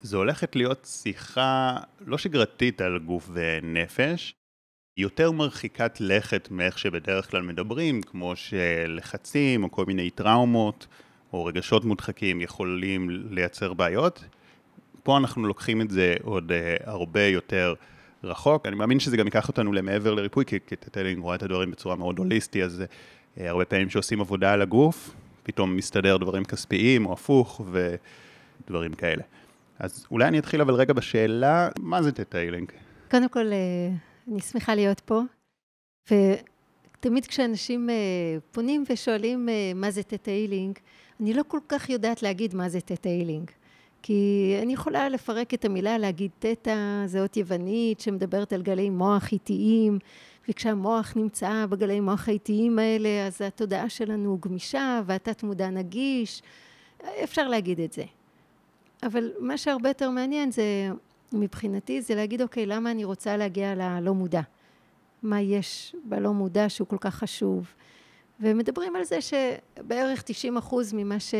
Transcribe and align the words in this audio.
זו 0.00 0.16
הולכת 0.16 0.56
להיות 0.56 0.88
שיחה 0.90 1.76
לא 2.00 2.18
שגרתית 2.18 2.80
על 2.80 2.98
גוף 2.98 3.30
ונפש, 3.32 4.34
יותר 4.96 5.30
מרחיקת 5.30 5.96
לכת 6.00 6.48
מאיך 6.50 6.78
שבדרך 6.78 7.30
כלל 7.30 7.42
מדברים, 7.42 8.02
כמו 8.02 8.36
שלחצים 8.36 9.64
או 9.64 9.70
כל 9.70 9.84
מיני 9.86 10.10
טראומות 10.10 10.86
או 11.32 11.44
רגשות 11.44 11.84
מודחקים 11.84 12.40
יכולים 12.40 13.10
לייצר 13.30 13.72
בעיות. 13.74 14.24
פה 15.02 15.16
אנחנו 15.16 15.46
לוקחים 15.46 15.80
את 15.80 15.90
זה 15.90 16.14
עוד 16.22 16.52
אה, 16.52 16.82
הרבה 16.90 17.22
יותר 17.22 17.74
רחוק. 18.24 18.66
אני 18.66 18.76
מאמין 18.76 19.00
שזה 19.00 19.16
גם 19.16 19.26
ייקח 19.26 19.48
אותנו 19.48 19.72
למעבר 19.72 20.14
לריפוי, 20.14 20.44
כי 20.44 20.58
תטא 20.58 20.79
הילינג 20.79 21.22
רואה 21.22 21.34
את 21.34 21.42
הדברים 21.42 21.70
בצורה 21.70 21.96
מאוד 21.96 22.18
הוליסטי, 22.18 22.64
אז 22.64 22.82
אה, 23.36 23.42
הרבה 23.42 23.64
פעמים 23.64 23.90
שעושים 23.90 24.20
עבודה 24.20 24.52
על 24.52 24.62
הגוף, 24.62 25.10
פתאום 25.42 25.76
מסתדר 25.76 26.16
דברים 26.16 26.44
כספיים 26.44 27.06
או 27.06 27.12
הפוך 27.12 27.60
ודברים 27.72 28.94
כאלה. 28.94 29.22
אז 29.78 30.06
אולי 30.10 30.28
אני 30.28 30.38
אתחיל 30.38 30.60
אבל 30.60 30.74
רגע 30.74 30.92
בשאלה, 30.92 31.68
מה 31.78 32.02
זה 32.02 32.12
Theta 32.12 32.35
Healing? 32.35 32.72
קודם 33.10 33.28
כל, 33.28 33.52
אה, 33.52 33.90
אני 34.32 34.40
שמחה 34.40 34.74
להיות 34.74 35.00
פה, 35.00 35.20
ותמיד 36.10 37.26
כשאנשים 37.26 37.88
פונים 38.52 38.84
ושואלים 38.90 39.48
מה 39.74 39.90
זה 39.90 40.02
Theta 40.02 40.31
Healing, 40.31 40.78
אני 41.20 41.34
לא 41.34 41.42
כל 41.48 41.60
כך 41.68 41.90
יודעת 41.90 42.22
להגיד 42.22 42.54
מה 42.54 42.68
זה 42.68 42.80
Theta 42.80 43.07
Healing. 43.07 43.50
כי 44.02 44.54
אני 44.62 44.72
יכולה 44.72 45.08
לפרק 45.08 45.54
את 45.54 45.64
המילה, 45.64 45.98
להגיד 45.98 46.30
תטא, 46.38 47.06
זה 47.06 47.22
אות 47.22 47.36
יוונית 47.36 48.00
שמדברת 48.00 48.52
על 48.52 48.62
גלי 48.62 48.90
מוח 48.90 49.32
איטיים, 49.32 49.98
וכשהמוח 50.48 51.12
נמצא 51.16 51.66
בגלי 51.66 52.00
מוח 52.00 52.28
האיטיים 52.28 52.78
האלה, 52.78 53.26
אז 53.26 53.42
התודעה 53.42 53.88
שלנו 53.88 54.38
גמישה 54.40 55.00
והתת 55.06 55.42
מודע 55.42 55.70
נגיש, 55.70 56.42
אפשר 57.24 57.48
להגיד 57.48 57.80
את 57.80 57.92
זה. 57.92 58.04
אבל 59.02 59.32
מה 59.38 59.58
שהרבה 59.58 59.90
יותר 59.90 60.10
מעניין 60.10 60.50
זה, 60.50 60.62
מבחינתי, 61.32 62.02
זה 62.02 62.14
להגיד, 62.14 62.42
אוקיי, 62.42 62.66
למה 62.66 62.90
אני 62.90 63.04
רוצה 63.04 63.36
להגיע 63.36 63.74
ללא 63.74 64.14
מודע? 64.14 64.40
מה 65.22 65.40
יש 65.40 65.96
בלא 66.04 66.32
מודע 66.32 66.68
שהוא 66.68 66.88
כל 66.88 66.98
כך 67.00 67.14
חשוב? 67.14 67.66
ומדברים 68.40 68.96
על 68.96 69.04
זה 69.04 69.18
שבערך 69.20 70.22
90 70.22 70.56
אחוז 70.56 70.92
ממה 70.92 71.20
ש... 71.20 71.34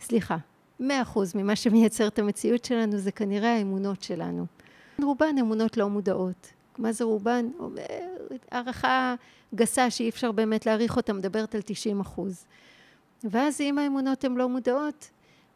סליחה, 0.00 0.36
מאה 0.80 1.02
אחוז 1.02 1.34
ממה 1.34 1.56
שמייצר 1.56 2.06
את 2.06 2.18
המציאות 2.18 2.64
שלנו 2.64 2.98
זה 2.98 3.12
כנראה 3.12 3.56
האמונות 3.56 4.02
שלנו. 4.02 4.46
רובן 5.02 5.38
אמונות 5.40 5.76
לא 5.76 5.88
מודעות. 5.88 6.52
מה 6.78 6.92
זה 6.92 7.04
רובן? 7.04 7.46
הערכה 8.50 9.14
גסה 9.54 9.90
שאי 9.90 10.08
אפשר 10.08 10.32
באמת 10.32 10.66
להעריך 10.66 10.96
אותה, 10.96 11.12
מדברת 11.12 11.54
על 11.54 11.60
90 11.64 12.00
אחוז. 12.00 12.44
ואז 13.24 13.60
אם 13.60 13.78
האמונות 13.78 14.24
הן 14.24 14.34
לא 14.34 14.48
מודעות, 14.48 15.10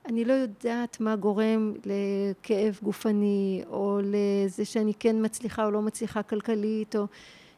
אני 0.06 0.24
לא 0.24 0.32
יודעת 0.32 1.00
מה 1.00 1.16
גורם 1.16 1.72
לכאב 1.84 2.78
גופני, 2.82 3.62
או 3.68 4.00
לזה 4.02 4.64
שאני 4.64 4.92
כן 4.98 5.16
מצליחה 5.24 5.64
או 5.64 5.70
לא 5.70 5.82
מצליחה 5.82 6.22
כלכלית, 6.22 6.96
או 6.96 7.06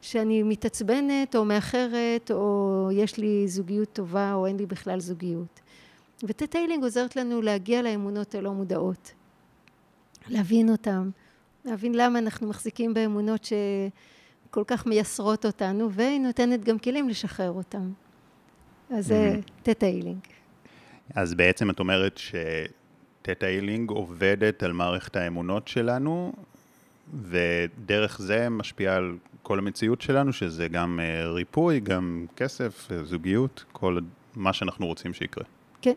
שאני 0.01 0.43
מתעצבנת 0.43 1.37
או 1.37 1.45
מאחרת, 1.45 2.31
או 2.31 2.89
יש 2.93 3.19
לי 3.19 3.49
זוגיות 3.49 3.93
טובה 3.93 4.35
או 4.35 4.47
אין 4.47 4.57
לי 4.57 4.67
בכלל 4.67 5.01
זוגיות. 5.01 5.61
וטטיילינג 6.23 6.83
עוזרת 6.83 7.17
לנו 7.17 7.43
להגיע 7.43 7.83
לאמונות 7.83 8.35
הלא 8.35 8.53
מודעות, 8.53 9.13
להבין 10.29 10.71
אותן, 10.71 11.11
להבין 11.65 11.95
למה 11.95 12.19
אנחנו 12.19 12.49
מחזיקים 12.49 12.95
באמונות 12.95 13.45
שכל 13.45 14.65
כך 14.67 14.87
מייסרות 14.87 15.47
אותנו, 15.47 15.93
והיא 15.93 16.21
נותנת 16.21 16.65
גם 16.65 16.79
כלים 16.79 17.09
לשחרר 17.09 17.51
אותן. 17.51 17.91
אז 18.91 19.07
זה 19.07 19.41
Theta 19.63 19.91
Healing. 19.91 20.36
אז 21.15 21.35
בעצם 21.35 21.71
את 21.71 21.81
אומרת 21.81 22.21
ש 23.23 23.33
Theta 23.33 23.57
Healing 23.57 23.91
עובדת 23.91 24.63
על 24.63 24.73
מערכת 24.73 25.17
האמונות 25.17 25.69
שלנו, 25.69 26.33
ודרך 27.23 28.19
זה 28.21 28.49
משפיעה 28.49 28.97
על 28.97 29.17
כל 29.43 29.59
המציאות 29.59 30.01
שלנו, 30.01 30.33
שזה 30.33 30.69
גם 30.69 31.01
אה, 31.03 31.29
ריפוי, 31.29 31.81
גם 31.81 32.27
כסף, 32.37 32.89
זוגיות, 33.05 33.65
כל 33.73 33.99
מה 34.37 34.53
שאנחנו 34.53 34.87
רוצים 34.87 35.15
שיקרה. 35.15 35.45
כן. 35.83 35.95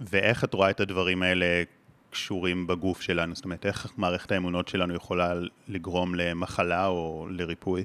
ואיך 0.00 0.44
את 0.44 0.54
רואה 0.54 0.70
את 0.70 0.80
הדברים 0.80 1.22
האלה 1.22 1.62
קשורים 2.10 2.66
בגוף 2.66 3.00
שלנו? 3.00 3.34
זאת 3.34 3.44
אומרת, 3.44 3.66
איך 3.66 3.92
מערכת 3.96 4.32
האמונות 4.32 4.68
שלנו 4.68 4.94
יכולה 4.94 5.34
לגרום 5.68 6.14
למחלה 6.14 6.86
או 6.86 7.26
לריפוי? 7.30 7.84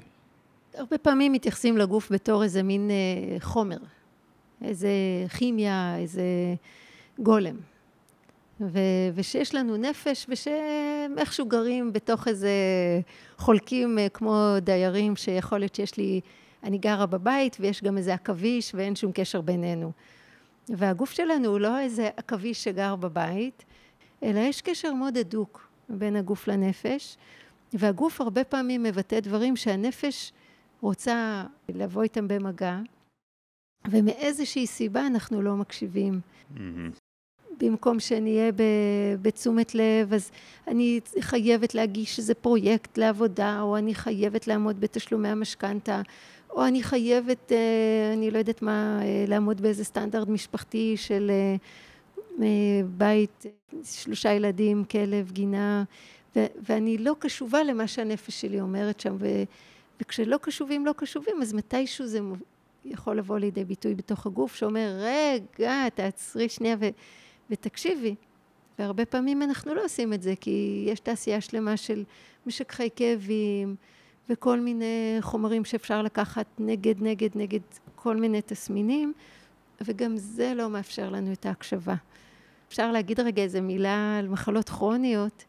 הרבה 0.74 0.98
פעמים 0.98 1.32
מתייחסים 1.32 1.78
לגוף 1.78 2.12
בתור 2.12 2.42
איזה 2.42 2.62
מין 2.62 2.90
אה, 2.90 3.40
חומר, 3.40 3.78
איזה 4.64 4.90
כימיה, 5.38 5.96
איזה 5.98 6.22
גולם. 7.18 7.56
ו- 8.60 9.10
ושיש 9.14 9.54
לנו 9.54 9.76
נפש, 9.76 10.26
ושאיכשהו 10.28 11.46
גרים 11.46 11.92
בתוך 11.92 12.28
איזה 12.28 12.50
חולקים 13.38 13.98
אה, 13.98 14.08
כמו 14.08 14.46
דיירים, 14.60 15.16
שיכול 15.16 15.58
להיות 15.58 15.74
שיש 15.74 15.96
לי, 15.96 16.20
אני 16.64 16.78
גרה 16.78 17.06
בבית 17.06 17.56
ויש 17.60 17.82
גם 17.82 17.98
איזה 17.98 18.14
עכביש 18.14 18.74
ואין 18.74 18.96
שום 18.96 19.12
קשר 19.14 19.40
בינינו. 19.40 19.92
והגוף 20.68 21.10
שלנו 21.10 21.48
הוא 21.48 21.60
לא 21.60 21.78
איזה 21.78 22.10
עכביש 22.16 22.64
שגר 22.64 22.96
בבית, 22.96 23.64
אלא 24.22 24.40
יש 24.40 24.60
קשר 24.60 24.92
מאוד 24.92 25.16
הדוק 25.16 25.68
בין 25.88 26.16
הגוף 26.16 26.48
לנפש, 26.48 27.16
והגוף 27.72 28.20
הרבה 28.20 28.44
פעמים 28.44 28.82
מבטא 28.82 29.20
דברים 29.20 29.56
שהנפש 29.56 30.32
רוצה 30.80 31.44
לבוא 31.68 32.02
איתם 32.02 32.28
במגע, 32.28 32.78
ומאיזושהי 33.90 34.66
סיבה 34.66 35.06
אנחנו 35.06 35.42
לא 35.42 35.56
מקשיבים. 35.56 36.20
Mm-hmm. 36.54 36.60
במקום 37.58 38.00
שנהיה 38.00 38.50
בתשומת 39.22 39.74
לב, 39.74 40.12
אז 40.14 40.30
אני 40.68 41.00
חייבת 41.20 41.74
להגיש 41.74 42.18
איזה 42.18 42.34
פרויקט 42.34 42.98
לעבודה, 42.98 43.60
או 43.60 43.76
אני 43.76 43.94
חייבת 43.94 44.46
לעמוד 44.46 44.80
בתשלומי 44.80 45.28
המשכנתה, 45.28 46.02
או 46.50 46.66
אני 46.66 46.82
חייבת, 46.82 47.52
אה, 47.52 48.12
אני 48.12 48.30
לא 48.30 48.38
יודעת 48.38 48.62
מה, 48.62 49.00
אה, 49.02 49.24
לעמוד 49.28 49.60
באיזה 49.60 49.84
סטנדרט 49.84 50.28
משפחתי 50.28 50.96
של 50.96 51.30
אה, 52.42 52.46
בית, 52.96 53.46
שלושה 53.84 54.32
ילדים, 54.32 54.84
כלב, 54.84 55.30
גינה, 55.32 55.84
ו- 56.36 56.46
ואני 56.68 56.98
לא 56.98 57.16
קשובה 57.18 57.62
למה 57.62 57.86
שהנפש 57.86 58.40
שלי 58.40 58.60
אומרת 58.60 59.00
שם, 59.00 59.16
ו- 59.18 59.42
וכשלא 60.00 60.36
קשובים, 60.36 60.86
לא 60.86 60.92
קשובים, 60.96 61.42
אז 61.42 61.52
מתישהו 61.52 62.06
זה 62.06 62.20
יכול 62.84 63.18
לבוא 63.18 63.38
לידי 63.38 63.64
ביטוי 63.64 63.94
בתוך 63.94 64.26
הגוף, 64.26 64.54
שאומר, 64.54 64.88
רגע, 64.98 65.88
תעצרי 65.88 66.48
שנייה 66.48 66.76
ו... 66.80 66.88
ותקשיבי. 67.50 68.14
והרבה 68.78 69.04
פעמים 69.04 69.42
אנחנו 69.42 69.74
לא 69.74 69.84
עושים 69.84 70.12
את 70.12 70.22
זה, 70.22 70.34
כי 70.40 70.84
יש 70.88 71.00
תעשייה 71.00 71.40
שלמה 71.40 71.76
של 71.76 72.04
משככי 72.46 72.88
כאבים 72.96 73.76
וכל 74.28 74.60
מיני 74.60 75.16
חומרים 75.20 75.64
שאפשר 75.64 76.02
לקחת 76.02 76.46
נגד, 76.58 77.02
נגד, 77.02 77.30
נגד 77.34 77.60
כל 77.94 78.16
מיני 78.16 78.42
תסמינים, 78.42 79.12
וגם 79.80 80.16
זה 80.16 80.52
לא 80.54 80.70
מאפשר 80.70 81.10
לנו 81.10 81.32
את 81.32 81.46
ההקשבה. 81.46 81.94
אפשר 82.68 82.92
להגיד 82.92 83.20
רגע 83.20 83.42
איזה 83.42 83.60
מילה 83.60 84.18
על 84.18 84.28
מחלות 84.28 84.68
כרוניות, 84.68 85.44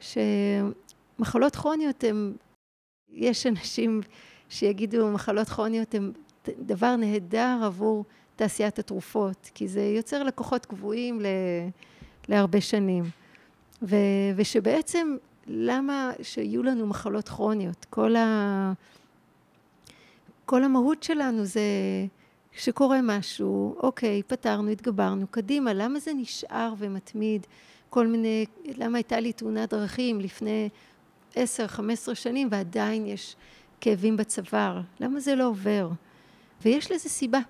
שמחלות 0.00 1.56
כרוניות 1.56 2.04
הן, 2.04 2.32
יש 3.08 3.46
אנשים 3.46 4.00
שיגידו 4.48 5.10
מחלות 5.10 5.48
כרוניות 5.48 5.94
הן 5.94 6.12
דבר 6.58 6.96
נהדר 6.96 7.60
עבור 7.64 8.04
תעשיית 8.36 8.78
התרופות, 8.78 9.50
כי 9.54 9.68
זה 9.68 9.82
יוצר 9.82 10.22
לקוחות 10.22 10.66
קבועים 10.66 11.20
ל, 11.20 11.26
להרבה 12.28 12.60
שנים. 12.60 13.04
ו, 13.82 13.96
ושבעצם, 14.36 15.16
למה 15.46 16.12
שיהיו 16.22 16.62
לנו 16.62 16.86
מחלות 16.86 17.28
כרוניות? 17.28 17.86
כל, 17.90 18.16
ה, 18.16 18.72
כל 20.46 20.64
המהות 20.64 21.02
שלנו 21.02 21.44
זה 21.44 21.60
שקורה 22.52 23.00
משהו, 23.02 23.76
אוקיי, 23.82 24.22
פתרנו, 24.22 24.70
התגברנו, 24.70 25.26
קדימה, 25.26 25.72
למה 25.72 25.98
זה 25.98 26.12
נשאר 26.14 26.72
ומתמיד? 26.78 27.46
כל 27.90 28.06
מיני, 28.06 28.46
למה 28.76 28.98
הייתה 28.98 29.20
לי 29.20 29.32
תאונת 29.32 29.70
דרכים 29.70 30.20
לפני 30.20 30.68
עשר, 31.34 31.66
חמש 31.66 31.98
עשרה 31.98 32.14
שנים 32.14 32.48
ועדיין 32.50 33.06
יש 33.06 33.36
כאבים 33.80 34.16
בצוואר? 34.16 34.80
למה 35.00 35.20
זה 35.20 35.34
לא 35.34 35.46
עובר? 35.46 35.88
ויש 36.62 36.92
לזה 36.92 37.08
סיבה. 37.08 37.40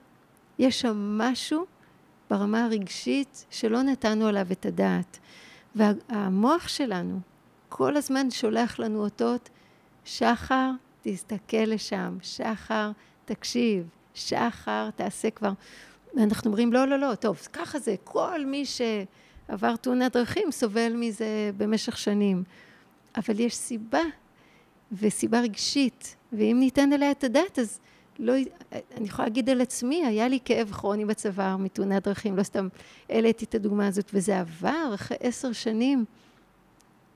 יש 0.58 0.80
שם 0.80 1.18
משהו 1.18 1.66
ברמה 2.30 2.64
הרגשית 2.64 3.46
שלא 3.50 3.82
נתנו 3.82 4.26
עליו 4.26 4.46
את 4.52 4.66
הדעת. 4.66 5.18
והמוח 5.74 6.68
שלנו 6.68 7.20
כל 7.68 7.96
הזמן 7.96 8.30
שולח 8.30 8.78
לנו 8.78 9.04
אותות, 9.04 9.50
שחר, 10.04 10.70
תסתכל 11.02 11.56
לשם, 11.56 12.18
שחר, 12.22 12.90
תקשיב, 13.24 13.88
שחר, 14.14 14.90
תעשה 14.96 15.30
כבר. 15.30 15.52
ואנחנו 16.14 16.50
אומרים, 16.50 16.72
לא, 16.72 16.86
לא, 16.86 16.98
לא, 16.98 17.14
טוב, 17.14 17.36
ככה 17.52 17.78
זה, 17.78 17.94
כל 18.04 18.44
מי 18.44 18.64
שעבר 18.66 19.76
תאונת 19.76 20.12
דרכים 20.12 20.50
סובל 20.50 20.92
מזה 20.96 21.50
במשך 21.56 21.98
שנים. 21.98 22.44
אבל 23.16 23.40
יש 23.40 23.54
סיבה, 23.56 24.02
וסיבה 24.92 25.40
רגשית, 25.40 26.16
ואם 26.32 26.56
ניתן 26.60 26.92
עליה 26.92 27.10
את 27.10 27.24
הדעת, 27.24 27.58
אז 27.58 27.80
לא, 28.20 28.32
אני 28.72 29.06
יכולה 29.06 29.28
להגיד 29.28 29.50
על 29.50 29.60
עצמי, 29.60 30.06
היה 30.06 30.28
לי 30.28 30.38
כאב 30.44 30.70
כרוני 30.72 31.04
בצוואר 31.04 31.56
מתאונת 31.56 32.04
דרכים, 32.04 32.36
לא 32.36 32.42
סתם 32.42 32.68
העליתי 33.08 33.44
את 33.44 33.54
הדוגמה 33.54 33.86
הזאת, 33.86 34.10
וזה 34.14 34.40
עבר 34.40 34.90
אחרי 34.94 35.16
עשר 35.20 35.52
שנים 35.52 36.04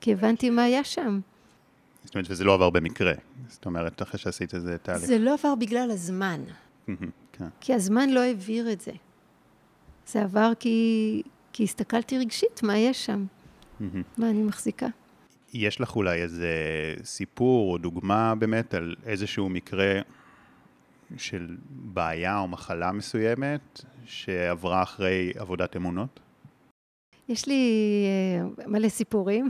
כי 0.00 0.12
הבנתי 0.12 0.50
מה 0.50 0.62
היה 0.62 0.84
שם. 0.84 1.20
זאת 2.04 2.14
אומרת, 2.14 2.26
וזה 2.30 2.44
לא 2.44 2.54
עבר 2.54 2.70
במקרה. 2.70 3.12
זאת 3.48 3.66
אומרת, 3.66 4.02
אחרי 4.02 4.20
שעשית 4.20 4.54
איזה 4.54 4.78
תהליך. 4.78 5.04
זה 5.04 5.18
לא 5.18 5.34
עבר 5.34 5.54
בגלל 5.54 5.90
הזמן. 5.90 6.40
כן. 7.32 7.48
כי 7.60 7.74
הזמן 7.74 8.10
לא 8.10 8.20
העביר 8.20 8.72
את 8.72 8.80
זה. 8.80 8.92
זה 10.06 10.22
עבר 10.22 10.52
כי, 10.58 11.22
כי 11.52 11.64
הסתכלתי 11.64 12.18
רגשית 12.18 12.62
מה 12.62 12.78
יש 12.78 13.06
שם, 13.06 13.24
מה 14.18 14.30
אני 14.30 14.42
מחזיקה. 14.42 14.86
יש 15.54 15.80
לך 15.80 15.96
אולי 15.96 16.22
איזה 16.22 16.48
סיפור 17.04 17.72
או 17.72 17.78
דוגמה 17.78 18.34
באמת 18.34 18.74
על 18.74 18.94
איזשהו 19.06 19.48
מקרה 19.48 20.00
של 21.16 21.56
בעיה 21.70 22.38
או 22.38 22.48
מחלה 22.48 22.92
מסוימת 22.92 23.80
שעברה 24.06 24.82
אחרי 24.82 25.32
עבודת 25.36 25.76
אמונות? 25.76 26.20
יש 27.28 27.48
לי 27.48 28.04
uh, 28.58 28.68
מלא 28.68 28.88
סיפורים. 28.88 29.48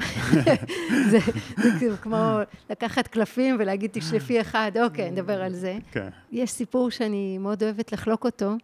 זה, 1.10 1.18
זה 1.56 1.68
כאילו 1.78 1.96
כמו 1.96 2.38
לקחת 2.70 3.08
קלפים 3.08 3.56
ולהגיד 3.58 3.90
תשלפי 3.92 4.40
אחד, 4.40 4.72
אוקיי, 4.82 5.10
נדבר 5.10 5.42
על 5.42 5.52
זה. 5.52 5.78
כן. 5.92 6.08
יש 6.32 6.50
סיפור 6.50 6.90
שאני 6.90 7.38
מאוד 7.38 7.62
אוהבת 7.62 7.92
לחלוק 7.92 8.24
אותו, 8.24 8.54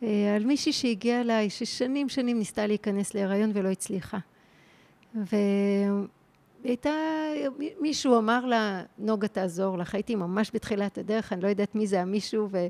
uh, 0.00 0.04
על 0.36 0.44
מישהי 0.44 0.72
שהגיעה 0.72 1.20
אליי, 1.20 1.50
ששנים 1.50 2.08
שנים 2.08 2.38
ניסתה 2.38 2.66
להיכנס 2.66 3.14
להיריון 3.14 3.50
ולא 3.54 3.68
הצליחה. 3.68 4.18
והייתה, 6.64 6.90
מישהו 7.80 8.18
אמר 8.18 8.46
לה, 8.46 8.82
נוגה 8.98 9.28
תעזור 9.28 9.78
לך, 9.78 9.94
הייתי 9.94 10.14
ממש 10.14 10.50
בתחילת 10.54 10.98
הדרך, 10.98 11.32
אני 11.32 11.40
לא 11.40 11.48
יודעת 11.48 11.74
מי 11.74 11.86
זה 11.86 12.00
המישהו 12.00 12.48
ו, 12.50 12.66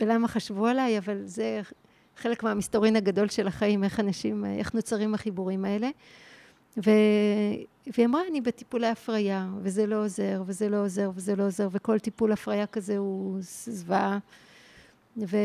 ולמה 0.00 0.28
חשבו 0.28 0.66
עליי, 0.66 0.98
אבל 0.98 1.20
זה 1.24 1.60
חלק 2.16 2.42
מהמסתורין 2.42 2.96
הגדול 2.96 3.28
של 3.28 3.46
החיים, 3.46 3.84
איך 3.84 4.00
אנשים, 4.00 4.44
איך 4.44 4.74
נוצרים 4.74 5.14
החיבורים 5.14 5.64
האלה. 5.64 5.88
ו... 6.76 6.90
והיא 7.86 8.06
אמרה, 8.06 8.22
אני 8.30 8.40
בטיפולי 8.40 8.86
הפריה, 8.86 9.48
וזה 9.62 9.86
לא 9.86 10.04
עוזר, 10.04 10.42
וזה 10.46 10.68
לא 10.68 10.84
עוזר, 10.84 11.10
וזה 11.14 11.36
לא 11.36 11.46
עוזר, 11.46 11.68
וכל 11.72 11.98
טיפול 11.98 12.32
הפריה 12.32 12.66
כזה 12.66 12.98
הוא 12.98 13.36
זוועה. 13.40 14.18
ו... 15.16 15.36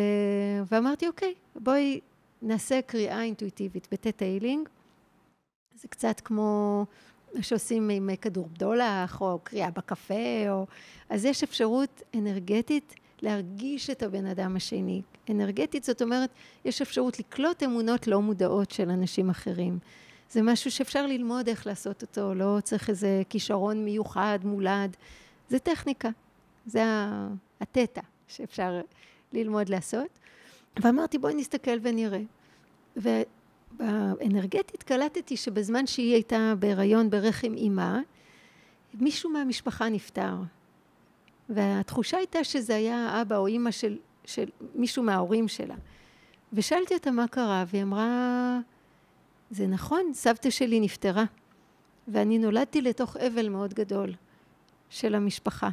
ואמרתי, 0.72 1.08
אוקיי, 1.08 1.34
בואי 1.56 2.00
נעשה 2.42 2.82
קריאה 2.82 3.22
אינטואיטיבית 3.24 3.88
בטטה 3.92 4.26
הילינג. 4.26 4.70
זה 5.76 5.88
קצת 5.88 6.20
כמו 6.20 6.86
שעושים 7.42 7.90
עם 7.90 8.10
כדור 8.22 8.48
בדולח, 8.54 9.22
או 9.22 9.40
קריאה 9.44 9.72
בקפה, 9.72 10.50
או... 10.50 10.66
אז 11.10 11.26
יש 11.26 11.44
אפשרות 11.44 12.02
אנרגטית 12.16 12.96
להרגיש 13.22 13.90
את 13.90 14.04
הבן 14.04 14.26
אדם 14.26 14.56
השני. 14.56 15.02
אנרגטית 15.30 15.84
זאת 15.84 16.02
אומרת, 16.02 16.30
יש 16.66 16.82
אפשרות 16.82 17.20
לקלוט 17.20 17.64
אמונות 17.64 18.08
לא 18.08 18.22
מודעות 18.22 18.72
של 18.72 18.90
אנשים 18.90 19.30
אחרים. 19.30 19.80
זה 20.32 20.42
משהו 20.42 20.72
שאפשר 20.72 21.08
ללמוד 21.08 21.48
איך 21.48 21.68
לעשות 21.68 22.02
אותו, 22.02 22.34
לא 22.34 22.58
צריך 22.64 22.90
איזה 22.90 23.22
כישרון 23.30 23.86
מיוחד, 23.86 24.40
מולד. 24.44 24.96
זה 25.50 25.60
טכניקה, 25.60 26.10
זה 26.66 26.84
התטא 27.62 28.02
שאפשר 28.28 28.82
ללמוד 29.34 29.70
לעשות. 29.70 30.20
ואמרתי, 30.84 31.18
בואי 31.18 31.34
נסתכל 31.34 31.78
ונראה. 31.82 32.22
ובאנרגטית 33.80 34.84
קלטתי 34.84 35.38
שבזמן 35.38 35.88
שהיא 35.88 36.14
הייתה 36.14 36.54
בהיריון 36.60 37.10
ברחם 37.10 37.54
אימה, 37.54 38.00
מישהו 38.94 39.30
מהמשפחה 39.30 39.90
נפטר. 39.90 40.36
והתחושה 41.50 42.18
הייתה 42.18 42.44
שזה 42.44 42.76
היה 42.76 43.22
אבא 43.22 43.38
או 43.38 43.48
אימא 43.48 43.72
של, 43.72 43.98
של 44.26 44.46
מישהו 44.76 45.04
מההורים 45.04 45.48
שלה. 45.48 45.76
ושאלתי 46.54 46.94
אותה 46.94 47.12
מה 47.12 47.28
קרה, 47.28 47.64
והיא 47.68 47.84
אמרה, 47.84 48.60
זה 49.52 49.68
נכון, 49.68 50.12
סבתא 50.14 50.50
שלי 50.50 50.80
נפטרה, 50.80 51.24
ואני 52.08 52.38
נולדתי 52.38 52.82
לתוך 52.82 53.18
אבל 53.18 53.50
מאוד 53.50 53.74
גדול 53.74 54.14
של 54.90 55.16
המשפחה. 55.16 55.70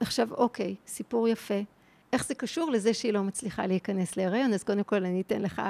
עכשיו, 0.00 0.34
אוקיי, 0.34 0.74
סיפור 0.86 1.28
יפה. 1.28 1.60
איך 2.12 2.26
זה 2.26 2.34
קשור 2.34 2.70
לזה 2.70 2.94
שהיא 2.94 3.12
לא 3.12 3.22
מצליחה 3.22 3.66
להיכנס 3.66 4.16
להיריון? 4.16 4.52
אז 4.52 4.64
קודם 4.64 4.82
כל 4.82 5.04
אני 5.04 5.20
אתן 5.20 5.42
לך 5.42 5.62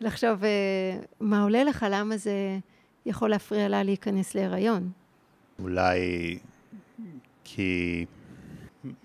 לחשוב 0.00 0.44
אה, 0.44 0.50
מה 1.20 1.42
עולה 1.42 1.64
לך, 1.64 1.86
למה 1.90 2.16
זה 2.16 2.58
יכול 3.06 3.30
להפריע 3.30 3.68
לה 3.68 3.82
להיכנס 3.82 4.34
להיריון. 4.34 4.90
אולי 5.58 6.38
כי 7.44 8.04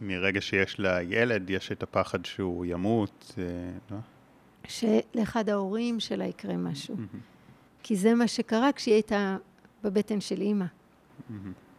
מרגע 0.02 0.42
שיש 0.42 0.80
לה 0.80 1.02
ילד, 1.02 1.50
יש 1.50 1.72
את 1.72 1.84
הפחד 1.84 2.26
שהוא 2.26 2.66
ימות, 2.66 3.36
אה, 3.38 3.44
לא? 3.92 3.98
שלאחד 4.68 5.50
ההורים 5.50 6.00
שלה 6.00 6.26
יקרה 6.26 6.58
משהו. 6.58 6.96
כי 7.84 7.96
זה 7.96 8.14
מה 8.14 8.28
שקרה 8.28 8.72
כשהיא 8.72 8.94
הייתה 8.94 9.38
בבטן 9.84 10.22
של 10.22 10.42
אימא. 10.42 10.66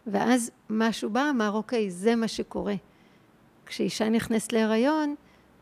ואז 0.06 0.50
משהו 0.70 1.10
בא, 1.10 1.30
אמר, 1.30 1.50
אוקיי, 1.50 1.90
זה 1.90 2.16
מה 2.16 2.28
שקורה. 2.28 2.74
כשאישה 3.66 4.08
נכנסת 4.08 4.52
להיריון, 4.52 5.14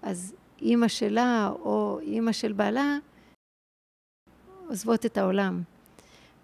אז 0.02 0.34
אימא 0.62 0.88
שלה 0.88 1.50
או 1.60 1.98
אימא 2.02 2.32
של 2.32 2.52
בעלה 2.52 2.98
עוזבות 4.72 5.06
את 5.06 5.19
העולם. 5.19 5.62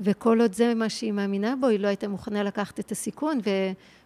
וכל 0.00 0.40
עוד 0.40 0.52
זה 0.52 0.74
מה 0.74 0.88
שהיא 0.88 1.12
מאמינה 1.12 1.56
בו, 1.56 1.66
היא 1.66 1.80
לא 1.80 1.88
הייתה 1.88 2.08
מוכנה 2.08 2.42
לקחת 2.42 2.80
את 2.80 2.92
הסיכון 2.92 3.38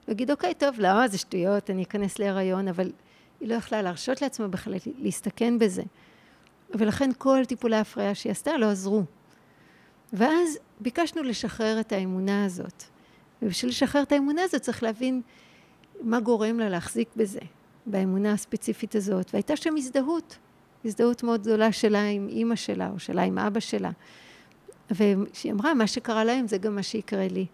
ולהגיד, 0.08 0.30
אוקיי, 0.30 0.54
טוב, 0.54 0.80
לא, 0.80 1.08
זה 1.08 1.18
שטויות, 1.18 1.70
אני 1.70 1.82
אכנס 1.82 2.18
להיריון, 2.18 2.68
אבל 2.68 2.92
היא 3.40 3.48
לא 3.48 3.54
יכלה 3.54 3.82
להרשות 3.82 4.22
לעצמה 4.22 4.48
בכלל 4.48 4.74
להסתכן 4.98 5.58
בזה. 5.58 5.82
ולכן 6.70 7.10
כל 7.18 7.44
טיפולי 7.48 7.76
ההפריה 7.76 8.14
שהיא 8.14 8.30
עשתה 8.30 8.56
לא 8.56 8.66
עזרו. 8.66 9.02
ואז 10.12 10.58
ביקשנו 10.80 11.22
לשחרר 11.22 11.80
את 11.80 11.92
האמונה 11.92 12.44
הזאת. 12.44 12.82
ובשביל 13.42 13.70
לשחרר 13.70 14.02
את 14.02 14.12
האמונה 14.12 14.42
הזאת 14.42 14.62
צריך 14.62 14.82
להבין 14.82 15.22
מה 16.00 16.20
גורם 16.20 16.58
לה 16.58 16.68
להחזיק 16.68 17.08
בזה, 17.16 17.40
באמונה 17.86 18.32
הספציפית 18.32 18.94
הזאת. 18.94 19.30
והייתה 19.32 19.56
שם 19.56 19.76
הזדהות, 19.76 20.38
הזדהות 20.84 21.22
מאוד 21.22 21.42
גדולה 21.42 21.72
שלה 21.72 22.08
עם 22.08 22.28
אימא 22.28 22.56
שלה, 22.56 22.90
או 22.90 22.98
שלה 22.98 23.22
עם 23.22 23.38
אבא 23.38 23.60
שלה. 23.60 23.90
וכשהיא 24.90 25.52
אמרה, 25.52 25.74
מה 25.74 25.86
שקרה 25.86 26.24
להם 26.24 26.46
זה 26.46 26.58
גם 26.58 26.74
מה 26.74 26.82
שיקרה 26.82 27.28
לי. 27.28 27.46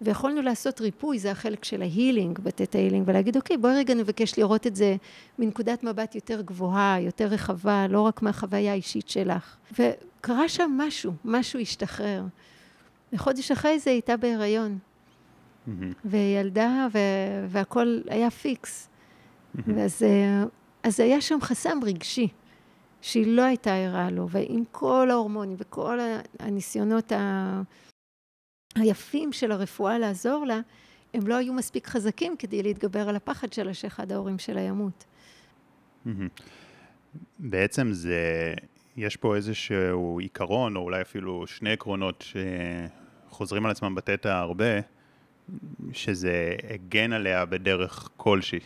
ויכולנו 0.00 0.42
לעשות 0.42 0.80
ריפוי, 0.80 1.18
זה 1.18 1.30
החלק 1.30 1.64
של 1.64 1.82
ההילינג, 1.82 2.38
בתת 2.38 2.74
ההילינג, 2.74 3.08
ולהגיד, 3.08 3.36
אוקיי, 3.36 3.56
בואי 3.56 3.74
רגע 3.74 3.94
נבקש 3.94 4.38
לראות 4.38 4.66
את 4.66 4.76
זה 4.76 4.96
מנקודת 5.38 5.84
מבט 5.84 6.14
יותר 6.14 6.40
גבוהה, 6.40 7.00
יותר 7.00 7.26
רחבה, 7.26 7.86
לא 7.88 8.00
רק 8.00 8.22
מהחוויה 8.22 8.72
האישית 8.72 9.08
שלך. 9.08 9.56
וקרה 9.72 10.48
שם 10.48 10.70
משהו, 10.76 11.12
משהו 11.24 11.60
השתחרר. 11.60 12.22
וחודש 13.12 13.50
אחרי 13.50 13.78
זה 13.78 13.90
הייתה 13.90 14.16
בהיריון. 14.16 14.78
Mm-hmm. 14.78 15.70
וילדה, 16.04 16.86
ו- 16.92 17.46
והכל 17.48 18.00
היה 18.08 18.30
פיקס. 18.30 18.88
Mm-hmm. 18.88 19.60
ואז 19.66 20.02
אז 20.82 21.00
היה 21.00 21.20
שם 21.20 21.38
חסם 21.40 21.78
רגשי. 21.82 22.28
שהיא 23.02 23.36
לא 23.36 23.42
הייתה 23.42 23.74
ערה 23.74 24.10
לו, 24.10 24.28
ועם 24.30 24.64
כל 24.72 25.08
ההורמונים 25.10 25.56
וכל 25.58 25.98
הניסיונות 26.38 27.12
ה... 27.12 27.62
היפים 28.74 29.32
של 29.32 29.52
הרפואה 29.52 29.98
לעזור 29.98 30.46
לה, 30.46 30.60
הם 31.14 31.26
לא 31.26 31.34
היו 31.34 31.52
מספיק 31.52 31.86
חזקים 31.86 32.36
כדי 32.36 32.62
להתגבר 32.62 33.08
על 33.08 33.16
הפחד 33.16 33.52
שלה 33.52 33.74
שאחד 33.74 34.12
ההורים 34.12 34.38
שלה 34.38 34.60
ימות. 34.60 35.04
בעצם 37.38 37.92
זה, 37.92 38.54
יש 38.96 39.16
פה 39.16 39.36
איזשהו 39.36 40.18
עיקרון, 40.20 40.76
או 40.76 40.80
אולי 40.80 41.02
אפילו 41.02 41.46
שני 41.46 41.72
עקרונות 41.72 42.24
שחוזרים 43.30 43.64
על 43.64 43.70
עצמם 43.70 43.94
בתתא 43.94 44.28
הרבה, 44.28 44.80
שזה 45.92 46.54
הגן 46.74 47.12
עליה 47.12 47.44
בדרך 47.44 48.08
כלשהי. 48.16 48.60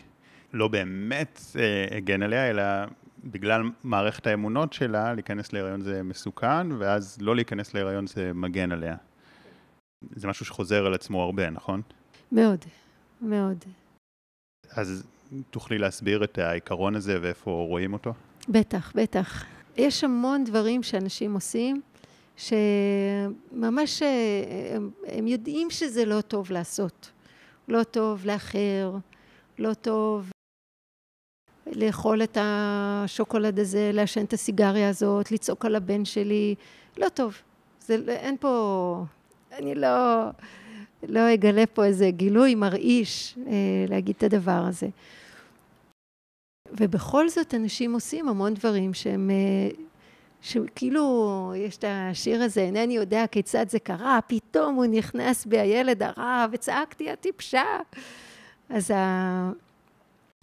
לא 0.53 0.67
באמת 0.67 1.41
אה, 1.59 1.97
הגן 1.97 2.23
עליה, 2.23 2.49
אלא 2.49 2.63
בגלל 3.25 3.63
מערכת 3.83 4.27
האמונות 4.27 4.73
שלה, 4.73 5.13
להיכנס 5.13 5.53
להיריון 5.53 5.81
זה 5.81 6.03
מסוכן, 6.03 6.71
ואז 6.71 7.17
לא 7.21 7.35
להיכנס 7.35 7.73
להיריון 7.73 8.07
זה 8.07 8.31
מגן 8.33 8.71
עליה. 8.71 8.95
זה 10.15 10.27
משהו 10.27 10.45
שחוזר 10.45 10.85
על 10.85 10.93
עצמו 10.93 11.21
הרבה, 11.23 11.49
נכון? 11.49 11.81
מאוד, 12.31 12.65
מאוד. 13.21 13.57
אז 14.71 15.03
תוכלי 15.49 15.77
להסביר 15.77 16.23
את 16.23 16.37
העיקרון 16.37 16.95
הזה 16.95 17.17
ואיפה 17.21 17.51
רואים 17.51 17.93
אותו? 17.93 18.13
בטח, 18.49 18.91
בטח. 18.95 19.45
יש 19.77 20.03
המון 20.03 20.43
דברים 20.43 20.83
שאנשים 20.83 21.33
עושים, 21.33 21.81
שממש 22.37 24.01
הם, 24.75 24.89
הם 25.07 25.27
יודעים 25.27 25.69
שזה 25.69 26.05
לא 26.05 26.21
טוב 26.21 26.51
לעשות. 26.51 27.11
לא 27.67 27.83
טוב 27.83 28.25
לאחר, 28.25 28.97
לא 29.59 29.73
טוב 29.73 30.29
לאכול 31.71 32.23
את 32.23 32.37
השוקולד 32.41 33.59
הזה, 33.59 33.91
לעשן 33.93 34.23
את 34.23 34.33
הסיגריה 34.33 34.89
הזאת, 34.89 35.31
לצעוק 35.31 35.65
על 35.65 35.75
הבן 35.75 36.05
שלי, 36.05 36.55
לא 36.97 37.09
טוב. 37.09 37.37
זה, 37.79 37.97
אין 38.07 38.37
פה, 38.39 39.03
אני 39.51 39.75
לא, 39.75 40.25
לא 41.07 41.33
אגלה 41.33 41.65
פה 41.65 41.85
איזה 41.85 42.09
גילוי 42.11 42.55
מרעיש 42.55 43.37
אה, 43.47 43.53
להגיד 43.87 44.15
את 44.17 44.23
הדבר 44.23 44.63
הזה. 44.67 44.87
ובכל 46.71 47.29
זאת 47.29 47.53
אנשים 47.53 47.93
עושים 47.93 48.29
המון 48.29 48.53
דברים 48.53 48.93
שהם, 48.93 49.29
אה, 49.29 49.83
שכאילו, 50.41 51.53
יש 51.57 51.77
את 51.77 51.85
השיר 51.87 52.43
הזה, 52.43 52.61
אינני 52.61 52.95
יודע 52.95 53.27
כיצד 53.27 53.69
זה 53.69 53.79
קרה, 53.79 54.19
פתאום 54.27 54.75
הוא 54.75 54.85
נכנס 54.85 55.45
בי 55.45 55.59
הילד 55.59 56.03
הרע, 56.03 56.45
וצעקתי, 56.51 57.11
הטיפשה. 57.11 57.63
אז 58.69 58.91
ה... 58.91 59.51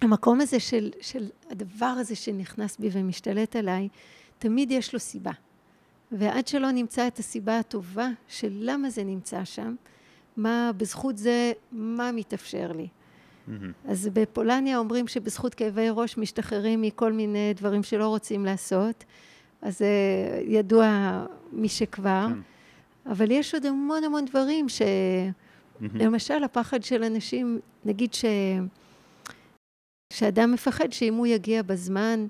המקום 0.02 0.40
הזה 0.40 0.61
של, 0.61 0.90
של 1.00 1.28
הדבר 1.50 1.87
הזה 1.87 2.14
שנכנס 2.14 2.76
בי 2.78 2.88
ומשתלט 2.92 3.56
עליי, 3.56 3.88
תמיד 4.38 4.71
יש 4.71 4.92
לו 4.92 5.00
סיבה. 5.00 5.30
ועד 6.12 6.47
שלא 6.47 6.71
נמצא 6.71 7.06
את 7.06 7.18
הסיבה 7.18 7.59
הטובה 7.59 8.09
של 8.28 8.52
למה 8.52 8.90
זה 8.90 9.04
נמצא 9.04 9.44
שם, 9.44 9.75
מה 10.37 10.71
בזכות 10.76 11.18
זה, 11.18 11.52
מה 11.73 12.12
מתאפשר 12.12 12.73
לי. 12.73 12.87
Mm-hmm. 12.87 13.50
אז 13.88 14.09
בפולניה 14.12 14.78
אומרים 14.78 15.09
שבזכות 15.09 15.54
כאבי 15.54 15.88
ראש 15.90 16.18
משתחררים 16.18 16.82
מכל 16.82 17.12
מיני 17.12 17.54
דברים 17.56 17.82
שלא 17.82 18.09
רוצים 18.09 18.44
לעשות, 18.44 19.04
אז 19.62 19.78
זה 19.78 19.87
ידוע 20.47 20.87
מי 21.52 21.68
שכבר, 21.68 22.26
כן. 22.28 22.38
אבל 23.12 23.30
יש 23.30 23.54
עוד 23.54 23.66
המון 23.66 24.04
המון 24.04 24.25
דברים 24.25 24.68
ש... 24.68 24.82
Mm-hmm. 24.82 25.85
למשל, 25.94 26.44
הפחד 26.44 26.82
של 26.82 27.04
אנשים, 27.04 27.61
נגיד 27.85 28.14
ש... 28.14 28.25
שאדם 30.12 30.52
מפחד 30.52 30.92
שאם 30.92 31.14
הוא 31.14 31.26
יגיע 31.26 31.62
בזמן, 31.62 32.26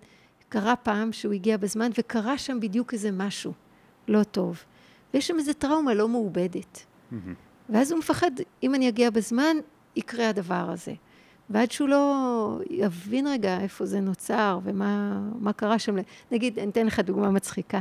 קרה 0.48 0.76
פעם 0.76 1.12
שהוא 1.12 1.32
הגיע 1.32 1.56
בזמן 1.56 1.90
וקרה 1.98 2.38
שם 2.38 2.60
בדיוק 2.60 2.92
איזה 2.92 3.10
משהו 3.10 3.52
לא 4.08 4.22
טוב. 4.22 4.64
ויש 5.14 5.28
שם 5.28 5.38
איזה 5.38 5.54
טראומה 5.54 5.94
לא 5.94 6.08
מעובדת. 6.08 6.78
Mm-hmm. 6.78 7.16
ואז 7.68 7.92
הוא 7.92 7.98
מפחד, 7.98 8.30
אם 8.62 8.74
אני 8.74 8.88
אגיע 8.88 9.10
בזמן, 9.10 9.56
יקרה 9.96 10.28
הדבר 10.28 10.70
הזה. 10.70 10.92
ועד 11.50 11.70
שהוא 11.70 11.88
לא 11.88 12.58
יבין 12.70 13.26
רגע 13.26 13.60
איפה 13.60 13.86
זה 13.86 14.00
נוצר 14.00 14.58
ומה 14.64 15.52
קרה 15.56 15.78
שם. 15.78 15.96
נגיד, 16.30 16.58
אני 16.58 16.70
אתן 16.70 16.86
לך 16.86 17.00
דוגמה 17.00 17.30
מצחיקה, 17.30 17.80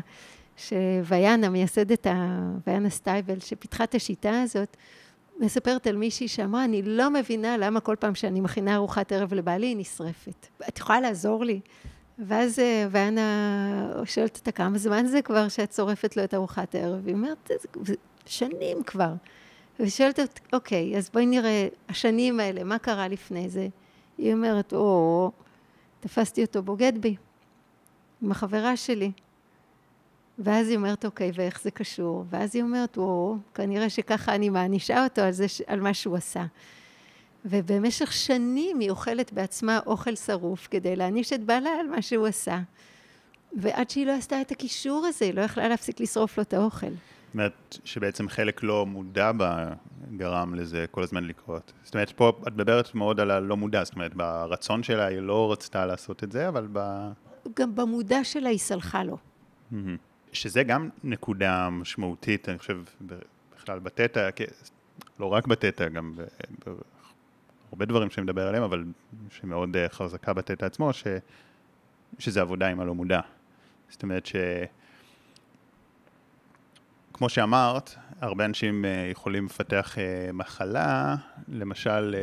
שוויאנה, 0.58 1.50
מייסדת 1.50 2.08
ה... 2.08 2.39
ויאנה 2.67 2.89
סטייבל, 2.89 3.39
שפיתחה 3.39 3.84
את 3.84 3.96
השיטה 3.96 4.41
הזאת, 4.41 4.77
מספרת 5.39 5.88
על 5.88 5.95
מישהי 5.95 6.27
שאמרה, 6.27 6.63
אני 6.63 6.81
לא 6.81 7.09
מבינה 7.09 7.57
למה 7.57 7.79
כל 7.79 7.95
פעם 8.00 8.15
שאני 8.15 8.41
מכינה 8.41 8.75
ארוחת 8.75 9.11
ערב 9.11 9.33
לבעלי, 9.33 9.67
היא 9.67 9.77
נשרפת. 9.77 10.47
את 10.69 10.77
יכולה 10.77 11.01
לעזור 11.01 11.45
לי? 11.45 11.59
ואז 12.19 12.59
אה, 12.59 12.88
ואנה 12.91 13.93
שואלת 14.05 14.38
אותה, 14.38 14.51
כמה 14.51 14.77
זמן 14.77 15.05
זה 15.05 15.21
כבר 15.21 15.47
שאת 15.47 15.73
שורפת 15.73 16.17
לו 16.17 16.23
את 16.23 16.33
ארוחת 16.33 16.75
הערב? 16.75 17.07
היא 17.07 17.15
אומרת, 17.15 17.51
שנים 18.25 18.83
כבר. 18.83 19.13
ושואלת 19.79 20.19
אותי, 20.19 20.41
אוקיי, 20.53 20.97
אז 20.97 21.09
בואי 21.13 21.25
נראה, 21.25 21.67
השנים 21.89 22.39
האלה, 22.39 22.63
מה 22.63 22.79
קרה 22.79 23.07
לפני 23.07 23.50
זה? 23.50 23.67
היא 24.17 24.33
אומרת, 24.33 24.73
או, 24.73 25.31
תפסתי 26.00 26.43
אותו 26.43 26.63
בוגד 26.63 26.93
בי, 27.00 27.15
עם 28.21 28.31
החברה 28.31 28.77
שלי. 28.77 29.11
ואז 30.43 30.69
היא 30.69 30.77
אומרת, 30.77 31.05
אוקיי, 31.05 31.31
ואיך 31.36 31.62
זה 31.62 31.71
קשור? 31.71 32.25
ואז 32.29 32.55
היא 32.55 32.63
אומרת, 32.63 32.98
או, 32.98 33.36
כנראה 33.53 33.89
שככה 33.89 34.36
אני 34.36 34.50
מענישה 34.50 35.03
אותו 35.03 35.21
על, 35.21 35.31
זה, 35.31 35.45
על 35.67 35.79
מה 35.79 35.93
שהוא 35.93 36.17
עשה. 36.17 36.45
ובמשך 37.45 38.13
שנים 38.13 38.79
היא 38.79 38.89
אוכלת 38.89 39.33
בעצמה 39.33 39.79
אוכל 39.86 40.15
שרוף 40.15 40.67
כדי 40.71 40.95
להעניש 40.95 41.33
את 41.33 41.43
בעלה 41.43 41.69
על 41.79 41.88
מה 41.88 42.01
שהוא 42.01 42.27
עשה. 42.27 42.60
ועד 43.57 43.89
שהיא 43.89 44.05
לא 44.05 44.12
עשתה 44.12 44.41
את 44.41 44.51
הקישור 44.51 45.05
הזה, 45.05 45.25
היא 45.25 45.33
לא 45.33 45.41
יכלה 45.41 45.67
להפסיק 45.67 46.00
לשרוף 46.00 46.38
לו 46.38 46.43
את 46.43 46.53
האוכל. 46.53 46.88
זאת 46.88 47.33
אומרת, 47.33 47.77
שבעצם 47.86 48.29
חלק 48.29 48.63
לא 48.63 48.86
מודע 48.86 49.31
בה 49.31 49.74
גרם 50.17 50.55
לזה 50.55 50.86
כל 50.91 51.03
הזמן 51.03 51.24
לקרות. 51.24 51.74
זאת 51.83 51.93
אומרת, 51.93 52.12
פה 52.12 52.31
את 52.48 52.53
מדברת 52.53 52.95
מאוד 52.95 53.19
על 53.19 53.31
הלא 53.31 53.57
מודע, 53.57 53.83
זאת 53.83 53.95
אומרת, 53.95 54.15
ברצון 54.15 54.83
שלה 54.83 55.05
היא 55.05 55.19
לא 55.19 55.51
רצתה 55.51 55.86
לעשות 55.86 56.24
את 56.24 56.31
זה, 56.31 56.48
אבל 56.48 56.67
ב... 56.74 57.07
גם 57.55 57.75
במודע 57.75 58.24
שלה 58.24 58.50
היא 58.50 58.60
סלחה 58.60 59.03
לו. 59.03 59.17
שזה 60.33 60.63
גם 60.63 60.89
נקודה 61.03 61.69
משמעותית, 61.69 62.50
אני 62.50 62.57
חושב, 62.57 62.81
בכלל 63.55 63.79
בתטא, 63.79 64.29
לא 65.19 65.25
רק 65.25 65.47
בתטא, 65.47 65.89
גם 65.89 66.13
הרבה 67.71 67.85
דברים 67.85 68.09
שאני 68.09 68.23
מדבר 68.23 68.47
עליהם, 68.47 68.63
אבל 68.63 68.83
שמאוד 69.29 69.77
אה, 69.77 69.89
חזקה 69.89 70.33
בתטא 70.33 70.65
עצמו, 70.65 70.93
ש, 70.93 71.03
שזה 72.19 72.41
עבודה 72.41 72.67
עם 72.67 72.79
הלא 72.79 72.95
מודע. 72.95 73.19
זאת 73.89 74.03
אומרת 74.03 74.25
ש... 74.25 74.35
כמו 77.13 77.29
שאמרת, 77.29 77.95
הרבה 78.21 78.45
אנשים 78.45 78.85
אה, 78.85 79.07
יכולים 79.11 79.45
לפתח 79.45 79.97
אה, 79.97 80.31
מחלה, 80.33 81.15
למשל, 81.47 82.15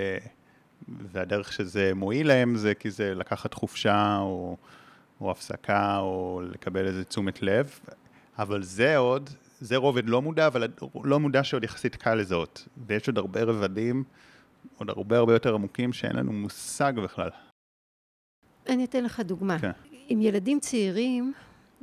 והדרך 0.89 1.53
שזה 1.53 1.93
מועיל 1.95 2.29
להם 2.29 2.57
זה 2.57 2.75
כי 2.75 2.91
זה 2.91 3.15
לקחת 3.15 3.55
חופשה 3.55 4.17
או, 4.21 4.57
או 5.21 5.31
הפסקה 5.31 5.99
או 5.99 6.43
לקבל 6.53 6.87
איזה 6.87 7.05
תשומת 7.05 7.43
לב, 7.43 7.79
אבל 8.39 8.63
זה 8.63 8.97
עוד, 8.97 9.31
זה 9.61 9.77
רובד 9.77 10.09
לא 10.09 10.23
מודע, 10.23 10.47
אבל 10.47 10.69
לא 11.05 11.21
מודע 11.21 11.45
שעוד 11.45 11.65
יחסית 11.65 11.97
קל 11.97 12.15
לזהות, 12.15 12.69
ויש 12.87 13.09
עוד 13.09 13.19
הרבה 13.19 13.43
רבדים 13.43 14.05
עוד 14.79 14.91
הרבה 14.91 15.19
הרבה 15.19 15.33
יותר 15.33 15.55
עמוקים 15.55 15.93
שאין 15.93 16.17
לנו 16.17 16.33
מושג 16.33 16.93
בכלל. 17.05 17.31
אני 18.69 18.85
אתן 18.85 19.05
לך 19.05 19.21
דוגמה. 19.21 19.59
כן. 19.59 19.71
עם 20.09 20.21
ילדים 20.21 20.61
צעירים, 20.61 21.33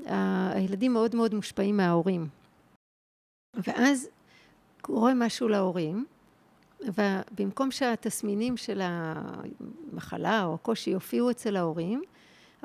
הילדים 0.05 0.93
מאוד 0.93 1.15
מאוד 1.15 1.33
מושפעים 1.33 1.77
מההורים. 1.77 2.27
ואז 3.53 4.07
קורה 4.81 5.13
משהו 5.13 5.47
להורים, 5.47 6.05
ובמקום 6.81 7.71
שהתסמינים 7.71 8.57
של 8.57 8.81
המחלה 8.83 10.43
או 10.43 10.53
הקושי 10.53 10.89
יופיעו 10.89 11.31
אצל 11.31 11.55
ההורים, 11.55 12.03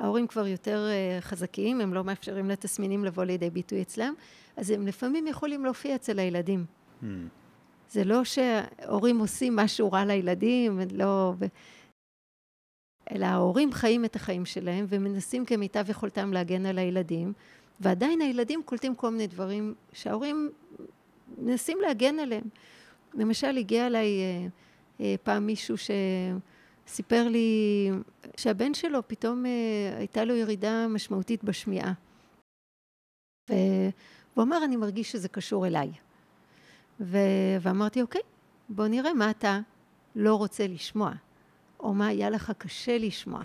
ההורים 0.01 0.27
כבר 0.27 0.47
יותר 0.47 0.87
אה, 0.89 1.21
חזקים, 1.21 1.81
הם 1.81 1.93
לא 1.93 2.03
מאפשרים 2.03 2.49
לתסמינים 2.49 3.05
לבוא 3.05 3.23
לידי 3.23 3.49
ביטוי 3.49 3.81
אצלם, 3.81 4.13
אז 4.57 4.71
הם 4.71 4.87
לפעמים 4.87 5.27
יכולים 5.27 5.65
להופיע 5.65 5.95
אצל 5.95 6.19
הילדים. 6.19 6.65
Hmm. 7.01 7.05
זה 7.91 8.03
לא 8.03 8.23
שהורים 8.23 9.19
עושים 9.19 9.55
משהו 9.55 9.91
רע 9.91 10.05
לילדים, 10.05 10.79
לא... 10.93 11.33
אלא 13.11 13.25
ההורים 13.25 13.73
חיים 13.73 14.05
את 14.05 14.15
החיים 14.15 14.45
שלהם 14.45 14.85
ומנסים 14.89 15.45
כמיטב 15.45 15.89
יכולתם 15.89 16.33
להגן 16.33 16.65
על 16.65 16.77
הילדים, 16.77 17.33
ועדיין 17.79 18.21
הילדים 18.21 18.61
קולטים 18.65 18.95
כל 18.95 19.09
מיני 19.09 19.27
דברים 19.27 19.73
שההורים 19.93 20.49
מנסים 21.37 21.77
להגן 21.81 22.19
עליהם. 22.19 22.43
למשל, 23.13 23.57
הגיע 23.57 23.87
אליי 23.87 24.07
אה, 24.07 24.47
אה, 25.01 25.15
פעם 25.23 25.45
מישהו 25.45 25.75
שסיפר 26.91 27.27
לי 27.27 27.89
שהבן 28.37 28.73
שלו 28.73 29.07
פתאום 29.07 29.45
אה, 29.45 29.97
הייתה 29.97 30.25
לו 30.25 30.35
ירידה 30.35 30.87
משמעותית 30.87 31.43
בשמיעה. 31.43 31.93
והוא 33.49 34.43
אמר, 34.43 34.65
אני 34.65 34.75
מרגיש 34.75 35.11
שזה 35.11 35.27
קשור 35.27 35.67
אליי. 35.67 35.91
ו... 36.99 37.17
ואמרתי, 37.61 38.01
אוקיי, 38.01 38.21
בוא 38.69 38.87
נראה 38.87 39.13
מה 39.13 39.29
אתה 39.29 39.59
לא 40.15 40.35
רוצה 40.35 40.67
לשמוע, 40.67 41.11
או 41.79 41.93
מה 41.93 42.07
היה 42.07 42.29
לך 42.29 42.51
קשה 42.57 42.97
לשמוע. 42.97 43.41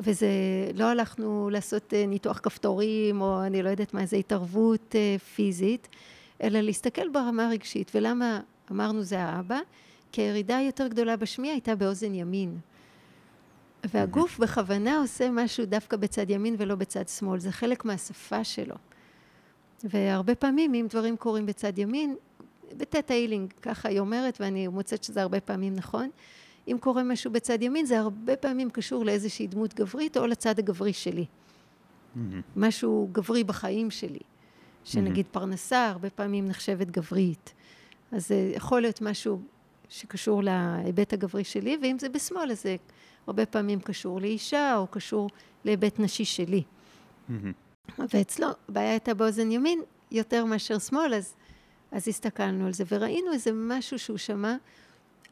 וזה, 0.00 0.28
לא 0.74 0.84
הלכנו 0.84 1.50
לעשות 1.52 1.94
אה, 1.94 2.06
ניתוח 2.06 2.40
כפתורים, 2.42 3.20
או 3.20 3.44
אני 3.44 3.62
לא 3.62 3.68
יודעת 3.68 3.94
מה, 3.94 4.00
איזה 4.00 4.16
התערבות 4.16 4.94
אה, 4.94 5.16
פיזית, 5.18 5.88
אלא 6.42 6.60
להסתכל 6.60 7.08
ברמה 7.08 7.46
הרגשית. 7.46 7.90
ולמה 7.94 8.40
אמרנו 8.70 9.02
זה 9.02 9.20
האבא? 9.20 9.58
כי 10.16 10.22
הירידה 10.22 10.56
היותר 10.56 10.88
גדולה 10.88 11.16
בשמיעה 11.16 11.54
הייתה 11.54 11.74
באוזן 11.74 12.14
ימין. 12.14 12.58
והגוף 13.84 14.38
בכוונה 14.38 14.98
עושה 14.98 15.30
משהו 15.30 15.66
דווקא 15.66 15.96
בצד 15.96 16.30
ימין 16.30 16.54
ולא 16.58 16.74
בצד 16.74 17.08
שמאל, 17.08 17.38
זה 17.38 17.52
חלק 17.52 17.84
מהשפה 17.84 18.44
שלו. 18.44 18.74
והרבה 19.84 20.34
פעמים, 20.34 20.74
אם 20.74 20.86
דברים 20.90 21.16
קורים 21.16 21.46
בצד 21.46 21.78
ימין, 21.78 22.16
בתטא 22.76 23.12
הילינג, 23.12 23.52
ככה 23.62 23.88
היא 23.88 24.00
אומרת, 24.00 24.40
ואני 24.40 24.68
מוצאת 24.68 25.04
שזה 25.04 25.22
הרבה 25.22 25.40
פעמים 25.40 25.74
נכון. 25.74 26.10
אם 26.68 26.76
קורה 26.80 27.02
משהו 27.02 27.30
בצד 27.30 27.62
ימין, 27.62 27.86
זה 27.86 27.98
הרבה 27.98 28.36
פעמים 28.36 28.70
קשור 28.70 29.04
לאיזושהי 29.04 29.46
דמות 29.46 29.74
גברית 29.74 30.16
או 30.16 30.26
לצד 30.26 30.58
הגברי 30.58 30.92
שלי. 30.92 31.24
Mm-hmm. 31.24 32.18
משהו 32.56 33.08
גברי 33.12 33.44
בחיים 33.44 33.90
שלי. 33.90 34.20
שנגיד 34.84 35.26
mm-hmm. 35.26 35.34
פרנסה, 35.34 35.86
הרבה 35.86 36.10
פעמים 36.10 36.48
נחשבת 36.48 36.90
גברית. 36.90 37.52
אז 38.12 38.28
זה 38.28 38.52
יכול 38.54 38.80
להיות 38.80 39.00
משהו 39.00 39.40
שקשור 39.88 40.42
להיבט 40.42 41.12
הגברי 41.12 41.44
שלי, 41.44 41.78
ואם 41.82 41.96
זה 41.98 42.08
בשמאל, 42.08 42.50
אז 42.50 42.62
זה 42.62 42.76
הרבה 43.26 43.46
פעמים 43.46 43.80
קשור 43.80 44.20
לאישה, 44.20 44.76
או 44.76 44.86
קשור 44.86 45.30
להיבט 45.64 45.98
נשי 45.98 46.24
שלי. 46.24 46.62
Mm-hmm. 46.62 48.02
ואצלו, 48.14 48.48
הבעיה 48.68 48.90
הייתה 48.90 49.14
באוזן 49.14 49.50
ימין 49.50 49.82
יותר 50.10 50.44
מאשר 50.44 50.78
שמאל, 50.78 51.14
אז 51.14 51.34
אז 51.92 52.08
הסתכלנו 52.08 52.66
על 52.66 52.72
זה 52.72 52.84
וראינו 52.88 53.32
איזה 53.32 53.50
משהו 53.54 53.98
שהוא 53.98 54.18
שמע, 54.18 54.56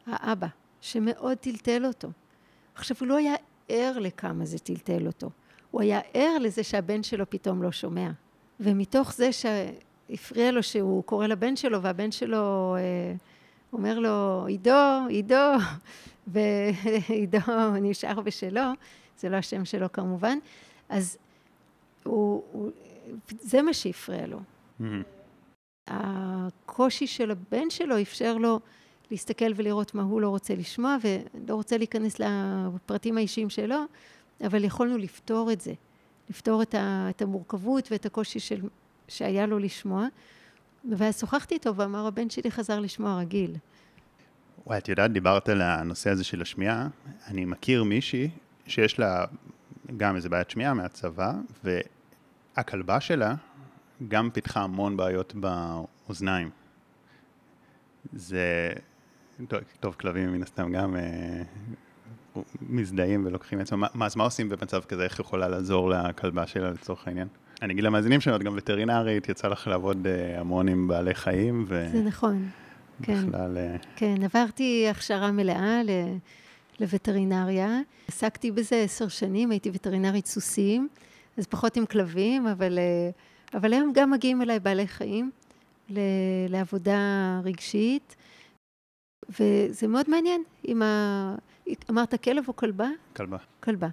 האבא, 0.06 0.46
שמאוד 0.80 1.38
טלטל 1.38 1.86
אותו. 1.86 2.08
עכשיו, 2.74 2.96
הוא 3.00 3.08
לא 3.08 3.16
היה 3.16 3.34
ער 3.68 3.98
לכמה 3.98 4.44
זה 4.44 4.58
טלטל 4.58 5.06
אותו. 5.06 5.30
הוא 5.70 5.82
היה 5.82 6.00
ער 6.14 6.38
לזה 6.38 6.62
שהבן 6.62 7.02
שלו 7.02 7.30
פתאום 7.30 7.62
לא 7.62 7.72
שומע. 7.72 8.10
ומתוך 8.60 9.14
זה 9.14 9.30
שהפריע 9.32 10.52
לו 10.52 10.62
שהוא 10.62 11.04
קורא 11.04 11.26
לבן 11.26 11.56
שלו, 11.56 11.82
והבן 11.82 12.10
שלו 12.10 12.76
אה, 12.78 13.14
אומר 13.74 13.98
לו, 13.98 14.46
עידו, 14.46 15.06
עידו, 15.08 15.52
ועידו 16.26 17.38
נשאר 17.82 18.20
בשלו, 18.20 18.62
זה 19.18 19.28
לא 19.28 19.36
השם 19.36 19.64
שלו 19.64 19.92
כמובן, 19.92 20.38
אז 20.88 21.18
הוא, 22.02 22.42
הוא 22.52 22.70
זה 23.28 23.62
מה 23.62 23.74
שהפריע 23.74 24.26
לו. 24.26 24.38
Mm-hmm. 24.80 24.84
הקושי 25.88 27.06
של 27.06 27.30
הבן 27.30 27.70
שלו 27.70 28.00
אפשר 28.00 28.38
לו 28.38 28.60
להסתכל 29.10 29.52
ולראות 29.56 29.94
מה 29.94 30.02
הוא 30.02 30.20
לא 30.20 30.28
רוצה 30.28 30.54
לשמוע, 30.54 30.96
ולא 31.02 31.54
רוצה 31.54 31.78
להיכנס 31.78 32.18
לפרטים 32.18 33.18
האישיים 33.18 33.50
שלו, 33.50 33.76
אבל 34.46 34.64
יכולנו 34.64 34.98
לפתור 34.98 35.52
את 35.52 35.60
זה, 35.60 35.72
לפתור 36.30 36.62
את, 36.62 36.74
ה, 36.74 37.06
את 37.10 37.22
המורכבות 37.22 37.88
ואת 37.92 38.06
הקושי 38.06 38.40
של, 38.40 38.60
שהיה 39.08 39.46
לו 39.46 39.58
לשמוע. 39.58 40.06
ואז 40.90 41.20
שוחחתי 41.20 41.54
איתו 41.54 41.76
ואמר, 41.76 42.06
הבן 42.06 42.30
שלי 42.30 42.50
חזר 42.50 42.80
לשמוע 42.80 43.18
רגיל. 43.18 43.56
וואי, 44.66 44.78
את 44.78 44.88
יודעת, 44.88 45.12
דיברת 45.12 45.48
על 45.48 45.62
הנושא 45.62 46.10
הזה 46.10 46.24
של 46.24 46.42
השמיעה. 46.42 46.88
אני 47.26 47.44
מכיר 47.44 47.84
מישהי 47.84 48.30
שיש 48.66 48.98
לה 48.98 49.24
גם 49.96 50.16
איזה 50.16 50.28
בעיית 50.28 50.50
שמיעה 50.50 50.74
מהצבא, 50.74 51.32
והכלבה 51.64 53.00
שלה 53.00 53.34
גם 54.08 54.30
פיתחה 54.30 54.60
המון 54.60 54.96
בעיות 54.96 55.34
באוזניים. 55.34 56.50
זה... 58.12 58.72
טוב, 59.48 59.60
טוב 59.80 59.94
כלבים 59.94 60.32
מן 60.32 60.42
הסתם 60.42 60.72
גם 60.72 60.96
אה, 60.96 61.42
מזדהים 62.60 63.26
ולוקחים 63.26 63.60
עצמם. 63.60 63.84
מה, 63.94 64.06
אז 64.06 64.16
מה 64.16 64.24
עושים 64.24 64.48
במצב 64.48 64.80
כזה? 64.80 65.04
איך 65.04 65.20
יכולה 65.20 65.48
לעזור 65.48 65.90
לכלבה 65.90 66.46
שלה 66.46 66.70
לצורך 66.70 67.06
העניין? 67.06 67.28
אני 67.64 67.72
אגיד 67.72 67.84
למאזינים 67.84 68.20
שלנו, 68.20 68.36
את 68.36 68.42
גם 68.42 68.54
וטרינרית, 68.56 69.28
יצא 69.28 69.48
לך 69.48 69.66
לעבוד 69.66 70.06
אה, 70.06 70.40
המון 70.40 70.68
עם 70.68 70.88
בעלי 70.88 71.14
חיים. 71.14 71.64
ו... 71.68 71.88
זה 71.92 72.02
נכון. 72.02 72.48
כן. 73.02 73.26
בכלל... 73.26 73.58
אה, 73.58 73.76
כן, 73.96 74.14
עברתי 74.22 74.86
הכשרה 74.90 75.32
מלאה 75.32 75.82
ל... 75.82 75.90
לווטרינריה. 76.80 77.80
עסקתי 78.08 78.50
בזה 78.50 78.76
עשר 78.76 79.08
שנים, 79.08 79.50
הייתי 79.50 79.70
וטרינרית 79.74 80.26
סוסים, 80.26 80.88
אז 81.36 81.46
פחות 81.46 81.76
עם 81.76 81.86
כלבים, 81.86 82.46
אבל, 82.46 82.78
אה, 82.78 83.10
אבל 83.58 83.72
היום 83.72 83.92
גם 83.94 84.10
מגיעים 84.10 84.42
אליי 84.42 84.60
בעלי 84.60 84.86
חיים 84.86 85.30
לעבודה 86.48 87.40
רגשית, 87.44 88.16
וזה 89.28 89.88
מאוד 89.88 90.10
מעניין. 90.10 90.42
עם 90.62 90.82
ה... 90.82 91.34
אמרת 91.90 92.22
כלב 92.22 92.44
או 92.48 92.56
כלבה? 92.56 92.88
כלבה. 93.16 93.36
כלבה. 93.60 93.88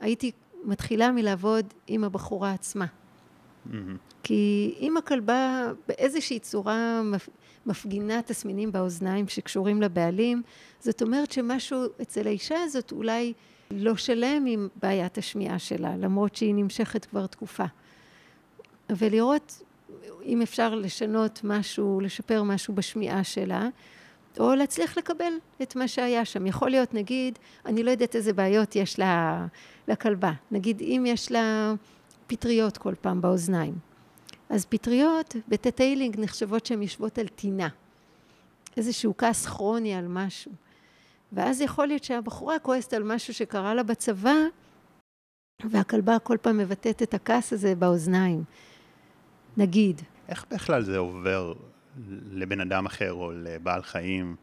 הייתי 0.00 0.30
מתחילה 0.64 1.12
מלעבוד 1.12 1.66
עם 1.86 2.04
הבחורה 2.04 2.52
עצמה. 2.52 2.86
Mm-hmm. 3.70 4.16
כי 4.22 4.74
אם 4.80 4.96
הכלבה 4.96 5.72
באיזושהי 5.88 6.38
צורה 6.38 7.02
מפגינה 7.66 8.22
תסמינים 8.22 8.72
באוזניים 8.72 9.28
שקשורים 9.28 9.82
לבעלים, 9.82 10.42
זאת 10.80 11.02
אומרת 11.02 11.32
שמשהו 11.32 11.84
אצל 12.02 12.26
האישה 12.26 12.62
הזאת 12.62 12.92
אולי 12.92 13.32
לא 13.70 13.96
שלם 13.96 14.44
עם 14.46 14.68
בעיית 14.82 15.18
השמיעה 15.18 15.58
שלה, 15.58 15.96
למרות 15.96 16.36
שהיא 16.36 16.54
נמשכת 16.54 17.04
כבר 17.04 17.26
תקופה. 17.26 17.64
ולראות 18.90 19.62
אם 20.24 20.42
אפשר 20.42 20.74
לשנות 20.74 21.40
משהו, 21.44 22.00
לשפר 22.00 22.42
משהו 22.42 22.74
בשמיעה 22.74 23.24
שלה, 23.24 23.68
או 24.38 24.54
להצליח 24.54 24.98
לקבל 24.98 25.32
את 25.62 25.76
מה 25.76 25.88
שהיה 25.88 26.24
שם. 26.24 26.46
יכול 26.46 26.70
להיות, 26.70 26.94
נגיד, 26.94 27.38
אני 27.66 27.82
לא 27.82 27.90
יודעת 27.90 28.16
איזה 28.16 28.32
בעיות 28.32 28.76
יש 28.76 28.98
לה, 28.98 29.46
לכלבה. 29.88 30.32
נגיד, 30.50 30.80
אם 30.80 31.04
יש 31.06 31.32
לה 31.32 31.74
פטריות 32.26 32.78
כל 32.78 32.94
פעם 33.00 33.20
באוזניים. 33.20 33.74
אז 34.50 34.66
פטריות 34.66 35.36
בטטיילינג 35.48 36.20
נחשבות 36.20 36.66
שהן 36.66 36.82
יושבות 36.82 37.18
על 37.18 37.28
טינה. 37.28 37.68
איזשהו 38.76 39.16
כעס 39.16 39.46
כרוני 39.46 39.94
על 39.94 40.08
משהו. 40.08 40.52
ואז 41.32 41.60
יכול 41.60 41.86
להיות 41.86 42.04
שהבחורה 42.04 42.58
כועסת 42.58 42.92
על 42.92 43.02
משהו 43.02 43.34
שקרה 43.34 43.74
לה 43.74 43.82
בצבא, 43.82 44.34
והכלבה 45.70 46.18
כל 46.18 46.36
פעם 46.42 46.58
מבטאת 46.58 47.02
את 47.02 47.14
הכעס 47.14 47.52
הזה 47.52 47.74
באוזניים. 47.74 48.44
נגיד. 49.56 50.00
איך 50.28 50.44
בכלל 50.50 50.82
זה 50.82 50.98
עובר 50.98 51.52
לבן 52.32 52.60
אדם 52.60 52.86
אחר 52.86 53.12
או 53.12 53.32
לבעל 53.32 53.82
חיים? 53.82 54.36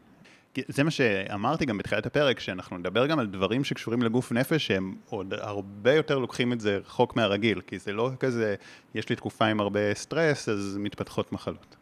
זה 0.68 0.84
מה 0.84 0.90
שאמרתי 0.90 1.64
גם 1.64 1.78
בתחילת 1.78 2.06
הפרק, 2.06 2.40
שאנחנו 2.40 2.78
נדבר 2.78 3.06
גם 3.06 3.18
על 3.18 3.26
דברים 3.26 3.64
שקשורים 3.64 4.02
לגוף 4.02 4.32
נפש, 4.32 4.66
שהם 4.66 4.94
עוד 5.08 5.34
הרבה 5.34 5.94
יותר 5.94 6.18
לוקחים 6.18 6.52
את 6.52 6.60
זה 6.60 6.76
רחוק 6.76 7.16
מהרגיל, 7.16 7.60
כי 7.60 7.78
זה 7.78 7.92
לא 7.92 8.10
כזה, 8.20 8.54
יש 8.94 9.08
לי 9.08 9.16
תקופה 9.16 9.46
עם 9.46 9.60
הרבה 9.60 9.94
סטרס, 9.94 10.48
אז 10.48 10.76
מתפתחות 10.80 11.32
מחלות. 11.32 11.76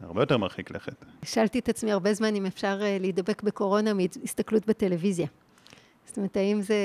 זה 0.00 0.06
הרבה 0.06 0.22
יותר 0.22 0.38
מרחיק 0.38 0.70
לכת. 0.70 1.04
שאלתי 1.22 1.58
את 1.58 1.68
עצמי 1.68 1.92
הרבה 1.92 2.14
זמן 2.14 2.34
אם 2.34 2.46
אפשר 2.46 2.78
אה, 2.82 2.96
להידבק 3.00 3.42
בקורונה 3.42 3.92
מהסתכלות 3.94 4.66
בטלוויזיה. 4.66 5.26
זאת 6.06 6.16
אומרת, 6.16 6.36
האם 6.36 6.62
זה, 6.62 6.76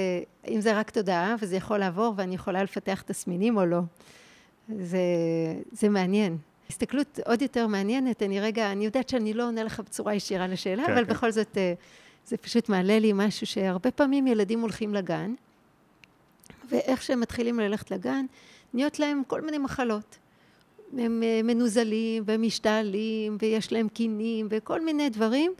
האם 0.43 0.61
זה 0.61 0.79
רק 0.79 0.89
תודעה 0.89 1.35
וזה 1.41 1.55
יכול 1.55 1.77
לעבור 1.77 2.13
ואני 2.17 2.35
יכולה 2.35 2.63
לפתח 2.63 3.01
תסמינים 3.01 3.57
או 3.57 3.65
לא? 3.65 3.79
זה, 4.79 4.99
זה 5.71 5.89
מעניין. 5.89 6.37
הסתכלות 6.69 7.19
עוד 7.25 7.41
יותר 7.41 7.67
מעניינת, 7.67 8.23
אני 8.23 8.39
רגע, 8.39 8.71
אני 8.71 8.85
יודעת 8.85 9.09
שאני 9.09 9.33
לא 9.33 9.47
עונה 9.47 9.63
לך 9.63 9.79
בצורה 9.79 10.13
ישירה 10.13 10.47
לשאלה, 10.47 10.85
כן, 10.85 10.91
אבל 10.91 11.05
כן. 11.05 11.11
בכל 11.13 11.31
זאת 11.31 11.57
אה, 11.57 11.73
זה 12.25 12.37
פשוט 12.37 12.69
מעלה 12.69 12.99
לי 12.99 13.11
משהו 13.13 13.47
שהרבה 13.47 13.91
פעמים 13.91 14.27
ילדים 14.27 14.61
הולכים 14.61 14.93
לגן, 14.93 15.33
ואיך 16.69 17.01
שהם 17.01 17.19
מתחילים 17.19 17.59
ללכת 17.59 17.91
לגן, 17.91 18.25
נהיות 18.73 18.99
להם 18.99 19.21
כל 19.27 19.41
מיני 19.41 19.57
מחלות. 19.57 20.17
הם 20.97 21.23
אה, 21.23 21.41
מנוזלים 21.43 22.23
ומשתעלים 22.25 23.37
ויש 23.41 23.71
להם 23.71 23.89
קינים 23.89 24.47
וכל 24.49 24.85
מיני 24.85 25.09
דברים 25.09 25.53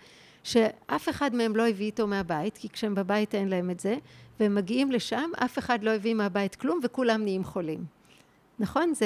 שאף 0.44 1.10
אחד 1.10 1.36
מהם 1.36 1.56
לא 1.56 1.68
הביא 1.68 1.86
איתו 1.86 2.08
מהבית, 2.08 2.58
כי 2.58 2.70
כשהם 2.70 2.96
בבית 2.96 3.36
אין 3.36 3.50
להם 3.50 3.70
את 3.70 3.80
זה, 3.80 3.96
והם 4.40 4.56
מגיעים 4.56 4.92
לשם, 4.92 5.30
אף 5.38 5.60
אחד 5.60 5.84
לא 5.84 5.92
הביא 5.92 6.14
מהבית 6.14 6.56
כלום 6.56 6.80
וכולם 6.84 7.24
נהיים 7.24 7.44
חולים. 7.44 7.86
נכון? 8.60 8.94
זה... 8.94 9.06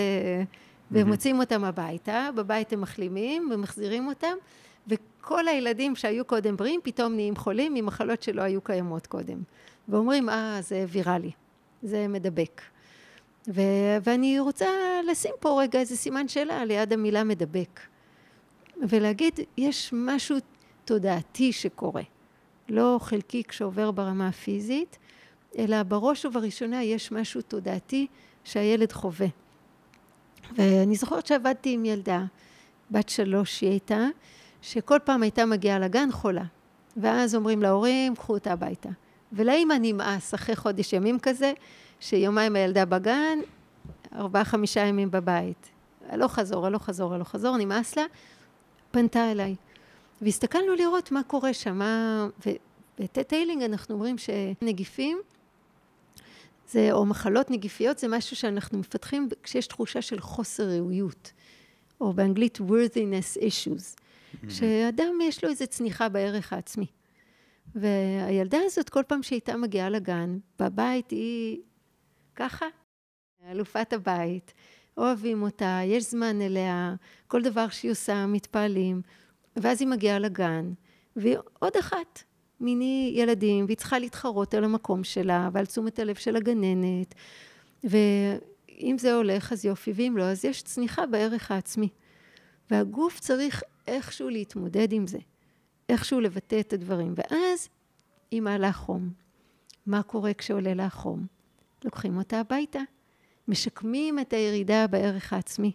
ומוצאים 0.93 1.39
אותם 1.39 1.63
הביתה, 1.63 2.29
בבית 2.35 2.73
הם 2.73 2.81
מחלימים 2.81 3.49
ומחזירים 3.53 4.07
אותם, 4.07 4.33
וכל 4.87 5.47
הילדים 5.47 5.95
שהיו 5.95 6.25
קודם 6.25 6.55
בריאים 6.55 6.79
פתאום 6.83 7.13
נהיים 7.13 7.35
חולים 7.35 7.73
ממחלות 7.73 8.23
שלא 8.23 8.41
היו 8.41 8.61
קיימות 8.61 9.07
קודם. 9.07 9.41
ואומרים, 9.87 10.29
אה, 10.29 10.57
זה 10.61 10.85
ויראלי, 10.89 11.31
זה 11.83 12.07
מדבק. 12.07 12.61
ו- 13.47 13.97
ואני 14.03 14.39
רוצה 14.39 14.67
לשים 15.07 15.33
פה 15.39 15.61
רגע 15.61 15.79
איזה 15.79 15.97
סימן 15.97 16.27
שאלה 16.27 16.65
ליד 16.65 16.93
המילה 16.93 17.23
מדבק. 17.23 17.79
ולהגיד, 18.89 19.39
יש 19.57 19.89
משהו 19.93 20.37
תודעתי 20.85 21.51
שקורה. 21.51 22.01
לא 22.69 22.97
חלקיק 23.01 23.51
שעובר 23.51 23.91
ברמה 23.91 24.27
הפיזית, 24.27 24.97
אלא 25.57 25.83
בראש 25.83 26.25
ובראשונה 26.25 26.83
יש 26.83 27.11
משהו 27.11 27.41
תודעתי 27.41 28.07
שהילד 28.43 28.91
חווה. 28.91 29.27
ואני 30.55 30.95
זוכרת 30.95 31.27
שעבדתי 31.27 31.73
עם 31.73 31.85
ילדה, 31.85 32.23
בת 32.91 33.09
שלוש 33.09 33.61
היא 33.61 33.69
הייתה, 33.69 34.07
שכל 34.61 34.97
פעם 35.03 35.23
הייתה 35.23 35.45
מגיעה 35.45 35.79
לגן 35.79 36.11
חולה. 36.11 36.43
ואז 36.97 37.35
אומרים 37.35 37.61
להורים, 37.61 38.15
קחו 38.15 38.33
אותה 38.33 38.53
הביתה. 38.53 38.89
ולאמא 39.31 39.73
נמאס 39.81 40.33
אחרי 40.33 40.55
חודש 40.55 40.93
ימים 40.93 41.19
כזה, 41.19 41.53
שיומיים 41.99 42.55
הילדה 42.55 42.85
בגן, 42.85 43.39
ארבעה 44.15 44.43
חמישה 44.43 44.79
ימים 44.79 45.11
בבית. 45.11 45.69
הלוך 46.09 46.33
חזור, 46.33 46.65
הלוך 46.65 46.83
חזור, 46.83 47.13
הלוך 47.13 47.29
חזור, 47.29 47.57
נמאס 47.57 47.97
לה, 47.97 48.03
פנתה 48.91 49.31
אליי. 49.31 49.55
והסתכלנו 50.21 50.75
לראות 50.75 51.11
מה 51.11 51.23
קורה 51.23 51.53
שם, 51.53 51.77
מה... 51.77 52.27
ובטטיילינג 52.99 53.63
אנחנו 53.63 53.95
אומרים 53.95 54.15
שנגיפים 54.17 55.17
זה, 56.73 56.91
או 56.91 57.05
מחלות 57.05 57.51
נגיפיות 57.51 57.99
זה 57.99 58.07
משהו 58.07 58.35
שאנחנו 58.35 58.79
מפתחים 58.79 59.29
כשיש 59.43 59.67
תחושה 59.67 60.01
של 60.01 60.19
חוסר 60.19 60.69
ראויות, 60.69 61.31
או 62.01 62.13
באנגלית 62.13 62.57
worthiness 62.57 63.37
issues, 63.37 63.95
mm-hmm. 63.95 64.49
שאדם 64.49 65.13
יש 65.23 65.43
לו 65.43 65.49
איזו 65.49 65.67
צניחה 65.67 66.09
בערך 66.09 66.53
העצמי. 66.53 66.85
והילדה 67.75 68.57
הזאת, 68.65 68.89
כל 68.89 69.03
פעם 69.07 69.23
שהייתה 69.23 69.57
מגיעה 69.57 69.89
לגן, 69.89 70.37
בבית 70.59 71.11
היא 71.11 71.59
ככה, 72.35 72.65
אלופת 73.49 73.93
הבית, 73.93 74.53
אוהבים 74.97 75.41
אותה, 75.41 75.79
יש 75.85 76.03
זמן 76.03 76.41
אליה, 76.41 76.95
כל 77.27 77.41
דבר 77.41 77.69
שהיא 77.69 77.91
עושה 77.91 78.25
מתפעלים, 78.25 79.01
ואז 79.55 79.81
היא 79.81 79.87
מגיעה 79.87 80.19
לגן, 80.19 80.73
והיא 81.15 81.37
עוד 81.59 81.73
אחת, 81.79 82.23
מיני 82.63 83.13
ילדים, 83.15 83.65
והיא 83.65 83.77
צריכה 83.77 83.99
להתחרות 83.99 84.53
על 84.53 84.63
המקום 84.63 85.03
שלה 85.03 85.49
ועל 85.53 85.65
תשומת 85.65 85.99
הלב 85.99 86.15
של 86.15 86.35
הגננת. 86.35 87.15
ואם 87.83 88.95
זה 88.99 89.13
הולך, 89.13 89.51
אז 89.51 89.65
יופי, 89.65 89.91
ואם 89.95 90.13
לא, 90.17 90.23
אז 90.23 90.45
יש 90.45 90.61
צניחה 90.61 91.05
בערך 91.05 91.51
העצמי. 91.51 91.89
והגוף 92.71 93.19
צריך 93.19 93.63
איכשהו 93.87 94.29
להתמודד 94.29 94.93
עם 94.93 95.07
זה, 95.07 95.17
איכשהו 95.89 96.19
לבטא 96.19 96.59
את 96.59 96.73
הדברים. 96.73 97.13
ואז 97.15 97.69
היא 98.31 98.41
מעלה 98.41 98.71
חום. 98.71 99.09
מה 99.85 100.03
קורה 100.03 100.33
כשעולה 100.33 100.73
לה 100.73 100.89
חום? 100.89 101.25
לוקחים 101.85 102.17
אותה 102.17 102.39
הביתה, 102.39 102.79
משקמים 103.47 104.19
את 104.19 104.33
הירידה 104.33 104.87
בערך 104.87 105.33
העצמי. 105.33 105.71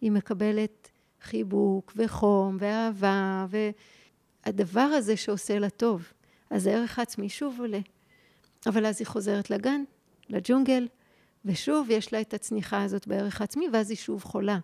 היא 0.00 0.12
מקבלת 0.12 0.90
חיבוק 1.22 1.92
וחום 1.96 2.56
ואהבה 2.60 3.46
ו... 3.50 3.70
הדבר 4.44 4.80
הזה 4.80 5.16
שעושה 5.16 5.58
לה 5.58 5.70
טוב. 5.70 6.12
אז 6.50 6.66
הערך 6.66 6.98
העצמי 6.98 7.28
שוב 7.28 7.60
עולה. 7.60 7.80
אבל 8.66 8.86
אז 8.86 9.00
היא 9.00 9.06
חוזרת 9.06 9.50
לגן, 9.50 9.84
לג'ונגל, 10.28 10.88
ושוב 11.44 11.90
יש 11.90 12.12
לה 12.12 12.20
את 12.20 12.34
הצניחה 12.34 12.82
הזאת 12.82 13.06
בערך 13.06 13.40
העצמי, 13.40 13.66
ואז 13.72 13.90
היא 13.90 13.98
שוב 13.98 14.24
חולה. 14.24 14.58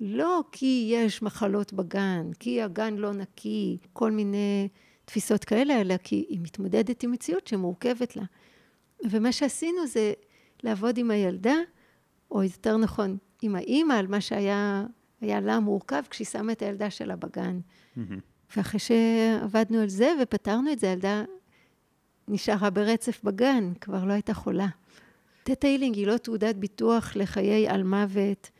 לא 0.00 0.42
כי 0.52 0.90
יש 0.92 1.22
מחלות 1.22 1.72
בגן, 1.72 2.30
כי 2.38 2.62
הגן 2.62 2.94
לא 2.94 3.12
נקי, 3.12 3.78
כל 3.92 4.10
מיני 4.10 4.68
תפיסות 5.04 5.44
כאלה, 5.44 5.80
אלא 5.80 5.96
כי 5.96 6.26
היא 6.28 6.40
מתמודדת 6.40 7.02
עם 7.02 7.12
מציאות 7.12 7.46
שמורכבת 7.46 8.16
לה. 8.16 8.22
ומה 9.10 9.32
שעשינו 9.32 9.86
זה 9.86 10.12
לעבוד 10.62 10.98
עם 10.98 11.10
הילדה, 11.10 11.54
או 12.30 12.42
יותר 12.42 12.76
נכון, 12.76 13.18
עם 13.42 13.56
האימא, 13.56 13.94
על 13.94 14.06
מה 14.06 14.20
שהיה 14.20 14.86
לה 15.22 15.60
מורכב 15.60 16.02
כשהיא 16.10 16.26
שמה 16.26 16.52
את 16.52 16.62
הילדה 16.62 16.90
שלה 16.90 17.16
בגן. 17.16 17.60
Mm-hmm. 17.96 18.00
ואחרי 18.56 18.80
שעבדנו 18.80 19.80
על 19.80 19.88
זה 19.88 20.12
ופתרנו 20.22 20.72
את 20.72 20.78
זה, 20.78 20.90
הילדה 20.90 21.24
נשארה 22.28 22.70
ברצף 22.70 23.24
בגן, 23.24 23.72
כבר 23.80 24.04
לא 24.04 24.12
הייתה 24.12 24.34
חולה. 24.34 24.68
תטא 25.42 25.66
היא 25.66 26.06
לא 26.06 26.16
תעודת 26.16 26.56
ביטוח 26.56 27.16
לחיי 27.16 27.68
על 27.68 27.82
מוות, 27.82 28.50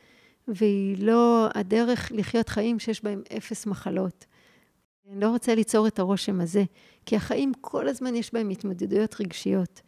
והיא 0.48 1.05
לא 1.05 1.48
הדרך 1.55 2.12
לחיות 2.14 2.48
חיים 2.48 2.79
שיש 2.79 3.05
בהם 3.05 3.22
אפס 3.37 3.66
מחלות. 3.66 4.26
אני 5.09 5.20
לא 5.20 5.29
רוצה 5.29 5.55
ליצור 5.55 5.87
את 5.87 5.98
הרושם 5.98 6.40
הזה, 6.40 6.64
כי 7.07 7.16
החיים 7.16 7.53
כל 7.61 7.88
הזמן 7.88 8.14
יש 8.14 8.33
בהם 8.33 8.50
התמודדויות 8.50 9.20
רגשיות. 9.20 9.81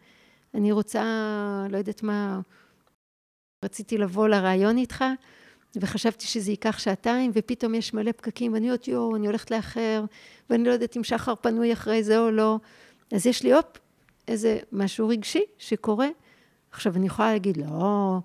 אני 0.54 0.72
רוצה, 0.72 1.02
לא 1.70 1.76
יודעת 1.76 2.02
מה, 2.02 2.40
רציתי 3.64 3.98
לבוא 3.98 4.28
לראיון 4.28 4.78
איתך, 4.78 5.04
וחשבתי 5.76 6.26
שזה 6.26 6.50
ייקח 6.50 6.78
שעתיים, 6.78 7.30
ופתאום 7.34 7.74
יש 7.74 7.94
מלא 7.94 8.12
פקקים, 8.12 8.52
ואני 8.52 8.66
אומרת, 8.66 8.88
יואו, 8.88 9.16
אני 9.16 9.26
הולכת 9.26 9.50
לאחר, 9.50 10.04
ואני 10.50 10.64
לא 10.64 10.72
יודעת 10.72 10.96
אם 10.96 11.04
שחר 11.04 11.34
פנוי 11.40 11.72
אחרי 11.72 12.02
זה 12.02 12.18
או 12.18 12.30
לא. 12.30 12.58
אז 13.12 13.26
יש 13.26 13.42
לי, 13.42 13.52
הופ, 13.52 13.66
איזה 14.28 14.58
משהו 14.72 15.08
רגשי 15.08 15.42
שקורה. 15.58 16.08
עכשיו, 16.70 16.96
אני 16.96 17.06
יכולה 17.06 17.32
להגיד, 17.32 17.56
לא, 17.56 18.18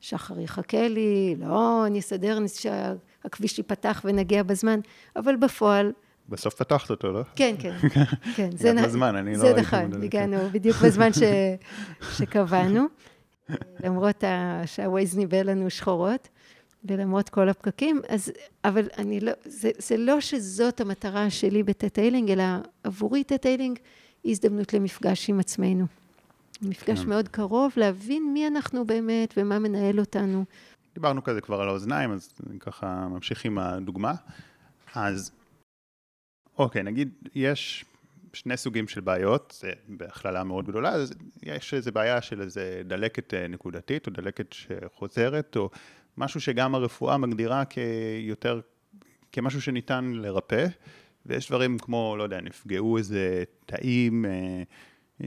שחר 0.00 0.40
יחכה 0.40 0.88
לי, 0.88 1.36
לא, 1.38 1.86
אני 1.86 1.98
אסדר 1.98 2.38
שהכביש 2.46 3.58
ייפתח 3.58 4.02
ונגיע 4.04 4.42
בזמן, 4.42 4.80
אבל 5.16 5.36
בפועל... 5.36 5.92
בסוף 6.28 6.54
פתחת 6.54 6.90
אותו, 6.90 7.12
לא? 7.12 7.22
כן, 7.36 7.54
כן, 7.58 7.76
כן. 8.36 8.50
זה 8.56 8.72
בזמן, 8.84 9.16
אני 9.16 9.32
לא... 9.32 9.38
זה 9.38 9.54
נכון, 9.54 10.02
הגענו 10.02 10.36
בדיוק 10.52 10.76
בזמן 10.76 11.12
ש... 11.12 11.22
שקבענו, 12.12 12.86
למרות 13.84 14.24
שהווייז 14.66 15.16
ניבא 15.16 15.42
לנו 15.42 15.70
שחורות. 15.70 16.28
ולמרות 16.84 17.28
כל 17.28 17.48
הפקקים, 17.48 18.00
אז, 18.08 18.32
אבל 18.64 18.88
אני 18.98 19.20
לא, 19.20 19.32
זה, 19.44 19.70
זה 19.78 19.96
לא 19.96 20.20
שזאת 20.20 20.80
המטרה 20.80 21.30
שלי 21.30 21.62
ב 21.62 21.67
Theta 21.67 21.91
Healing, 21.91 22.30
אלא 22.30 22.44
עבורי 22.84 23.24
Theta 23.24 23.46
Healing 23.46 23.78
היא 24.24 24.30
הזדמנות 24.30 24.72
למפגש 24.74 25.30
עם 25.30 25.40
עצמנו. 25.40 25.86
מפגש 26.62 27.00
כן. 27.00 27.08
מאוד 27.08 27.28
קרוב, 27.28 27.72
להבין 27.76 28.32
מי 28.32 28.46
אנחנו 28.46 28.86
באמת 28.86 29.34
ומה 29.36 29.58
מנהל 29.58 30.00
אותנו. 30.00 30.44
דיברנו 30.94 31.24
כזה 31.24 31.40
כבר 31.40 31.60
על 31.60 31.68
האוזניים, 31.68 32.12
אז 32.12 32.32
ככה 32.60 33.08
ממשיך 33.08 33.44
עם 33.44 33.58
הדוגמה. 33.58 34.14
אז, 34.94 35.30
אוקיי, 36.58 36.82
נגיד 36.82 37.10
יש 37.34 37.84
שני 38.32 38.56
סוגים 38.56 38.88
של 38.88 39.00
בעיות, 39.00 39.56
זה 39.60 39.72
בהכללה 39.88 40.44
מאוד 40.44 40.66
גדולה, 40.66 40.90
אז 40.90 41.14
יש 41.42 41.74
איזו 41.74 41.92
בעיה 41.92 42.22
של 42.22 42.40
איזה 42.40 42.82
דלקת 42.84 43.34
אה, 43.34 43.48
נקודתית, 43.48 44.06
או 44.06 44.12
דלקת 44.12 44.52
שחוזרת, 44.52 45.56
או 45.56 45.70
משהו 46.16 46.40
שגם 46.40 46.74
הרפואה 46.74 47.16
מגדירה 47.18 47.64
כיותר, 47.64 48.60
כמשהו 49.32 49.62
שניתן 49.62 50.04
לרפא, 50.14 50.66
ויש 51.26 51.48
דברים 51.48 51.78
כמו, 51.78 52.14
לא 52.18 52.22
יודע, 52.22 52.40
נפגעו 52.40 52.98
איזה 52.98 53.44
תאים 53.66 54.24
אה, 54.24 54.62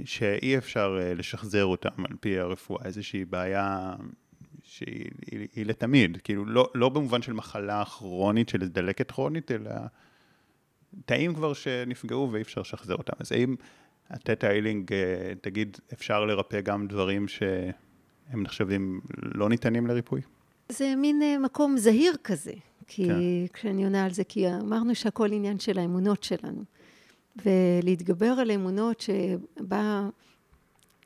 שאי 0.05 0.57
אפשר 0.57 0.99
אה, 1.01 1.13
לשחזר 1.13 1.65
אותם 1.65 2.05
על 2.09 2.15
פי 2.19 2.39
הרפואה, 2.39 2.85
איזושהי 2.85 3.25
בעיה 3.25 3.95
שהיא 4.63 5.09
היא, 5.31 5.47
היא 5.55 5.65
לתמיד, 5.65 6.17
כאילו 6.23 6.45
לא, 6.45 6.69
לא 6.75 6.89
במובן 6.89 7.21
של 7.21 7.33
מחלה 7.33 7.85
כרונית, 7.85 8.49
של 8.49 8.67
דלקת 8.67 9.11
כרונית, 9.11 9.51
אלא 9.51 9.71
תאים 11.05 11.33
כבר 11.33 11.53
שנפגעו 11.53 12.29
ואי 12.31 12.41
אפשר 12.41 12.61
לשחזר 12.61 12.95
אותם. 12.95 13.13
אז 13.19 13.31
האם 13.31 13.55
התטא 14.09 14.45
איילינג, 14.45 14.93
אה, 14.93 15.33
תגיד, 15.41 15.77
אפשר 15.93 16.25
לרפא 16.25 16.61
גם 16.61 16.87
דברים 16.87 17.27
שהם 17.27 18.43
נחשבים 18.43 19.01
לא 19.17 19.49
ניתנים 19.49 19.87
לריפוי? 19.87 20.21
זה 20.71 20.95
מין 20.95 21.21
אה, 21.21 21.37
מקום 21.37 21.77
זהיר 21.77 22.15
כזה, 22.23 22.53
כי 22.87 23.07
כן. 23.07 23.53
כשאני 23.53 23.83
עונה 23.83 24.05
על 24.05 24.13
זה, 24.13 24.23
כי 24.23 24.47
אמרנו 24.49 24.95
שהכל 24.95 25.31
עניין 25.31 25.59
של 25.59 25.79
האמונות 25.79 26.23
שלנו. 26.23 26.63
ולהתגבר 27.45 28.35
על 28.39 28.51
אמונות 28.51 29.01
שבאה 29.01 30.09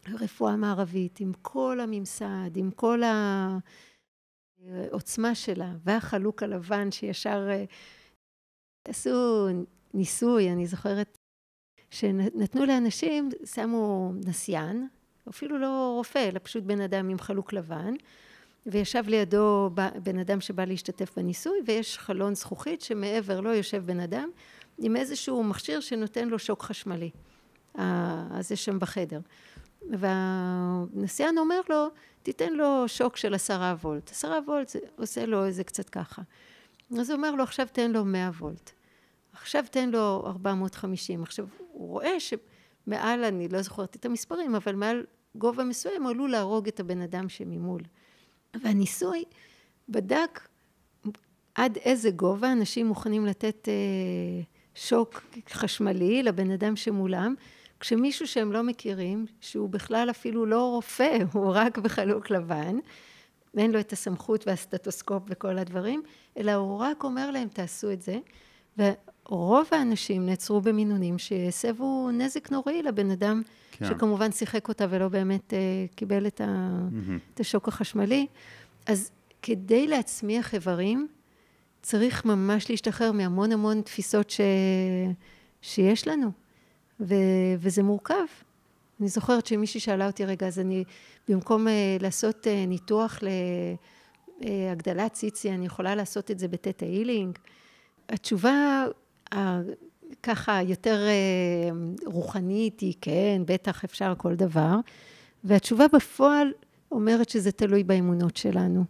רפואה 0.07 0.55
מערבית, 0.55 1.19
עם 1.19 1.31
כל 1.41 1.79
הממסד, 1.79 2.55
עם 2.55 2.71
כל 2.71 3.01
העוצמה 4.67 5.35
שלה, 5.35 5.73
והחלוק 5.83 6.43
הלבן 6.43 6.91
שישר 6.91 7.47
אה, 7.49 7.63
עשו 8.87 9.47
ניסוי, 9.93 10.51
אני 10.51 10.67
זוכרת, 10.67 11.17
שנתנו 11.89 12.65
לאנשים, 12.65 13.29
שמו 13.45 14.11
נסיין, 14.25 14.87
אפילו 15.29 15.57
לא 15.57 15.93
רופא, 15.97 16.29
אלא 16.29 16.39
פשוט 16.43 16.63
בן 16.63 16.81
אדם 16.81 17.09
עם 17.09 17.19
חלוק 17.19 17.53
לבן, 17.53 17.93
וישב 18.65 19.03
לידו 19.07 19.69
בן 20.03 20.19
אדם 20.19 20.41
שבא 20.41 20.65
להשתתף 20.65 21.17
בניסוי, 21.17 21.57
ויש 21.65 21.97
חלון 21.97 22.35
זכוכית 22.35 22.81
שמעבר 22.81 23.41
לו 23.41 23.53
יושב 23.53 23.85
בן 23.85 23.99
אדם 23.99 24.29
עם 24.77 24.95
איזשהו 24.95 25.43
מכשיר 25.43 25.79
שנותן 25.79 26.29
לו 26.29 26.39
שוק 26.39 26.63
חשמלי. 26.63 27.09
אז 27.75 28.49
זה 28.49 28.55
שם 28.55 28.79
בחדר. 28.79 29.19
והנסיין 29.89 31.37
אומר 31.37 31.59
לו, 31.69 31.87
תיתן 32.23 32.53
לו 32.53 32.83
שוק 32.87 33.17
של 33.17 33.33
עשרה 33.33 33.75
וולט. 33.81 34.11
עשרה 34.11 34.39
וולט 34.47 34.69
זה 34.69 34.79
עושה 34.95 35.25
לו 35.25 35.45
איזה 35.45 35.63
קצת 35.63 35.89
ככה. 35.89 36.21
אז 36.99 37.09
הוא 37.09 37.17
אומר 37.17 37.35
לו, 37.35 37.43
עכשיו 37.43 37.67
תן 37.71 37.91
לו 37.91 38.05
מאה 38.05 38.29
וולט. 38.39 38.71
עכשיו 39.33 39.65
תן 39.71 39.89
לו 39.89 40.23
ארבע 40.25 40.53
מאות 40.53 40.75
חמישים. 40.75 41.23
עכשיו, 41.23 41.47
הוא 41.71 41.89
רואה 41.89 42.17
שמעל, 42.19 43.23
אני 43.23 43.47
לא 43.47 43.61
זוכרת 43.61 43.95
את 43.95 44.05
המספרים, 44.05 44.55
אבל 44.55 44.75
מעל 44.75 45.05
גובה 45.35 45.63
מסוים 45.63 46.07
עלול 46.07 46.31
להרוג 46.31 46.67
את 46.67 46.79
הבן 46.79 47.01
אדם 47.01 47.29
שממול. 47.29 47.81
והניסוי 48.61 49.23
בדק 49.89 50.47
עד 51.55 51.77
איזה 51.77 52.11
גובה 52.11 52.51
אנשים 52.51 52.87
מוכנים 52.87 53.25
לתת 53.25 53.67
אה, 53.67 54.43
שוק 54.75 55.23
חשמלי 55.49 56.23
לבן 56.23 56.51
אדם 56.51 56.75
שמולם, 56.75 57.35
כשמישהו 57.79 58.27
שהם 58.27 58.51
לא 58.51 58.63
מכירים, 58.63 59.25
שהוא 59.41 59.69
בכלל 59.69 60.07
אפילו 60.09 60.45
לא 60.45 60.69
רופא, 60.69 61.17
הוא 61.33 61.51
רק 61.55 61.77
בחלוק 61.77 62.29
לבן, 62.29 62.75
ואין 63.53 63.71
לו 63.71 63.79
את 63.79 63.93
הסמכות 63.93 64.47
והסטטוסקופ 64.47 65.23
וכל 65.27 65.57
הדברים, 65.57 66.03
אלא 66.37 66.51
הוא 66.51 66.77
רק 66.77 67.03
אומר 67.03 67.31
להם 67.31 67.47
תעשו 67.47 67.91
את 67.91 68.01
זה, 68.01 68.19
ורוב 69.29 69.67
האנשים 69.71 70.25
נעצרו 70.25 70.61
במינונים 70.61 71.17
שהסבו 71.17 72.09
נזק 72.11 72.51
נוראי 72.51 72.83
לבן 72.83 73.11
אדם, 73.11 73.41
כן. 73.71 73.85
שכמובן 73.85 74.31
שיחק 74.31 74.67
אותה 74.67 74.85
ולא 74.89 75.07
באמת 75.07 75.53
uh, 75.53 75.95
קיבל 75.95 76.27
את, 76.27 76.41
ה, 76.41 76.45
mm-hmm. 76.45 77.33
את 77.33 77.39
השוק 77.39 77.67
החשמלי. 77.67 78.27
אז 78.85 79.11
כדי 79.41 79.87
להצמיח 79.87 80.53
איברים, 80.53 81.07
צריך 81.81 82.25
ממש 82.25 82.69
להשתחרר 82.69 83.11
מהמון 83.11 83.51
המון 83.51 83.81
תפיסות 83.81 84.29
ש... 84.29 84.41
שיש 85.61 86.07
לנו, 86.07 86.31
ו... 86.99 87.15
וזה 87.59 87.83
מורכב. 87.83 88.25
אני 88.99 89.07
זוכרת 89.07 89.45
שמישהי 89.45 89.79
שאלה 89.79 90.07
אותי, 90.07 90.25
רגע, 90.25 90.47
אז 90.47 90.59
אני, 90.59 90.83
במקום 91.27 91.67
uh, 91.67 91.69
לעשות 92.03 92.47
uh, 92.47 92.49
ניתוח 92.67 93.19
להגדלת 94.41 95.13
ציצי, 95.13 95.51
אני 95.51 95.65
יכולה 95.65 95.95
לעשות 95.95 96.31
את 96.31 96.39
זה 96.39 96.47
בטטה 96.47 96.85
הילינג? 96.85 97.37
התשובה 98.09 98.85
ככה 100.23 100.61
יותר 100.61 101.05
uh, 101.07 102.05
רוחנית 102.05 102.79
היא, 102.79 102.93
כן, 103.01 103.41
בטח 103.45 103.83
אפשר 103.83 104.13
כל 104.17 104.35
דבר, 104.35 104.75
והתשובה 105.43 105.85
בפועל 105.93 106.51
אומרת 106.91 107.29
שזה 107.29 107.51
תלוי 107.51 107.83
באמונות 107.83 108.37
שלנו. 108.37 108.83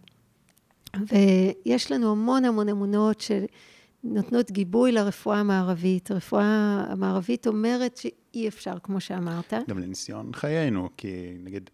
ויש 1.08 1.92
לנו 1.92 2.10
המון 2.10 2.44
המון 2.44 2.68
אמונות 2.68 3.20
שנותנות 3.20 4.50
גיבוי 4.50 4.92
לרפואה 4.92 5.40
המערבית. 5.40 6.10
הרפואה 6.10 6.84
המערבית 6.88 7.46
אומרת 7.46 7.96
שאי 7.96 8.48
אפשר, 8.48 8.74
כמו 8.82 9.00
שאמרת. 9.00 9.54
גם 9.68 9.78
לניסיון 9.78 10.30
חיינו, 10.34 10.88
כי 10.96 11.36
נגיד 11.38 11.70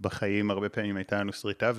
בחיים 0.00 0.50
הרבה 0.50 0.68
פעמים 0.68 0.96
הייתה 0.96 1.20
לנו 1.20 1.32
שריטה 1.32 1.72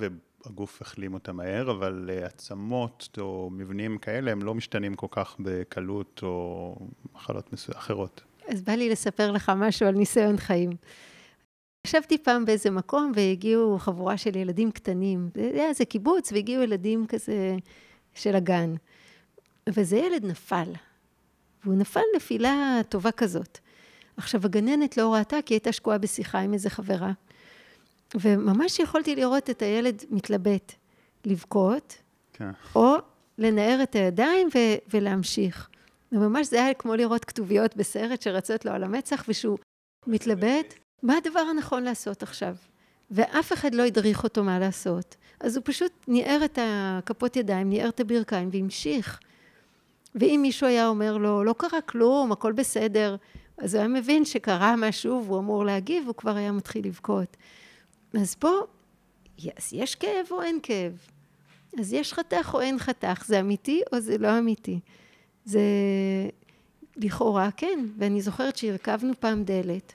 והגוף 0.46 0.82
החלים 0.82 1.14
אותה 1.14 1.32
מהר, 1.32 1.70
אבל 1.70 2.10
עצמות 2.24 3.08
או 3.18 3.50
מבנים 3.52 3.98
כאלה 3.98 4.32
הם 4.32 4.42
לא 4.42 4.54
משתנים 4.54 4.94
כל 4.94 5.06
כך 5.10 5.36
בקלות 5.40 6.20
או 6.22 6.76
מחלות 7.14 7.52
מסוימות 7.52 7.82
אחרות. 7.82 8.22
אז 8.48 8.62
בא 8.62 8.72
לי 8.72 8.90
לספר 8.90 9.32
לך 9.32 9.52
משהו 9.56 9.86
על 9.86 9.94
ניסיון 9.94 10.36
חיים. 10.36 10.70
ישבתי 11.86 12.18
פעם 12.18 12.44
באיזה 12.44 12.70
מקום 12.70 13.12
והגיעו 13.14 13.78
חבורה 13.78 14.16
של 14.16 14.36
ילדים 14.36 14.70
קטנים, 14.70 15.30
זה 15.34 15.50
היה 15.54 15.68
איזה 15.68 15.84
קיבוץ 15.84 16.32
והגיעו 16.32 16.62
ילדים 16.62 17.06
כזה 17.06 17.56
של 18.14 18.36
הגן. 18.36 18.74
וזה 19.68 19.96
ילד 19.96 20.24
נפל, 20.24 20.72
והוא 21.64 21.74
נפל 21.74 22.00
נפילה 22.16 22.80
טובה 22.88 23.12
כזאת. 23.12 23.58
עכשיו 24.16 24.40
הגננת 24.44 24.96
לא 24.96 25.14
ראתה 25.14 25.36
כי 25.46 25.54
הייתה 25.54 25.72
שקועה 25.72 25.98
בשיחה 25.98 26.38
עם 26.38 26.54
איזה 26.54 26.70
חברה. 26.70 27.12
וממש 28.20 28.78
יכולתי 28.78 29.16
לראות 29.16 29.50
את 29.50 29.62
הילד 29.62 30.02
מתלבט, 30.10 30.72
לבכות, 31.24 31.96
כן. 32.32 32.50
או 32.74 32.94
לנער 33.38 33.82
את 33.82 33.94
הידיים 33.94 34.48
ו- 34.54 34.94
ולהמשיך. 34.94 35.68
וממש 36.12 36.46
זה 36.46 36.64
היה 36.64 36.74
כמו 36.74 36.94
לראות 36.94 37.24
כתוביות 37.24 37.76
בסרט 37.76 38.22
שרצות 38.22 38.64
לו 38.64 38.72
על 38.72 38.84
המצח, 38.84 39.24
ושהוא 39.28 39.58
מתלבט, 40.06 40.74
מה 41.02 41.16
הדבר 41.16 41.40
הנכון 41.40 41.82
לעשות 41.82 42.22
עכשיו? 42.22 42.56
ואף 43.10 43.52
אחד 43.52 43.74
לא 43.74 43.82
הדריך 43.82 44.24
אותו 44.24 44.44
מה 44.44 44.58
לעשות. 44.58 45.16
אז 45.40 45.56
הוא 45.56 45.62
פשוט 45.66 45.92
ניער 46.08 46.44
את 46.44 46.58
הכפות 46.62 47.36
ידיים, 47.36 47.68
ניער 47.68 47.88
את 47.88 48.00
הברכיים 48.00 48.48
והמשיך. 48.52 49.20
ואם 50.14 50.38
מישהו 50.42 50.66
היה 50.66 50.88
אומר 50.88 51.16
לו, 51.16 51.44
לא 51.44 51.54
קרה 51.58 51.80
כלום, 51.80 52.32
הכל 52.32 52.52
בסדר, 52.52 53.16
אז 53.58 53.74
הוא 53.74 53.80
היה 53.80 53.88
מבין 53.88 54.24
שקרה 54.24 54.76
משהו 54.76 55.24
והוא 55.24 55.38
אמור 55.38 55.64
להגיב, 55.64 56.06
הוא 56.06 56.14
כבר 56.14 56.36
היה 56.36 56.52
מתחיל 56.52 56.86
לבכות. 56.86 57.36
אז 58.20 58.34
פה, 58.34 58.60
אז 59.56 59.72
יש 59.72 59.94
כאב 59.94 60.26
או 60.30 60.42
אין 60.42 60.58
כאב? 60.62 61.06
אז 61.78 61.92
יש 61.92 62.12
חתך 62.12 62.50
או 62.54 62.60
אין 62.60 62.78
חתך? 62.78 63.24
זה 63.26 63.40
אמיתי 63.40 63.82
או 63.92 64.00
זה 64.00 64.18
לא 64.18 64.38
אמיתי? 64.38 64.80
זה 65.44 65.60
לכאורה 66.96 67.50
כן, 67.50 67.86
ואני 67.98 68.22
זוכרת 68.22 68.56
שהרכבנו 68.56 69.12
פעם 69.20 69.44
דלת, 69.44 69.92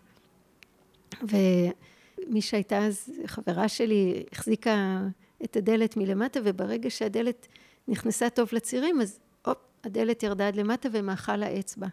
ומי 1.21 2.41
שהייתה 2.41 2.77
אז 2.77 3.09
חברה 3.25 3.67
שלי 3.67 4.23
החזיקה 4.31 5.01
את 5.43 5.57
הדלת 5.57 5.97
מלמטה, 5.97 6.39
וברגע 6.43 6.89
שהדלת 6.89 7.47
נכנסה 7.87 8.29
טוב 8.29 8.49
לצירים, 8.51 9.01
אז 9.01 9.19
הופ, 9.45 9.57
הדלת 9.83 10.23
ירדה 10.23 10.47
עד 10.47 10.55
למטה 10.55 10.89
ומאכל 10.91 11.43
האצבע. 11.43 11.87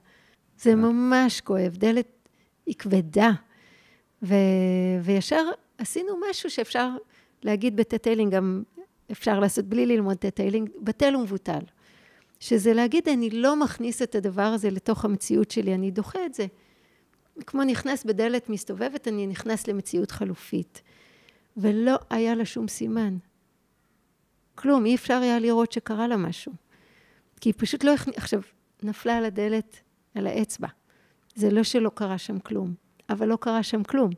זה 0.58 0.74
ממש 0.74 1.40
כואב, 1.40 1.76
דלת 1.76 2.28
היא 2.66 2.74
כבדה. 2.74 3.30
ו... 4.22 4.34
וישר 5.02 5.44
עשינו 5.78 6.12
משהו 6.30 6.50
שאפשר 6.50 6.90
להגיד 7.42 7.76
בטטיילינג, 7.76 8.32
גם 8.32 8.62
אפשר 9.12 9.40
לעשות 9.40 9.64
בלי 9.64 9.86
ללמוד 9.86 10.16
Theta 10.16 10.37
Healing, 10.37 10.70
בטל 10.80 11.16
ומבוטל. 11.16 11.60
שזה 12.40 12.74
להגיד, 12.74 13.08
אני 13.08 13.30
לא 13.30 13.56
מכניס 13.56 14.02
את 14.02 14.14
הדבר 14.14 14.42
הזה 14.42 14.70
לתוך 14.70 15.04
המציאות 15.04 15.50
שלי, 15.50 15.74
אני 15.74 15.90
דוחה 15.90 16.26
את 16.26 16.34
זה. 16.34 16.46
כמו 17.46 17.64
נכנס 17.64 18.04
בדלת 18.04 18.48
מסתובבת, 18.48 19.08
אני 19.08 19.26
נכנס 19.26 19.66
למציאות 19.66 20.10
חלופית. 20.10 20.82
ולא 21.56 21.96
היה 22.10 22.34
לה 22.34 22.44
שום 22.44 22.68
סימן. 22.68 23.16
כלום, 24.54 24.86
אי 24.86 24.94
אפשר 24.94 25.14
היה 25.14 25.38
לראות 25.38 25.72
שקרה 25.72 26.08
לה 26.08 26.16
משהו. 26.16 26.52
כי 27.40 27.48
היא 27.48 27.54
פשוט 27.56 27.84
לא 27.84 27.94
הכניסה, 27.94 28.18
עכשיו, 28.18 28.40
נפלה 28.82 29.16
על 29.16 29.24
הדלת, 29.24 29.76
על 30.14 30.26
האצבע. 30.26 30.68
זה 31.34 31.50
לא 31.50 31.62
שלא 31.62 31.90
קרה 31.94 32.18
שם 32.18 32.38
כלום, 32.38 32.74
אבל 33.10 33.28
לא 33.28 33.36
קרה 33.40 33.62
שם 33.62 33.82
כלום. 33.82 34.10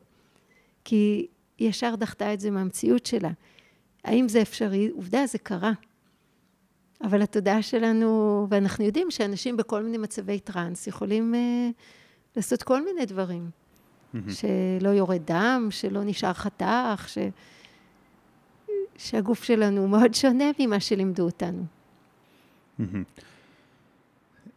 כי 0.83 1.27
היא 1.59 1.69
ישר 1.69 1.95
דחתה 1.95 2.33
את 2.33 2.39
זה 2.39 2.51
מהמציאות 2.51 3.05
שלה. 3.05 3.31
האם 4.03 4.29
זה 4.29 4.41
אפשרי? 4.41 4.89
עובדה, 4.89 5.25
זה 5.25 5.37
קרה. 5.37 5.71
אבל 7.03 7.21
התודעה 7.21 7.61
שלנו, 7.61 8.47
ואנחנו 8.49 8.85
יודעים 8.85 9.11
שאנשים 9.11 9.57
בכל 9.57 9.83
מיני 9.83 9.97
מצבי 9.97 10.39
טראנס 10.39 10.87
יכולים 10.87 11.33
uh, 11.33 11.73
לעשות 12.35 12.63
כל 12.63 12.85
מיני 12.85 13.05
דברים. 13.05 13.49
שלא 14.29 14.89
יורד 14.89 15.21
דם, 15.25 15.67
שלא 15.69 16.03
נשאר 16.03 16.33
חתך, 16.33 17.05
ש... 17.07 17.17
שהגוף 18.97 19.43
שלנו 19.43 19.87
מאוד 19.87 20.13
שונה 20.13 20.45
ממה 20.59 20.79
שלימדו 20.79 21.23
אותנו. 21.23 21.65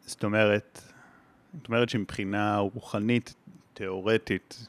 זאת 0.06 0.24
אומרת, 0.24 0.82
זאת 1.54 1.68
אומרת 1.68 1.88
שמבחינה 1.88 2.58
רוחנית, 2.58 3.34
תיאורטית, 3.74 4.66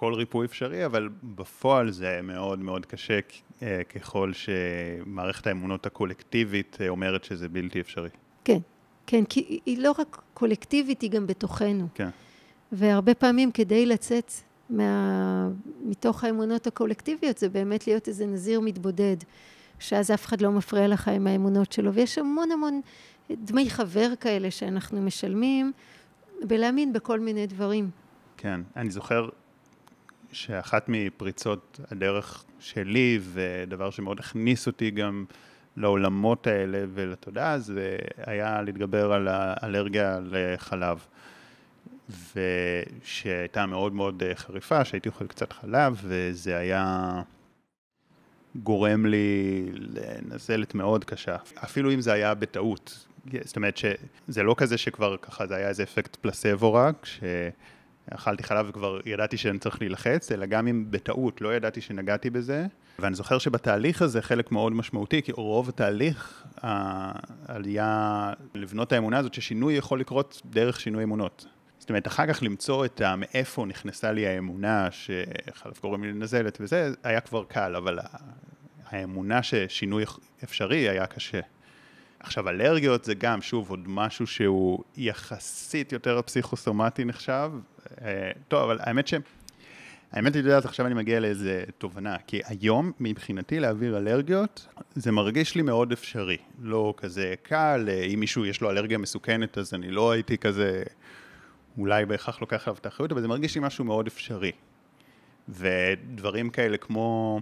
כל 0.00 0.14
ריפוי 0.14 0.46
אפשרי, 0.46 0.86
אבל 0.86 1.08
בפועל 1.22 1.90
זה 1.90 2.20
מאוד 2.22 2.58
מאוד 2.58 2.86
קשה 2.86 3.18
אה, 3.62 3.80
ככל 3.84 4.32
שמערכת 4.32 5.46
האמונות 5.46 5.86
הקולקטיבית 5.86 6.78
אה, 6.80 6.88
אומרת 6.88 7.24
שזה 7.24 7.48
בלתי 7.48 7.80
אפשרי. 7.80 8.08
כן, 8.44 8.58
כן, 9.06 9.24
כי 9.24 9.60
היא 9.66 9.78
לא 9.78 9.94
רק 9.98 10.22
קולקטיבית, 10.34 11.00
היא 11.00 11.10
גם 11.10 11.26
בתוכנו. 11.26 11.88
כן. 11.94 12.08
והרבה 12.72 13.14
פעמים 13.14 13.52
כדי 13.52 13.86
לצאת 13.86 14.32
מה... 14.70 15.48
מתוך 15.84 16.24
האמונות 16.24 16.66
הקולקטיביות, 16.66 17.38
זה 17.38 17.48
באמת 17.48 17.86
להיות 17.86 18.08
איזה 18.08 18.26
נזיר 18.26 18.60
מתבודד, 18.60 19.16
שאז 19.78 20.10
אף 20.10 20.26
אחד 20.26 20.40
לא 20.40 20.50
מפריע 20.50 20.88
לך 20.88 21.08
עם 21.08 21.26
האמונות 21.26 21.72
שלו, 21.72 21.94
ויש 21.94 22.18
המון 22.18 22.50
המון 22.50 22.80
דמי 23.30 23.70
חבר 23.70 24.08
כאלה 24.20 24.50
שאנחנו 24.50 25.02
משלמים 25.02 25.72
בלהאמין 26.42 26.92
בכל 26.92 27.20
מיני 27.20 27.46
דברים. 27.46 27.90
כן, 28.36 28.60
אני 28.76 28.90
זוכר 28.90 29.28
שאחת 30.32 30.84
מפריצות 30.88 31.80
הדרך 31.90 32.44
שלי, 32.60 33.18
ודבר 33.22 33.90
שמאוד 33.90 34.20
הכניס 34.20 34.66
אותי 34.66 34.90
גם 34.90 35.24
לעולמות 35.76 36.46
האלה 36.46 36.84
ולתודעה, 36.94 37.58
זה 37.58 37.98
היה 38.16 38.62
להתגבר 38.62 39.12
על 39.12 39.28
האלרגיה 39.28 40.18
לחלב. 40.24 40.98
ושהייתה 42.34 43.66
מאוד 43.66 43.92
מאוד 43.92 44.22
חריפה, 44.34 44.84
שהייתי 44.84 45.08
אוכל 45.08 45.26
קצת 45.26 45.52
חלב, 45.52 46.00
וזה 46.02 46.56
היה 46.56 47.22
גורם 48.56 49.06
לי 49.06 49.66
לנזלת 49.72 50.74
מאוד 50.74 51.04
קשה, 51.04 51.36
אפילו 51.64 51.92
אם 51.92 52.00
זה 52.00 52.12
היה 52.12 52.34
בטעות. 52.34 53.06
זאת 53.44 53.56
אומרת 53.56 53.76
שזה 53.76 54.42
לא 54.42 54.54
כזה 54.58 54.78
שכבר 54.78 55.16
ככה, 55.16 55.46
זה 55.46 55.56
היה 55.56 55.68
איזה 55.68 55.82
אפקט 55.82 56.16
פלסבו 56.16 56.74
רק, 56.74 57.06
שאכלתי 58.10 58.42
חלב 58.42 58.66
וכבר 58.68 59.00
ידעתי 59.06 59.36
שאני 59.36 59.58
צריך 59.58 59.80
להילחץ, 59.80 60.32
אלא 60.32 60.46
גם 60.46 60.68
אם 60.68 60.84
בטעות 60.90 61.40
לא 61.40 61.54
ידעתי 61.54 61.80
שנגעתי 61.80 62.30
בזה. 62.30 62.66
ואני 62.98 63.14
זוכר 63.14 63.38
שבתהליך 63.38 64.02
הזה 64.02 64.22
חלק 64.22 64.52
מאוד 64.52 64.72
משמעותי, 64.72 65.22
כי 65.22 65.32
רוב 65.32 65.68
התהליך, 65.68 66.44
העלייה 66.62 68.32
לבנות 68.54 68.92
האמונה 68.92 69.18
הזאת, 69.18 69.34
ששינוי 69.34 69.74
יכול 69.74 70.00
לקרות 70.00 70.42
דרך 70.44 70.80
שינוי 70.80 71.04
אמונות. 71.04 71.46
זאת 71.78 71.88
אומרת, 71.88 72.06
אחר 72.06 72.26
כך 72.26 72.42
למצוא 72.42 72.84
את 72.84 73.02
מאיפה 73.16 73.66
נכנסה 73.66 74.12
לי 74.12 74.26
האמונה 74.26 74.88
שחלב 74.90 75.72
קוראים 75.80 76.04
לי 76.04 76.12
לנזלת 76.12 76.58
וזה, 76.60 76.92
היה 77.02 77.20
כבר 77.20 77.44
קל, 77.44 77.76
אבל 77.76 77.98
האמונה 78.86 79.42
ששינוי 79.42 80.04
אפשרי 80.44 80.88
היה 80.88 81.06
קשה. 81.06 81.40
עכשיו, 82.20 82.48
אלרגיות 82.48 83.04
זה 83.04 83.14
גם, 83.14 83.42
שוב, 83.42 83.70
עוד 83.70 83.80
משהו 83.86 84.26
שהוא 84.26 84.84
יחסית 84.96 85.92
יותר 85.92 86.22
פסיכוסומטי 86.22 87.04
נחשב. 87.04 87.52
אה, 88.02 88.30
טוב, 88.48 88.62
אבל 88.62 88.78
האמת 88.80 89.08
ש... 89.08 89.14
האמת, 90.12 90.34
היא 90.34 90.42
יודעת, 90.42 90.64
עכשיו 90.64 90.86
אני 90.86 90.94
מגיע 90.94 91.20
לאיזה 91.20 91.64
תובנה, 91.78 92.16
כי 92.26 92.40
היום, 92.44 92.92
מבחינתי, 93.00 93.60
להעביר 93.60 93.98
אלרגיות, 93.98 94.66
זה 94.94 95.12
מרגיש 95.12 95.54
לי 95.54 95.62
מאוד 95.62 95.92
אפשרי. 95.92 96.36
לא 96.60 96.94
כזה 96.96 97.34
קל, 97.42 97.88
אה, 97.88 98.04
אם 98.04 98.20
מישהו 98.20 98.46
יש 98.46 98.60
לו 98.60 98.70
אלרגיה 98.70 98.98
מסוכנת, 98.98 99.58
אז 99.58 99.74
אני 99.74 99.90
לא 99.90 100.10
הייתי 100.10 100.38
כזה, 100.38 100.82
אולי 101.78 102.06
בהכרח 102.06 102.40
לוקח 102.40 102.68
עליו 102.68 102.76
את 102.80 102.86
האחריות, 102.86 103.12
אבל 103.12 103.20
זה 103.20 103.28
מרגיש 103.28 103.54
לי 103.54 103.60
משהו 103.64 103.84
מאוד 103.84 104.06
אפשרי. 104.06 104.52
ודברים 105.48 106.50
כאלה 106.50 106.76
כמו... 106.76 107.40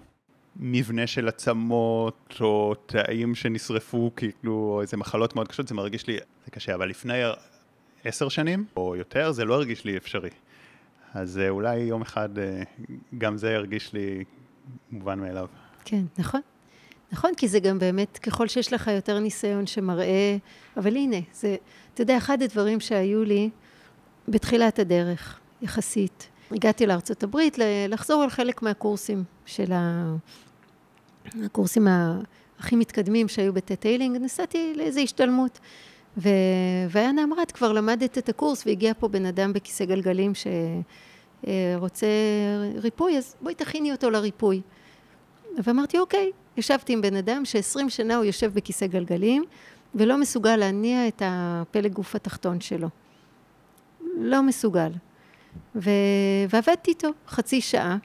מבנה 0.59 1.07
של 1.07 1.29
עצמות, 1.29 2.37
או 2.41 2.75
תאים 2.87 3.35
שנשרפו, 3.35 4.11
כאילו, 4.17 4.53
או 4.53 4.81
איזה 4.83 4.97
מחלות 4.97 5.37
מאוד 5.37 5.49
קשות, 5.49 5.69
זה 5.69 5.75
מרגיש 5.75 6.07
לי, 6.07 6.19
זה 6.45 6.51
קשה, 6.51 6.75
אבל 6.75 6.89
לפני 6.89 7.23
עשר 8.05 8.29
שנים, 8.29 8.65
או 8.77 8.97
יותר, 8.97 9.33
זה 9.33 9.45
לא 9.45 9.55
הרגיש 9.55 9.85
לי 9.85 9.97
אפשרי. 9.97 10.31
אז 11.15 11.39
אה, 11.39 11.49
אולי 11.49 11.77
יום 11.77 12.03
אחד 12.03 12.39
אה, 12.39 12.63
גם 13.19 13.37
זה 13.37 13.51
ירגיש 13.51 13.93
לי 13.93 14.25
מובן 14.91 15.19
מאליו. 15.19 15.47
כן, 15.85 16.03
נכון. 16.19 16.41
נכון, 17.13 17.31
כי 17.37 17.49
זה 17.49 17.61
גם 17.61 17.79
באמת, 17.79 18.19
ככל 18.19 18.49
שיש 18.49 18.73
לך 18.73 18.87
יותר 18.87 19.19
ניסיון 19.19 19.67
שמראה, 19.67 20.37
אבל 20.77 20.97
הנה, 20.97 21.17
זה, 21.33 21.57
אתה 21.95 22.03
יודע, 22.03 22.17
אחד 22.17 22.43
הדברים 22.43 22.81
שהיו 22.81 23.25
לי 23.25 23.51
בתחילת 24.29 24.79
הדרך, 24.79 25.41
יחסית, 25.63 26.29
הגעתי 26.51 26.87
לארצות 26.87 27.23
הברית 27.23 27.59
לחזור 27.89 28.23
על 28.23 28.31
חלק 28.31 28.63
מהקורסים 28.63 29.25
של 29.47 29.73
ה... 29.73 30.17
הקורסים 31.45 31.87
הכי 32.59 32.77
מתקדמים 32.77 33.29
שהיו 33.29 33.53
בטטיילינג, 33.53 34.17
נסעתי 34.17 34.73
לאיזו 34.77 35.01
השתלמות. 35.01 35.59
ו... 36.17 36.29
ואנה 36.91 37.25
אמרה, 37.25 37.43
את 37.43 37.53
כבר 37.53 37.73
למדת 37.73 38.19
את 38.19 38.29
הקורס 38.29 38.67
והגיע 38.67 38.93
פה 38.99 39.09
בן 39.09 39.27
אדם 39.27 39.53
בכיסא 39.53 39.85
גלגלים 39.85 40.33
שרוצה 41.45 42.07
ריפוי, 42.77 43.19
אז 43.19 43.37
בואי 43.41 43.55
תכיני 43.55 43.93
אותו 43.93 44.11
לריפוי. 44.11 44.61
ואמרתי, 45.65 45.99
אוקיי. 45.99 46.31
ישבתי 46.57 46.93
עם 46.93 47.01
בן 47.01 47.17
אדם 47.17 47.45
שעשרים 47.45 47.91
שנה 47.91 48.17
הוא 48.17 48.25
יושב 48.25 48.55
בכיסא 48.55 48.87
גלגלים 48.87 49.45
ולא 49.95 50.19
מסוגל 50.19 50.57
להניע 50.57 51.09
את 51.09 51.23
הפלג 51.25 51.93
גוף 51.93 52.15
התחתון 52.15 52.61
שלו. 52.61 52.89
לא 54.19 54.43
מסוגל. 54.43 54.91
ו... 55.77 55.91
ועבדתי 56.49 56.91
איתו 56.91 57.09
חצי 57.29 57.61
שעה. 57.61 57.97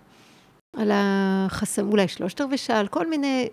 על 0.78 0.92
החסם, 0.94 1.90
אולי 1.90 2.08
שלושת 2.08 2.42
רבעי 2.42 2.58
שעה, 2.58 2.80
על 2.80 2.88
כל 2.88 3.10
מיני, 3.10 3.50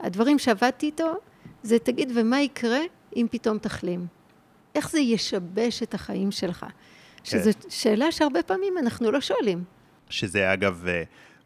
הדברים 0.00 0.38
שעבדתי 0.38 0.86
איתו, 0.86 1.14
זה 1.62 1.78
תגיד, 1.78 2.12
ומה 2.14 2.40
יקרה 2.40 2.80
אם 3.16 3.26
פתאום 3.30 3.58
תחלים? 3.58 4.06
איך 4.74 4.90
זה 4.90 5.00
ישבש 5.00 5.82
את 5.82 5.94
החיים 5.94 6.30
שלך? 6.30 6.60
כן. 6.60 6.70
שזו 7.24 7.50
שאלה 7.68 8.12
שהרבה 8.12 8.42
פעמים 8.42 8.78
אנחנו 8.78 9.10
לא 9.10 9.20
שואלים. 9.20 9.64
שזה 10.08 10.52
אגב, 10.52 10.84
אה, 10.88 11.02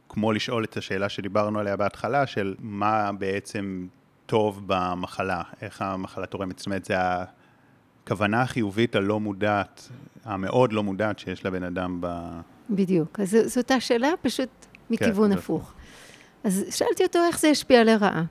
כמו 0.08 0.32
לשאול 0.32 0.64
את 0.64 0.76
השאלה 0.76 1.08
שדיברנו 1.08 1.58
עליה 1.58 1.76
בהתחלה, 1.76 2.26
של 2.26 2.54
מה 2.58 3.12
בעצם 3.12 3.86
טוב 4.26 4.62
במחלה, 4.66 5.42
איך 5.62 5.82
המחלה 5.82 6.26
תורמת, 6.26 6.58
זאת 6.58 6.66
אומרת, 6.66 6.84
זה 6.84 6.94
הכוונה 6.98 8.42
החיובית 8.42 8.96
הלא 8.96 9.20
מודעת, 9.20 9.88
המאוד 10.24 10.72
לא 10.72 10.82
מודעת 10.82 11.18
שיש 11.18 11.46
לבן 11.46 11.62
אדם 11.62 11.98
ב... 12.00 12.06
בדיוק. 12.70 13.20
אז 13.20 13.36
זאת 13.44 13.58
אותה 13.58 13.80
שאלה, 13.80 14.08
פשוט 14.22 14.48
מכיוון 14.90 15.32
כן, 15.32 15.38
הפוך. 15.38 15.72
אז 16.44 16.64
שאלתי 16.70 17.04
אותו 17.04 17.18
איך 17.26 17.40
זה 17.40 17.48
ישפיע 17.48 17.84
לרעה. 17.84 18.24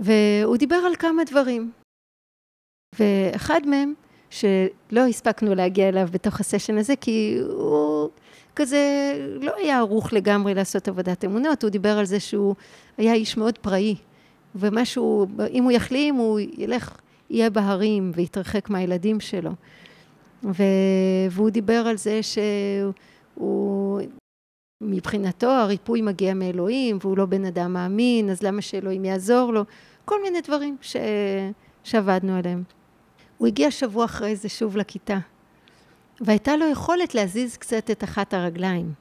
והוא 0.00 0.56
דיבר 0.56 0.76
על 0.76 0.96
כמה 0.96 1.24
דברים. 1.24 1.70
ואחד 2.98 3.60
מהם, 3.66 3.94
שלא 4.30 5.00
הספקנו 5.08 5.54
להגיע 5.54 5.88
אליו 5.88 6.08
בתוך 6.12 6.40
הסשן 6.40 6.78
הזה, 6.78 6.96
כי 6.96 7.38
הוא 7.48 8.10
כזה 8.56 8.78
לא 9.40 9.52
היה 9.56 9.78
ערוך 9.78 10.12
לגמרי 10.12 10.54
לעשות 10.54 10.88
עבודת 10.88 11.24
אמונות, 11.24 11.62
הוא 11.62 11.70
דיבר 11.70 11.98
על 11.98 12.04
זה 12.04 12.20
שהוא 12.20 12.54
היה 12.96 13.14
איש 13.14 13.36
מאוד 13.36 13.58
פראי, 13.58 13.96
ומשהו, 14.54 15.26
אם 15.50 15.64
הוא 15.64 15.72
יחלים, 15.72 16.14
הוא 16.14 16.40
ילך, 16.56 17.00
יהיה 17.30 17.50
בהרים 17.50 18.12
ויתרחק 18.14 18.70
מהילדים 18.70 19.20
שלו. 19.20 19.50
ו... 20.44 20.62
והוא 21.30 21.50
דיבר 21.50 21.84
על 21.86 21.96
זה 21.96 22.20
שהוא, 22.22 24.00
מבחינתו 24.80 25.50
הריפוי 25.50 26.02
מגיע 26.02 26.34
מאלוהים, 26.34 26.98
והוא 27.00 27.18
לא 27.18 27.26
בן 27.26 27.44
אדם 27.44 27.72
מאמין, 27.72 28.30
אז 28.30 28.42
למה 28.42 28.62
שאלוהים 28.62 29.04
יעזור 29.04 29.52
לו? 29.52 29.64
כל 30.04 30.22
מיני 30.22 30.40
דברים 30.40 30.76
ש... 30.80 30.96
שעבדנו 31.84 32.36
עליהם. 32.36 32.62
הוא 33.38 33.48
הגיע 33.48 33.70
שבוע 33.70 34.04
אחרי 34.04 34.36
זה 34.36 34.48
שוב 34.48 34.76
לכיתה, 34.76 35.18
והייתה 36.20 36.56
לו 36.56 36.66
יכולת 36.66 37.14
להזיז 37.14 37.56
קצת 37.56 37.90
את 37.90 38.04
אחת 38.04 38.34
הרגליים. 38.34 38.92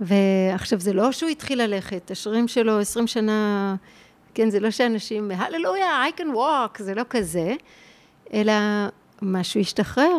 ועכשיו, 0.00 0.80
זה 0.80 0.92
לא 0.92 1.12
שהוא 1.12 1.30
התחיל 1.30 1.62
ללכת, 1.62 2.10
השרירים 2.10 2.48
שלו 2.48 2.78
עשרים 2.78 3.06
שנה, 3.06 3.76
כן, 4.34 4.50
זה 4.50 4.60
לא 4.60 4.70
שאנשים, 4.70 5.30
הללויה, 5.30 6.04
I 6.08 6.20
can 6.20 6.34
walk, 6.34 6.82
זה 6.82 6.94
לא 6.94 7.02
כזה, 7.10 7.54
אלא 8.32 8.52
משהו 9.22 9.60
השתחרר, 9.60 10.16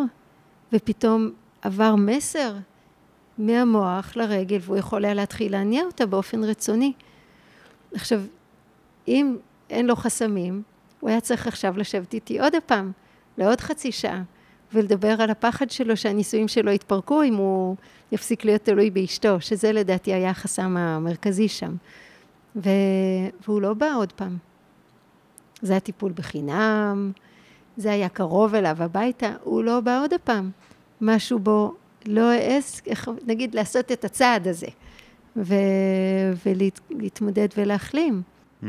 ופתאום 0.74 1.32
עבר 1.62 1.96
מסר 1.96 2.54
מהמוח 3.38 4.16
לרגל, 4.16 4.58
והוא 4.62 4.78
יכול 4.78 5.06
היה 5.06 5.14
להתחיל 5.14 5.52
להניע 5.52 5.84
אותה 5.86 6.06
באופן 6.06 6.44
רצוני. 6.44 6.94
עכשיו, 7.94 8.22
אם 9.08 9.36
אין 9.70 9.86
לו 9.86 9.96
חסמים, 9.96 10.62
הוא 11.00 11.10
היה 11.10 11.22
צריך 11.22 11.48
עכשיו 11.48 11.78
לשבת 11.78 12.14
איתי 12.14 12.40
עוד 12.40 12.56
הפעם, 12.56 12.92
לעוד 13.38 13.62
חצי 13.62 13.92
שעה, 13.92 14.22
ולדבר 14.74 15.22
על 15.22 15.30
הפחד 15.30 15.70
שלו 15.70 15.98
שהנישואים 15.98 16.48
שלו 16.48 16.72
יתפרקו 16.72 17.24
אם 17.24 17.36
הוא 17.36 17.76
יפסיק 18.12 18.46
להיות 18.46 18.62
תלוי 18.62 18.90
באשתו, 18.90 19.42
שזה 19.42 19.72
לדעתי 19.72 20.14
היה 20.14 20.30
החסם 20.30 20.78
המרכזי 20.78 21.48
שם. 21.48 21.76
ו... 22.56 22.70
והוא 23.46 23.62
לא 23.62 23.74
בא 23.74 23.96
עוד 23.96 24.12
פעם. 24.12 24.38
זה 25.62 25.74
היה 25.74 25.80
טיפול 25.80 26.12
בחינם, 26.16 27.12
זה 27.78 27.92
היה 27.92 28.10
קרוב 28.10 28.56
אליו 28.56 28.84
הביתה, 28.84 29.34
הוא 29.44 29.64
לא 29.64 29.80
בא 29.80 30.02
עוד 30.02 30.14
הפעם. 30.14 30.52
משהו 31.02 31.40
בו 31.40 31.74
לא 32.06 32.32
העז, 32.32 32.82
נגיד, 33.28 33.56
לעשות 33.56 33.92
את 33.92 34.06
הצעד 34.06 34.48
הזה, 34.48 34.68
ו... 35.38 35.56
ולהתמודד 36.46 37.48
ולהחלים. 37.58 38.22
Mm-hmm. 38.64 38.68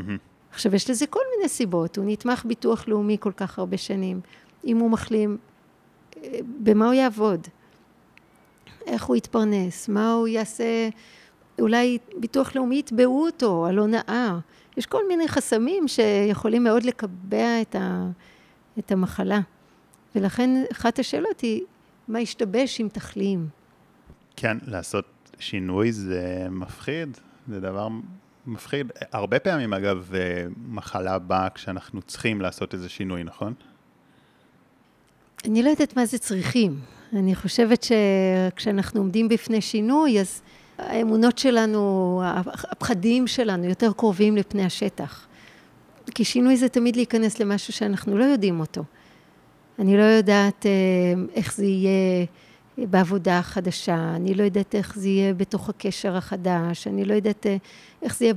עכשיו, 0.52 0.74
יש 0.74 0.90
לזה 0.90 1.06
כל 1.06 1.20
מיני 1.36 1.48
סיבות. 1.48 1.96
הוא 1.96 2.04
נתמך 2.08 2.44
ביטוח 2.44 2.88
לאומי 2.88 3.16
כל 3.20 3.32
כך 3.36 3.58
הרבה 3.58 3.76
שנים. 3.76 4.20
אם 4.64 4.78
הוא 4.78 4.90
מחלים, 4.90 5.38
במה 6.58 6.86
הוא 6.86 6.94
יעבוד? 6.94 7.48
איך 8.86 9.04
הוא 9.04 9.16
יתפרנס? 9.16 9.88
מה 9.88 10.12
הוא 10.12 10.28
יעשה? 10.28 10.88
אולי 11.60 11.98
ביטוח 12.16 12.56
לאומי 12.56 12.78
יתבעו 12.78 13.26
אותו 13.26 13.66
על 13.66 13.78
הונאה. 13.78 14.38
יש 14.76 14.86
כל 14.86 15.08
מיני 15.08 15.28
חסמים 15.28 15.88
שיכולים 15.88 16.64
מאוד 16.64 16.84
לקבע 16.84 17.60
את, 17.62 17.74
ה, 17.74 18.06
את 18.78 18.92
המחלה. 18.92 19.40
ולכן 20.14 20.50
אחת 20.72 20.98
השאלות 20.98 21.40
היא, 21.40 21.62
מה 22.08 22.20
ישתבש 22.20 22.80
אם 22.80 22.88
תחלים? 22.92 23.48
כן, 24.36 24.56
לעשות 24.66 25.04
שינוי 25.38 25.92
זה 25.92 26.46
מפחיד, 26.50 27.18
זה 27.48 27.60
דבר 27.60 27.88
מפחיד. 28.46 28.92
הרבה 29.12 29.38
פעמים, 29.38 29.72
אגב, 29.72 30.10
מחלה 30.68 31.18
באה 31.18 31.50
כשאנחנו 31.50 32.02
צריכים 32.02 32.40
לעשות 32.40 32.74
איזה 32.74 32.88
שינוי, 32.88 33.24
נכון? 33.24 33.54
אני 35.44 35.62
לא 35.62 35.68
יודעת 35.68 35.96
מה 35.96 36.06
זה 36.06 36.18
צריכים. 36.18 36.80
אני 37.12 37.34
חושבת 37.34 37.82
שכשאנחנו 37.82 39.00
עומדים 39.00 39.28
בפני 39.28 39.60
שינוי, 39.60 40.20
אז 40.20 40.42
האמונות 40.78 41.38
שלנו, 41.38 42.22
הפחדים 42.70 43.26
שלנו 43.26 43.64
יותר 43.64 43.92
קרובים 43.92 44.36
לפני 44.36 44.64
השטח. 44.64 45.26
כי 46.14 46.24
שינוי 46.24 46.56
זה 46.56 46.68
תמיד 46.68 46.96
להיכנס 46.96 47.40
למשהו 47.40 47.72
שאנחנו 47.72 48.18
לא 48.18 48.24
יודעים 48.24 48.60
אותו. 48.60 48.84
אני 49.78 49.96
לא 49.96 50.02
יודעת 50.02 50.66
איך 51.34 51.54
זה 51.54 51.64
יהיה 51.64 52.26
בעבודה 52.78 53.38
החדשה, 53.38 54.12
אני 54.16 54.34
לא 54.34 54.42
יודעת 54.42 54.74
איך 54.74 54.98
זה 54.98 55.08
יהיה 55.08 55.34
בתוך 55.34 55.68
הקשר 55.68 56.16
החדש, 56.16 56.86
אני 56.86 57.04
לא 57.04 57.14
יודעת 57.14 57.46
איך 58.02 58.18
זה 58.18 58.24
יהיה 58.24 58.34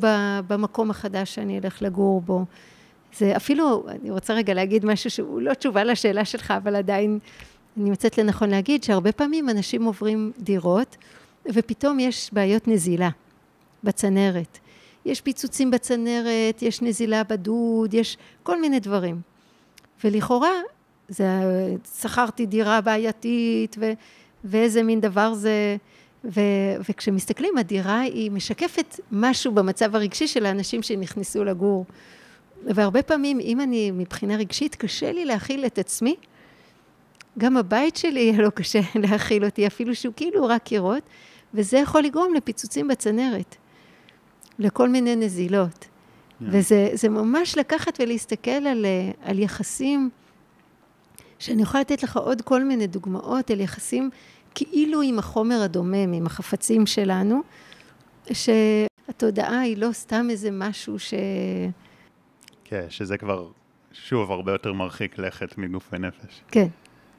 במקום 0.47 0.91
החדש 0.91 1.35
שאני 1.35 1.59
אלך 1.59 1.81
לגור 1.81 2.21
בו. 2.21 2.45
זה 3.17 3.35
אפילו, 3.35 3.85
אני 3.89 4.11
רוצה 4.11 4.33
רגע 4.33 4.53
להגיד 4.53 4.85
משהו 4.85 5.09
שהוא 5.09 5.41
לא 5.41 5.53
תשובה 5.53 5.83
לשאלה 5.83 6.25
שלך, 6.25 6.51
אבל 6.51 6.75
עדיין 6.75 7.19
אני 7.77 7.89
מוצאת 7.89 8.17
לנכון 8.17 8.49
להגיד 8.49 8.83
שהרבה 8.83 9.11
פעמים 9.11 9.49
אנשים 9.49 9.83
עוברים 9.83 10.31
דירות, 10.39 10.97
ופתאום 11.53 11.99
יש 11.99 12.29
בעיות 12.33 12.67
נזילה 12.67 13.09
בצנרת. 13.83 14.59
יש 15.05 15.21
פיצוצים 15.21 15.71
בצנרת, 15.71 16.61
יש 16.61 16.81
נזילה 16.81 17.23
בדוד, 17.23 17.93
יש 17.93 18.17
כל 18.43 18.61
מיני 18.61 18.79
דברים. 18.79 19.21
ולכאורה, 20.03 20.51
זה, 21.09 21.27
שכרתי 22.01 22.45
דירה 22.45 22.81
בעייתית, 22.81 23.75
ו, 23.79 23.91
ואיזה 24.43 24.83
מין 24.83 25.01
דבר 25.01 25.33
זה, 25.33 25.77
ו, 26.25 26.41
וכשמסתכלים, 26.89 27.57
הדירה 27.57 27.99
היא 27.99 28.31
משקפת 28.31 28.99
משהו 29.11 29.51
במצב 29.51 29.95
הרגשי 29.95 30.27
של 30.27 30.45
האנשים 30.45 30.81
שנכנסו 30.81 31.43
לגור. 31.43 31.85
והרבה 32.65 33.03
פעמים, 33.03 33.39
אם 33.39 33.61
אני 33.61 33.91
מבחינה 33.91 34.35
רגשית, 34.35 34.75
קשה 34.75 35.11
לי 35.11 35.25
להכיל 35.25 35.65
את 35.65 35.79
עצמי, 35.79 36.15
גם 37.37 37.57
הבית 37.57 37.95
שלי 37.95 38.19
יהיה 38.19 38.41
לו 38.43 38.51
קשה 38.51 38.79
להכיל 38.95 39.45
אותי, 39.45 39.67
אפילו 39.67 39.95
שהוא 39.95 40.13
כאילו 40.15 40.45
רק 40.45 40.63
קירות, 40.63 41.03
וזה 41.53 41.77
יכול 41.77 42.03
לגרום 42.03 42.33
לפיצוצים 42.33 42.87
בצנרת, 42.87 43.55
לכל 44.59 44.89
מיני 44.89 45.15
נזילות. 45.15 45.83
Yeah. 45.83 46.43
וזה 46.51 47.09
ממש 47.09 47.57
לקחת 47.57 47.97
ולהסתכל 47.99 48.51
על, 48.51 48.85
על 49.21 49.39
יחסים, 49.39 50.09
שאני 51.39 51.61
יכולה 51.61 51.81
לתת 51.81 52.03
לך 52.03 52.17
עוד 52.17 52.41
כל 52.41 52.63
מיני 52.63 52.87
דוגמאות 52.87 53.51
על 53.51 53.59
יחסים 53.59 54.09
כאילו 54.55 55.01
עם 55.01 55.19
החומר 55.19 55.61
הדומם, 55.61 56.13
עם 56.13 56.25
החפצים 56.25 56.85
שלנו, 56.85 57.41
שהתודעה 58.33 59.59
היא 59.59 59.77
לא 59.77 59.89
סתם 59.91 60.27
איזה 60.29 60.49
משהו 60.51 60.99
ש... 60.99 61.13
כן, 62.63 62.85
שזה 62.89 63.17
כבר, 63.17 63.47
שוב, 63.91 64.31
הרבה 64.31 64.51
יותר 64.51 64.73
מרחיק 64.73 65.17
לכת 65.17 65.57
מגוף 65.57 65.89
ונפש. 65.93 66.41
כן, 66.51 66.67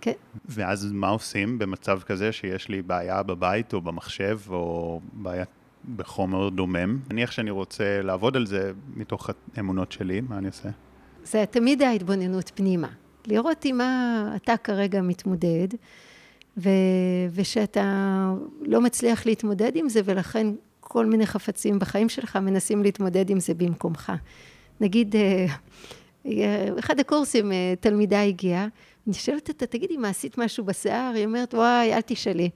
כן. 0.00 0.12
ואז 0.48 0.92
מה 0.92 1.09
עושים 1.09 1.59
במצב 1.59 2.00
כזה 2.07 2.33
שיש 2.33 2.68
לי 2.68 2.83
בעיה 2.83 3.22
בבית 3.22 3.74
או 3.74 3.81
במחשב 3.81 4.38
או 4.48 5.00
בעיה 5.12 5.44
בחומר 5.96 6.48
דומם? 6.48 6.98
נניח 7.11 7.31
שאני 7.31 7.50
רוצה 7.50 8.02
לעבוד 8.02 8.37
על 8.37 8.46
זה 8.46 8.72
מתוך 8.94 9.31
האמונות 9.57 9.92
שלי, 9.92 10.20
מה 10.20 10.38
אני 10.38 10.46
עושה? 10.46 10.68
זה 11.24 11.44
תמיד 11.50 11.83
ההתבוננות 11.83 12.52
פנימה. 12.54 12.88
לראות 13.26 13.64
עם 13.64 13.78
מה 13.78 14.33
אתה 14.37 14.57
כרגע 14.57 15.02
מתמודד, 15.02 15.68
ו... 16.57 16.68
ושאתה 17.33 18.33
לא 18.61 18.81
מצליח 18.81 19.26
להתמודד 19.26 19.76
עם 19.76 19.88
זה, 19.88 20.00
ולכן 20.04 20.46
כל 20.81 21.07
מיני 21.07 21.26
חפצים 21.26 21.78
בחיים 21.78 22.09
שלך 22.09 22.37
מנסים 22.37 22.83
להתמודד 22.83 23.31
עם 23.31 23.40
זה 23.40 23.54
במקומך. 23.54 24.12
נגיד, 24.81 25.16
אה, 25.16 25.46
אחד 26.79 27.00
הקורסים, 27.00 27.52
אה, 27.52 27.75
תלמידה 27.81 28.23
הגיעה, 28.23 28.66
אני 29.06 29.14
שואלת 29.14 29.48
אותה, 29.48 29.66
תגידי, 29.66 29.96
מה 29.96 30.08
עשית 30.08 30.38
משהו 30.38 30.64
בשיער? 30.64 31.12
היא 31.14 31.25
אומרת, 31.25 31.54
וואי, 31.54 31.94
אל 31.94 32.00
תשאלי. 32.00 32.50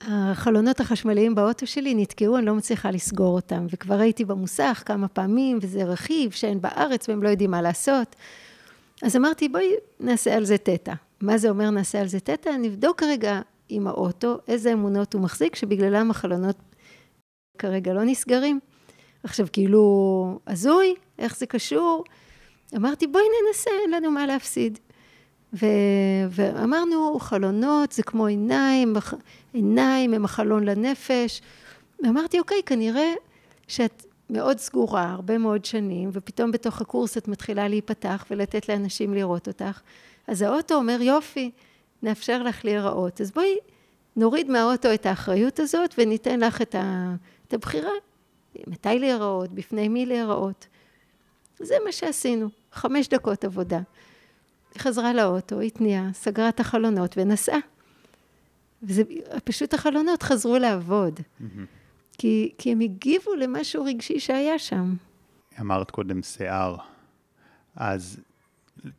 החלונות 0.00 0.80
החשמליים 0.80 1.34
באוטו 1.34 1.66
שלי 1.66 1.94
נתקעו, 1.94 2.38
אני 2.38 2.46
לא 2.46 2.54
מצליחה 2.54 2.90
לסגור 2.90 3.34
אותם, 3.34 3.66
וכבר 3.70 4.00
הייתי 4.00 4.24
במוסך 4.24 4.82
כמה 4.86 5.08
פעמים, 5.08 5.58
וזה 5.62 5.84
רכיב 5.84 6.30
שאין 6.30 6.60
בארץ 6.60 7.08
והם 7.08 7.22
לא 7.22 7.28
יודעים 7.28 7.50
מה 7.50 7.62
לעשות. 7.62 8.16
אז 9.02 9.16
אמרתי, 9.16 9.48
בואי 9.48 9.74
נעשה 10.00 10.36
על 10.36 10.44
זה 10.44 10.58
תטא. 10.58 10.92
מה 11.20 11.38
זה 11.38 11.50
אומר 11.50 11.70
נעשה 11.70 12.00
על 12.00 12.08
זה 12.08 12.20
תטא? 12.20 12.48
נבדוק 12.48 13.00
כרגע 13.00 13.40
עם 13.68 13.86
האוטו 13.86 14.38
איזה 14.48 14.72
אמונות 14.72 15.14
הוא 15.14 15.22
מחזיק, 15.22 15.56
שבגללם 15.56 16.10
החלונות 16.10 16.56
כרגע 17.58 17.92
לא 17.92 18.04
נסגרים. 18.04 18.60
עכשיו, 19.22 19.46
כאילו, 19.52 20.38
הזוי, 20.46 20.94
איך 21.18 21.36
זה 21.36 21.46
קשור? 21.46 22.04
אמרתי, 22.76 23.06
בואי 23.06 23.24
ננסה, 23.46 23.70
אין 23.82 23.90
לנו 23.90 24.10
מה 24.10 24.26
להפסיד. 24.26 24.78
ו... 25.54 25.66
ואמרנו, 26.30 27.18
חלונות 27.20 27.92
זה 27.92 28.02
כמו 28.02 28.26
עיניים, 28.26 28.94
עיניים 29.52 30.14
הם 30.14 30.24
החלון 30.24 30.64
לנפש, 30.64 31.42
ואמרתי, 32.02 32.38
אוקיי, 32.38 32.62
כנראה 32.66 33.12
שאת 33.68 34.05
מאוד 34.30 34.58
סגורה, 34.58 35.10
הרבה 35.10 35.38
מאוד 35.38 35.64
שנים, 35.64 36.10
ופתאום 36.12 36.52
בתוך 36.52 36.80
הקורס 36.80 37.18
את 37.18 37.28
מתחילה 37.28 37.68
להיפתח 37.68 38.26
ולתת 38.30 38.68
לאנשים 38.68 39.14
לראות 39.14 39.48
אותך. 39.48 39.80
אז 40.26 40.42
האוטו 40.42 40.74
אומר, 40.74 40.98
יופי, 41.00 41.50
נאפשר 42.02 42.42
לך 42.42 42.64
להיראות. 42.64 43.20
אז 43.20 43.30
בואי 43.30 43.58
נוריד 44.16 44.50
מהאוטו 44.50 44.94
את 44.94 45.06
האחריות 45.06 45.60
הזאת 45.60 45.94
וניתן 45.98 46.40
לך 46.40 46.62
את, 46.62 46.74
ה, 46.74 47.14
את 47.48 47.54
הבחירה, 47.54 47.90
מתי 48.66 48.98
להיראות, 48.98 49.52
בפני 49.52 49.88
מי 49.88 50.06
להיראות. 50.06 50.66
זה 51.58 51.74
מה 51.84 51.92
שעשינו, 51.92 52.48
חמש 52.72 53.08
דקות 53.08 53.44
עבודה. 53.44 53.80
היא 54.74 54.82
חזרה 54.82 55.12
לאוטו, 55.12 55.60
התניעה, 55.60 56.10
סגרה 56.12 56.48
את 56.48 56.60
החלונות 56.60 57.14
ונסעה. 57.18 57.58
וזה, 58.82 59.02
פשוט 59.44 59.74
החלונות 59.74 60.22
חזרו 60.22 60.58
לעבוד. 60.58 61.20
Mm-hmm. 61.20 61.44
כי, 62.18 62.52
כי 62.58 62.72
הם 62.72 62.80
הגיבו 62.80 63.34
למשהו 63.34 63.84
רגשי 63.84 64.20
שהיה 64.20 64.58
שם. 64.58 64.94
אמרת 65.60 65.90
קודם 65.90 66.22
שיער. 66.22 66.76
אז 67.76 68.20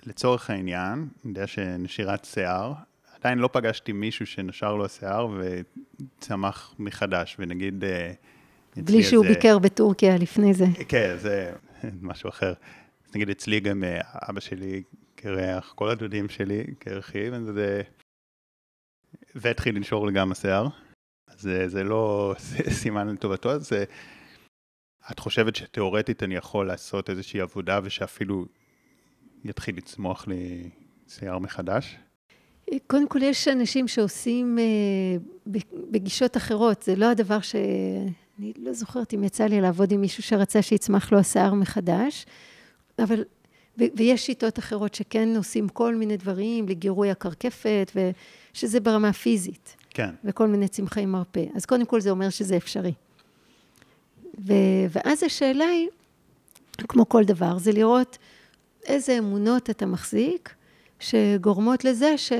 לצורך 0.05 0.49
העניין, 0.49 0.93
אני 0.93 1.07
יודע 1.25 1.47
שנשירת 1.47 2.25
שיער, 2.25 2.73
עדיין 3.19 3.39
לא 3.39 3.49
פגשתי 3.53 3.91
מישהו 3.91 4.25
שנשר 4.25 4.75
לו 4.75 4.85
השיער 4.85 5.27
וצמח 5.37 6.75
מחדש, 6.79 7.35
ונגיד... 7.39 7.83
אה, 7.83 8.11
בלי 8.75 9.03
שהוא 9.03 9.27
זה... 9.27 9.33
ביקר 9.33 9.59
בטורקיה 9.59 10.17
לפני 10.17 10.53
זה. 10.53 10.65
כן, 10.87 11.15
זה 11.17 11.53
משהו 12.01 12.29
אחר. 12.29 12.53
נגיד 13.15 13.29
אצלי 13.29 13.59
גם 13.59 13.83
אה, 13.83 14.01
אבא 14.29 14.39
שלי 14.39 14.83
קרח, 15.15 15.73
כל 15.75 15.89
הדודים 15.89 16.29
שלי 16.29 16.63
קרחים, 16.79 17.33
וזה... 17.33 17.81
והתחיל 19.35 19.75
לנשור 19.75 20.07
לי 20.07 20.13
גם 20.13 20.31
השיער. 20.31 20.67
זה, 21.35 21.67
זה 21.67 21.83
לא 21.83 22.35
סימן 22.81 23.07
לטובתו, 23.07 23.51
אז 23.51 23.69
זה... 23.69 23.83
את 25.11 25.19
חושבת 25.19 25.55
שתאורטית 25.55 26.23
אני 26.23 26.35
יכול 26.35 26.67
לעשות 26.67 27.09
איזושהי 27.09 27.41
עבודה 27.41 27.79
ושאפילו 27.83 28.45
יתחיל 29.45 29.77
לצמוח 29.77 30.27
לי 30.27 30.69
שיער 31.07 31.39
מחדש? 31.39 31.97
קודם 32.87 33.07
כל, 33.07 33.23
יש 33.23 33.47
אנשים 33.47 33.87
שעושים 33.87 34.59
אה, 34.59 35.53
בגישות 35.91 36.37
אחרות. 36.37 36.83
זה 36.83 36.95
לא 36.95 37.05
הדבר 37.05 37.41
ש... 37.41 37.55
אני 38.39 38.53
לא 38.57 38.73
זוכרת 38.73 39.13
אם 39.13 39.23
יצא 39.23 39.45
לי 39.45 39.61
לעבוד 39.61 39.91
עם 39.91 40.01
מישהו 40.01 40.23
שרצה 40.23 40.61
שיצמח 40.61 41.11
לו 41.11 41.19
השיער 41.19 41.53
מחדש, 41.53 42.25
אבל... 42.99 43.23
ו- 43.79 43.83
ויש 43.95 44.25
שיטות 44.25 44.59
אחרות 44.59 44.95
שכן 44.95 45.35
עושים 45.37 45.69
כל 45.69 45.95
מיני 45.95 46.17
דברים 46.17 46.67
לגירוי 46.67 47.11
הקרקפת, 47.11 47.91
ושזה 47.95 48.79
ברמה 48.79 49.13
פיזית. 49.13 49.75
כן. 49.97 50.09
וכל 50.23 50.47
מיני 50.47 50.67
צמחי 50.67 51.05
מרפא. 51.05 51.45
אז 51.55 51.65
קודם 51.65 51.85
כל 51.85 52.01
זה 52.01 52.09
אומר 52.09 52.29
שזה 52.29 52.57
אפשרי. 52.57 52.93
ו- 54.39 54.85
ואז 54.89 55.23
השאלה 55.23 55.65
היא, 55.65 55.87
כמו 56.77 57.09
כל 57.09 57.23
דבר, 57.23 57.57
זה 57.57 57.71
לראות 57.71 58.17
איזה 58.85 59.17
אמונות 59.17 59.69
אתה 59.69 59.85
מחזיק, 59.85 60.53
שגורמות 60.99 61.85
לזה 61.85 62.17
ש... 62.17 62.31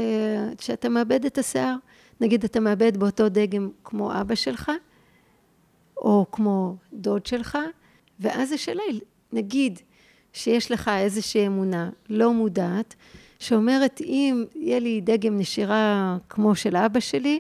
שאתה 0.60 0.90
מאבד 0.90 1.26
את 1.26 1.38
השיער. 1.38 1.76
נגיד, 2.22 2.44
אתה 2.44 2.60
מאבד 2.60 2.98
באותו 2.98 3.30
דגם 3.30 3.70
כמו 3.84 4.22
אבא 4.22 4.36
שלך, 4.36 4.72
או 5.98 6.26
כמו 6.32 6.76
דוד 6.94 7.26
שלך, 7.26 7.58
ואז 8.20 8.52
השאלה 8.52 8.82
היא, 8.90 9.02
נגיד 9.34 9.80
שיש 10.34 10.72
לך 10.72 10.92
איזושהי 10.98 11.48
אמונה 11.48 11.90
לא 12.10 12.34
מודעת, 12.34 12.96
שאומרת, 13.40 14.02
אם 14.02 14.46
יהיה 14.56 14.80
לי 14.80 15.02
דגם 15.02 15.38
נשירה 15.38 16.18
כמו 16.30 16.56
של 16.56 16.76
אבא 16.76 17.00
שלי, 17.00 17.40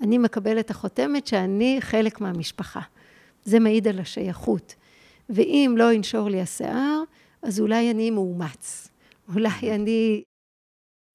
אני 0.00 0.18
מקבלת 0.18 0.70
החותמת 0.70 1.26
שאני 1.26 1.76
חלק 1.80 2.20
מהמשפחה. 2.20 2.80
זה 3.44 3.60
מעיד 3.60 3.88
על 3.88 3.98
השייכות. 3.98 4.74
ואם 5.28 5.74
לא 5.78 5.92
ינשור 5.92 6.28
לי 6.28 6.40
השיער, 6.40 7.02
אז 7.42 7.60
אולי 7.60 7.90
אני 7.90 8.10
מאומץ. 8.10 8.88
אולי 9.34 9.74
אני 9.74 10.22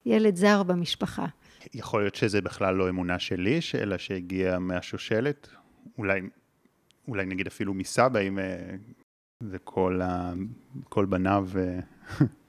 ילד 0.06 0.36
זר 0.36 0.62
במשפחה. 0.62 1.26
יכול 1.74 2.02
להיות 2.02 2.14
שזה 2.14 2.40
בכלל 2.40 2.74
לא 2.74 2.88
אמונה 2.88 3.18
שלי, 3.18 3.58
אלא 3.82 3.98
שהגיעה 3.98 4.58
מהשושלת? 4.58 5.48
אולי, 5.98 6.20
אולי 7.08 7.26
נגיד 7.26 7.46
אפילו 7.46 7.74
מסבא, 7.74 8.20
אם 8.20 8.38
זה 9.40 9.58
כל, 9.58 10.00
ה, 10.02 10.32
כל 10.88 11.04
בניו. 11.04 11.48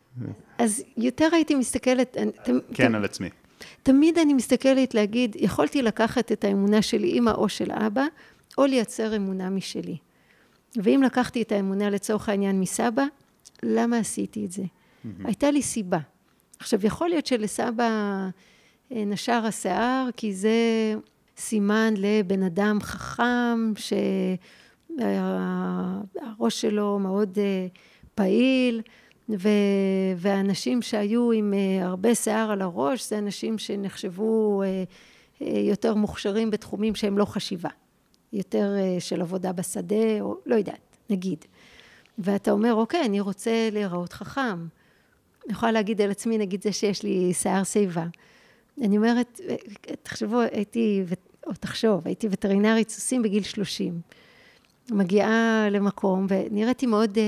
אז 0.57 0.83
יותר 0.97 1.29
הייתי 1.31 1.55
מסתכלת... 1.55 2.17
כן, 2.73 2.95
על 2.95 3.05
עצמי. 3.05 3.29
תמיד 3.83 4.17
אני 4.17 4.33
מסתכלת 4.33 4.93
להגיד, 4.93 5.35
יכולתי 5.39 5.81
לקחת 5.81 6.31
את 6.31 6.43
האמונה 6.43 6.81
של 6.81 7.03
אימא 7.03 7.29
או 7.29 7.49
של 7.49 7.71
אבא, 7.71 8.05
או 8.57 8.65
לייצר 8.65 9.15
אמונה 9.15 9.49
משלי. 9.49 9.97
ואם 10.75 11.01
לקחתי 11.05 11.41
את 11.41 11.51
האמונה 11.51 11.89
לצורך 11.89 12.29
העניין 12.29 12.59
מסבא, 12.59 13.03
למה 13.63 13.97
עשיתי 13.97 14.45
את 14.45 14.51
זה? 14.51 14.63
Mm-hmm. 14.63 15.07
הייתה 15.25 15.51
לי 15.51 15.61
סיבה. 15.61 15.99
עכשיו, 16.59 16.85
יכול 16.85 17.09
להיות 17.09 17.25
שלסבא 17.25 17.89
אה, 18.91 19.05
נשר 19.05 19.45
השיער, 19.45 20.09
כי 20.17 20.33
זה 20.33 20.49
סימן 21.37 21.93
לבן 21.97 22.43
אדם 22.43 22.79
חכם, 22.81 23.73
שהראש 24.95 26.61
שלו 26.61 26.99
מאוד 26.99 27.37
אה, 27.39 27.67
פעיל, 28.15 28.81
ו... 29.29 29.49
והאנשים 30.17 30.81
שהיו 30.81 31.31
עם 31.31 31.53
אה, 31.53 31.85
הרבה 31.85 32.15
שיער 32.15 32.51
על 32.51 32.61
הראש, 32.61 33.09
זה 33.09 33.17
אנשים 33.17 33.57
שנחשבו 33.57 34.63
יותר 35.41 35.95
מוכשרים 35.95 36.51
בתחומים 36.51 36.95
שהם 36.95 37.17
לא 37.17 37.25
חשיבה. 37.25 37.69
יותר 38.33 38.71
של 38.99 39.21
עבודה 39.21 39.51
בשדה, 39.51 40.21
או 40.21 40.37
לא 40.45 40.55
יודעת, 40.55 40.97
נגיד. 41.09 41.45
ואתה 42.17 42.51
אומר, 42.51 42.73
אוקיי, 42.73 43.05
אני 43.05 43.19
רוצה 43.19 43.69
להיראות 43.71 44.13
חכם. 44.13 44.67
אני 45.45 45.53
יכולה 45.53 45.71
להגיד 45.71 46.01
על 46.01 46.11
עצמי, 46.11 46.37
נגיד 46.37 46.63
זה 46.63 46.71
שיש 46.71 47.03
לי 47.03 47.33
שיער 47.33 47.63
שיבה. 47.63 48.05
אני 48.81 48.97
אומרת, 48.97 49.39
תחשבו, 50.03 50.39
הייתי, 50.41 51.03
או 51.47 51.51
תחשוב, 51.59 52.01
הייתי 52.05 52.27
וטרינרית 52.31 52.89
סוסים 52.89 53.21
בגיל 53.21 53.43
30. 53.43 54.01
מגיעה 54.91 55.67
למקום, 55.71 56.25
ונראיתי 56.29 56.85
מאוד 56.85 57.17
אה, 57.17 57.23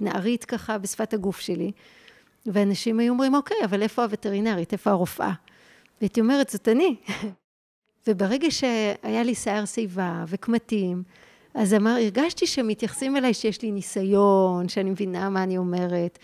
נערית 0.00 0.44
ככה 0.44 0.78
בשפת 0.78 1.14
הגוף 1.14 1.40
שלי, 1.40 1.72
ואנשים 2.46 3.00
היו 3.00 3.12
אומרים, 3.12 3.34
אוקיי, 3.34 3.56
אבל 3.64 3.82
איפה 3.82 4.02
הווטרינרית? 4.02 4.72
איפה 4.72 4.90
הרופאה? 4.90 5.32
והייתי 6.00 6.20
אומרת, 6.20 6.50
זאת 6.50 6.68
אני. 6.68 6.96
וברגע 8.06 8.50
שהיה 8.50 9.22
לי 9.22 9.34
שיער 9.34 9.64
שיבה 9.64 10.24
וקמטים, 10.28 11.02
אז 11.54 11.74
אמר, 11.74 11.90
הרגשתי 11.90 12.46
שמתייחסים 12.46 13.16
אליי 13.16 13.34
שיש 13.34 13.62
לי 13.62 13.72
ניסיון, 13.72 14.68
שאני 14.68 14.90
מבינה 14.90 15.28
מה 15.28 15.42
אני 15.42 15.58
אומרת, 15.58 16.18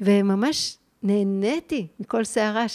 וממש 0.00 0.77
נהניתי 1.02 1.86
מכל 2.00 2.24
שערה 2.24 2.66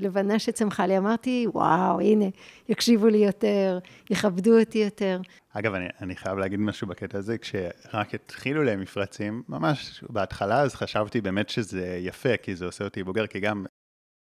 לבנה 0.00 0.38
שצמחה 0.38 0.86
לי. 0.86 0.98
אמרתי, 0.98 1.46
וואו, 1.54 2.00
הנה, 2.00 2.24
יקשיבו 2.68 3.08
לי 3.08 3.18
יותר, 3.18 3.78
יכבדו 4.10 4.60
אותי 4.60 4.78
יותר. 4.78 5.20
אגב, 5.52 5.74
אני, 5.74 5.86
אני 6.00 6.16
חייב 6.16 6.38
להגיד 6.38 6.60
משהו 6.60 6.86
בקטע 6.86 7.18
הזה, 7.18 7.38
כשרק 7.38 8.14
התחילו 8.14 8.62
להם 8.62 8.80
מפרצים, 8.80 9.42
ממש 9.48 10.04
בהתחלה 10.10 10.60
אז 10.60 10.74
חשבתי 10.74 11.20
באמת 11.20 11.48
שזה 11.48 11.98
יפה, 12.00 12.36
כי 12.36 12.56
זה 12.56 12.64
עושה 12.64 12.84
אותי 12.84 13.02
בוגר, 13.02 13.26
כי 13.26 13.40
גם 13.40 13.66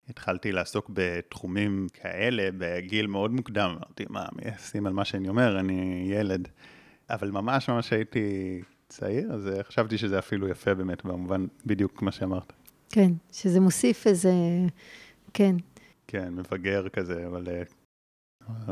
התחלתי 0.09 0.53
לעסוק 0.53 0.91
בתחומים 0.95 1.87
כאלה 1.93 2.49
בגיל 2.59 3.07
מאוד 3.07 3.31
מוקדם. 3.31 3.71
אמרתי, 3.71 4.05
מה, 4.09 4.27
מי 4.33 4.43
ישים 4.55 4.87
על 4.87 4.93
מה 4.93 5.05
שאני 5.05 5.29
אומר, 5.29 5.61
אני 5.61 6.09
ילד. 6.11 6.49
אבל 7.11 7.31
ממש 7.31 7.69
ממש 7.69 7.93
הייתי 7.93 8.61
צעיר, 8.89 9.33
אז 9.33 9.51
חשבתי 9.63 9.99
שזה 9.99 10.19
אפילו 10.19 10.49
יפה 10.49 10.75
באמת, 10.75 11.05
במובן 11.05 11.47
בדיוק 11.67 12.03
מה 12.03 12.13
שאמרת. 12.13 12.53
כן, 12.93 13.13
שזה 13.33 13.61
מוסיף 13.61 14.07
איזה, 14.07 14.33
כן. 15.35 15.57
כן, 16.07 16.29
מבגר 16.35 16.89
כזה, 16.89 17.27
אבל 17.27 17.49
אה, 17.49 17.63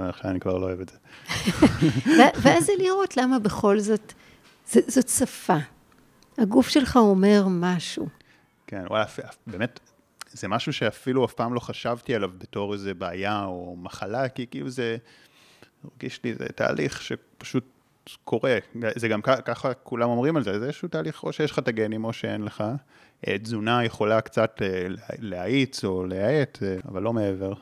עכשיו 0.08 0.30
אני 0.30 0.40
כבר 0.40 0.58
לא 0.58 0.66
אוהב 0.66 0.80
את 0.80 0.88
זה. 0.88 0.98
ואז 2.42 2.66
זה 2.66 2.72
לראות 2.78 3.16
למה 3.16 3.38
בכל 3.38 3.78
זאת, 3.78 4.12
זאת 4.66 5.08
שפה. 5.08 5.56
הגוף 6.38 6.68
שלך 6.68 6.96
אומר 6.96 7.46
משהו. 7.48 8.08
כן, 8.66 8.84
וואלה, 8.90 9.04
באמת, 9.46 9.80
זה 10.30 10.48
משהו 10.48 10.72
שאפילו 10.72 11.24
אף 11.24 11.32
פעם 11.32 11.54
לא 11.54 11.60
חשבתי 11.60 12.14
עליו 12.14 12.30
בתור 12.38 12.72
איזה 12.72 12.94
בעיה 12.94 13.44
או 13.44 13.76
מחלה, 13.78 14.28
כי 14.28 14.46
כאילו 14.46 14.70
זה, 14.70 14.96
הרגיש 15.84 16.24
לי, 16.24 16.34
זה 16.34 16.46
תהליך 16.54 17.02
שפשוט 17.02 17.64
קורה, 18.24 18.58
זה 18.96 19.08
גם 19.08 19.22
ככה 19.22 19.74
כולם 19.74 20.08
אומרים 20.08 20.36
על 20.36 20.44
זה, 20.44 20.58
זה 20.58 20.64
איזשהו 20.64 20.88
תהליך, 20.88 21.22
או 21.22 21.32
שיש 21.32 21.50
לך 21.50 21.58
את 21.58 21.68
הגנים 21.68 22.04
או 22.04 22.12
שאין 22.12 22.42
לך. 22.42 22.64
אה, 23.28 23.38
תזונה 23.38 23.84
יכולה 23.84 24.20
קצת 24.20 24.62
אה, 24.62 24.86
להאיץ 25.18 25.84
או 25.84 26.06
להאט, 26.06 26.58
אה, 26.62 26.76
אבל 26.88 27.02
לא 27.02 27.12
מעבר. 27.12 27.52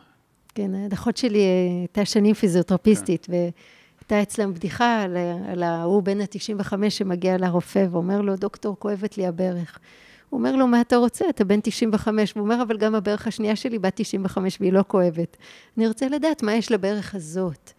כן, 0.54 0.70
האחות 0.90 1.16
שלי 1.16 1.38
הייתה 1.38 2.04
שנים 2.04 2.34
פיזיותרפיסטית, 2.34 3.26
כן. 3.26 3.32
והייתה 3.32 4.22
אצלם 4.22 4.54
בדיחה 4.54 5.02
על, 5.02 5.16
על 5.52 5.62
ההוא 5.62 6.02
בן 6.02 6.20
ה-95 6.20 6.72
שמגיע 6.88 7.36
לרופא 7.36 7.86
ואומר 7.90 8.20
לו, 8.20 8.36
דוקטור, 8.36 8.76
כואבת 8.78 9.18
לי 9.18 9.26
הברך. 9.26 9.78
הוא 10.30 10.38
אומר 10.38 10.56
לו, 10.56 10.66
מה 10.66 10.80
אתה 10.80 10.96
רוצה? 10.96 11.24
אתה 11.28 11.44
בן 11.44 11.60
95. 11.62 12.32
והוא 12.36 12.44
אומר, 12.44 12.62
אבל 12.62 12.76
גם 12.78 12.94
הברך 12.94 13.26
השנייה 13.26 13.56
שלי 13.56 13.78
בת 13.78 13.92
95 13.96 14.60
והיא 14.60 14.72
לא 14.72 14.84
כואבת. 14.88 15.36
אני 15.78 15.88
רוצה 15.88 16.08
לדעת 16.08 16.42
מה 16.42 16.54
יש 16.54 16.72
לברך 16.72 17.14
הזאת. 17.14 17.72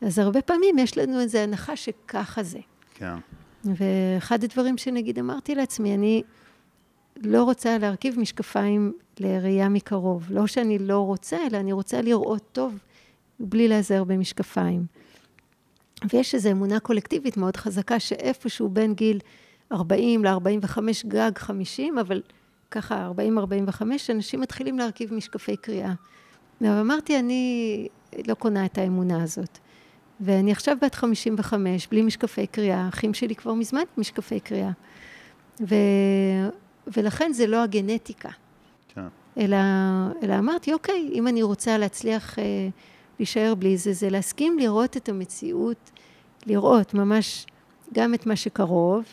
אז 0.00 0.18
הרבה 0.18 0.42
פעמים 0.42 0.78
יש 0.78 0.98
לנו 0.98 1.20
איזו 1.20 1.38
הנחה 1.38 1.76
שככה 1.76 2.42
זה. 2.42 2.58
כן. 2.94 3.14
ואחד 3.64 4.44
הדברים 4.44 4.78
שנגיד 4.78 5.18
אמרתי 5.18 5.54
לעצמי, 5.54 5.94
אני 5.94 6.22
לא 7.16 7.42
רוצה 7.42 7.78
להרכיב 7.78 8.18
משקפיים 8.18 8.92
לראייה 9.20 9.68
מקרוב. 9.68 10.26
לא 10.30 10.46
שאני 10.46 10.78
לא 10.78 10.98
רוצה, 10.98 11.36
אלא 11.50 11.58
אני 11.58 11.72
רוצה 11.72 12.02
לראות 12.02 12.42
טוב 12.52 12.78
בלי 13.40 13.68
להיעזר 13.68 14.04
במשקפיים. 14.04 14.86
ויש 16.10 16.34
איזו 16.34 16.50
אמונה 16.50 16.80
קולקטיבית 16.80 17.36
מאוד 17.36 17.56
חזקה 17.56 18.00
שאיפשהו 18.00 18.68
בין 18.68 18.94
גיל 18.94 19.18
40 19.72 20.24
ל-45 20.24 20.78
גג 21.06 21.30
50, 21.36 21.98
אבל 21.98 22.22
ככה 22.70 23.10
40-45, 23.78 23.82
אנשים 24.10 24.40
מתחילים 24.40 24.78
להרכיב 24.78 25.14
משקפי 25.14 25.56
קריאה. 25.56 25.92
ואמרתי, 26.60 27.18
אני 27.18 27.86
לא 28.26 28.34
קונה 28.34 28.64
את 28.64 28.78
האמונה 28.78 29.22
הזאת. 29.22 29.58
ואני 30.20 30.52
עכשיו 30.52 30.76
בת 30.82 30.94
55, 30.94 31.86
בלי 31.86 32.02
משקפי 32.02 32.46
קריאה, 32.46 32.80
האחים 32.80 33.14
שלי 33.14 33.34
כבר 33.34 33.54
מזמן 33.54 33.82
משקפי 33.98 34.40
קריאה. 34.40 34.70
ו... 35.60 35.74
ולכן 36.86 37.32
זה 37.32 37.46
לא 37.46 37.62
הגנטיקה. 37.62 38.28
כן. 38.88 39.06
אלא, 39.38 39.56
אלא 40.22 40.38
אמרתי, 40.38 40.72
אוקיי, 40.72 41.10
אם 41.12 41.28
אני 41.28 41.42
רוצה 41.42 41.78
להצליח 41.78 42.38
אה, 42.38 42.68
להישאר 43.18 43.54
בלי 43.58 43.76
זה, 43.76 43.92
זה 43.92 44.10
להסכים 44.10 44.58
לראות 44.58 44.96
את 44.96 45.08
המציאות, 45.08 45.90
לראות 46.46 46.94
ממש 46.94 47.46
גם 47.94 48.14
את 48.14 48.26
מה 48.26 48.36
שקרוב 48.36 49.04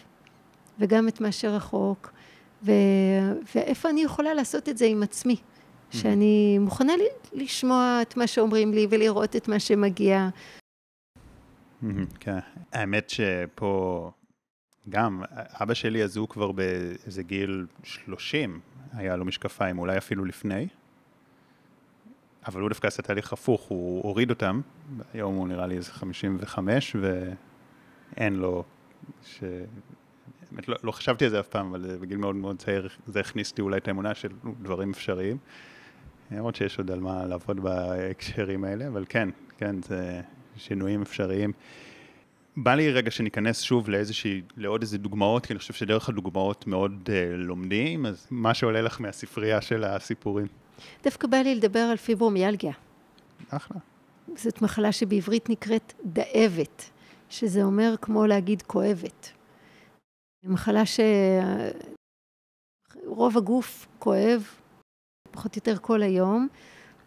וגם 0.80 1.08
את 1.08 1.22
מה 1.22 1.32
שרחוק, 1.32 2.12
ו... 2.64 2.72
ואיפה 3.56 3.90
אני 3.90 4.02
יכולה 4.02 4.34
לעשות 4.34 4.70
את 4.70 4.78
זה 4.78 4.86
עם 4.86 5.04
עצמי. 5.04 5.36
שאני 5.92 6.58
מוכנה 6.60 6.94
לשמוע 7.34 8.00
את 8.02 8.18
מה 8.18 8.28
שאומרים 8.28 8.74
לי 8.74 8.88
ולראות 8.90 9.36
את 9.36 9.48
מה 9.48 9.60
שמגיע. 9.60 10.30
כן, 12.20 12.40
האמת 12.74 13.10
שפה 13.10 14.12
גם, 14.90 15.24
אבא 15.34 15.74
שלי 15.74 16.04
אז 16.04 16.18
הוא 16.18 16.28
כבר 16.30 16.52
באיזה 16.52 17.24
גיל 17.24 17.66
30, 17.84 18.60
היה 18.94 19.16
לו 19.16 19.26
משקפיים, 19.26 19.80
אולי 19.80 19.98
אפילו 19.98 20.26
לפני. 20.26 20.68
אבל 22.48 22.62
הוא 22.62 22.70
דווקא 22.70 22.88
עשה 22.88 23.02
תהליך 23.02 23.34
הפוך, 23.34 23.62
הוא 23.62 24.04
הוריד 24.04 24.30
אותם, 24.30 24.62
היום 25.14 25.36
הוא 25.36 25.48
נראה 25.48 25.68
לי 25.68 25.78
איזה 25.78 25.92
55, 25.92 26.96
ואין 28.16 28.36
לו, 28.36 28.64
ש... 29.26 29.44
באמת 30.52 30.68
לא, 30.68 30.76
לא 30.84 30.92
חשבתי 30.92 31.26
על 31.26 31.32
זה 31.32 31.40
אף 31.40 31.48
פעם, 31.48 31.70
אבל 31.70 31.98
בגיל 32.02 32.18
מאוד 32.18 32.36
מאוד 32.36 32.58
צעיר 32.58 32.90
זה 33.08 33.20
הכניס 33.20 33.58
לי 33.58 33.62
אולי 33.62 33.78
את 33.78 33.88
האמונה 33.88 34.16
של 34.16 34.30
דברים 34.62 34.90
אפשריים. 34.90 35.38
למרות 36.32 36.56
שיש 36.56 36.78
עוד 36.78 36.92
על 36.92 37.00
מה 37.00 37.26
לעבוד 37.26 37.60
בהקשרים 37.60 38.64
האלה, 38.64 38.88
אבל 38.88 39.06
כן, 39.10 39.30
כן, 39.58 39.82
זה 39.82 40.22
שינויים 40.58 41.02
אפשריים. 41.02 41.52
בא 42.64 42.76
לי 42.76 42.92
רגע 42.92 43.12
שניכנס 43.12 43.62
שוב 43.62 43.90
לאיזושהי, 43.90 44.42
לעוד 44.58 44.82
איזה 44.82 44.98
דוגמאות, 44.98 45.46
כי 45.46 45.54
אני 45.54 45.60
חושב 45.60 45.74
שדרך 45.74 46.10
הדוגמאות 46.10 46.68
מאוד 46.68 47.10
uh, 47.10 47.10
לומדים, 47.36 48.06
אז 48.06 48.28
מה 48.32 48.54
שעולה 48.54 48.82
לך 48.82 49.02
מהספרייה 49.02 49.62
של 49.62 49.84
הסיפורים. 49.84 50.48
דווקא 51.04 51.28
בא 51.28 51.38
לי 51.38 51.56
לדבר 51.56 51.80
על 51.80 51.98
פיברומיאלגיה. 51.98 52.74
אחלה. 53.50 53.78
זאת 54.36 54.62
מחלה 54.62 54.92
שבעברית 54.92 55.50
נקראת 55.50 55.94
דאבת, 56.06 56.90
שזה 57.30 57.64
אומר 57.64 57.96
כמו 58.02 58.26
להגיד 58.26 58.62
כואבת. 58.62 59.32
מחלה 60.44 60.84
שרוב 63.06 63.38
הגוף 63.38 63.88
כואב, 64.00 64.44
פחות 65.32 65.56
או 65.56 65.60
יותר 65.60 65.78
כל 65.82 66.02
היום. 66.02 66.48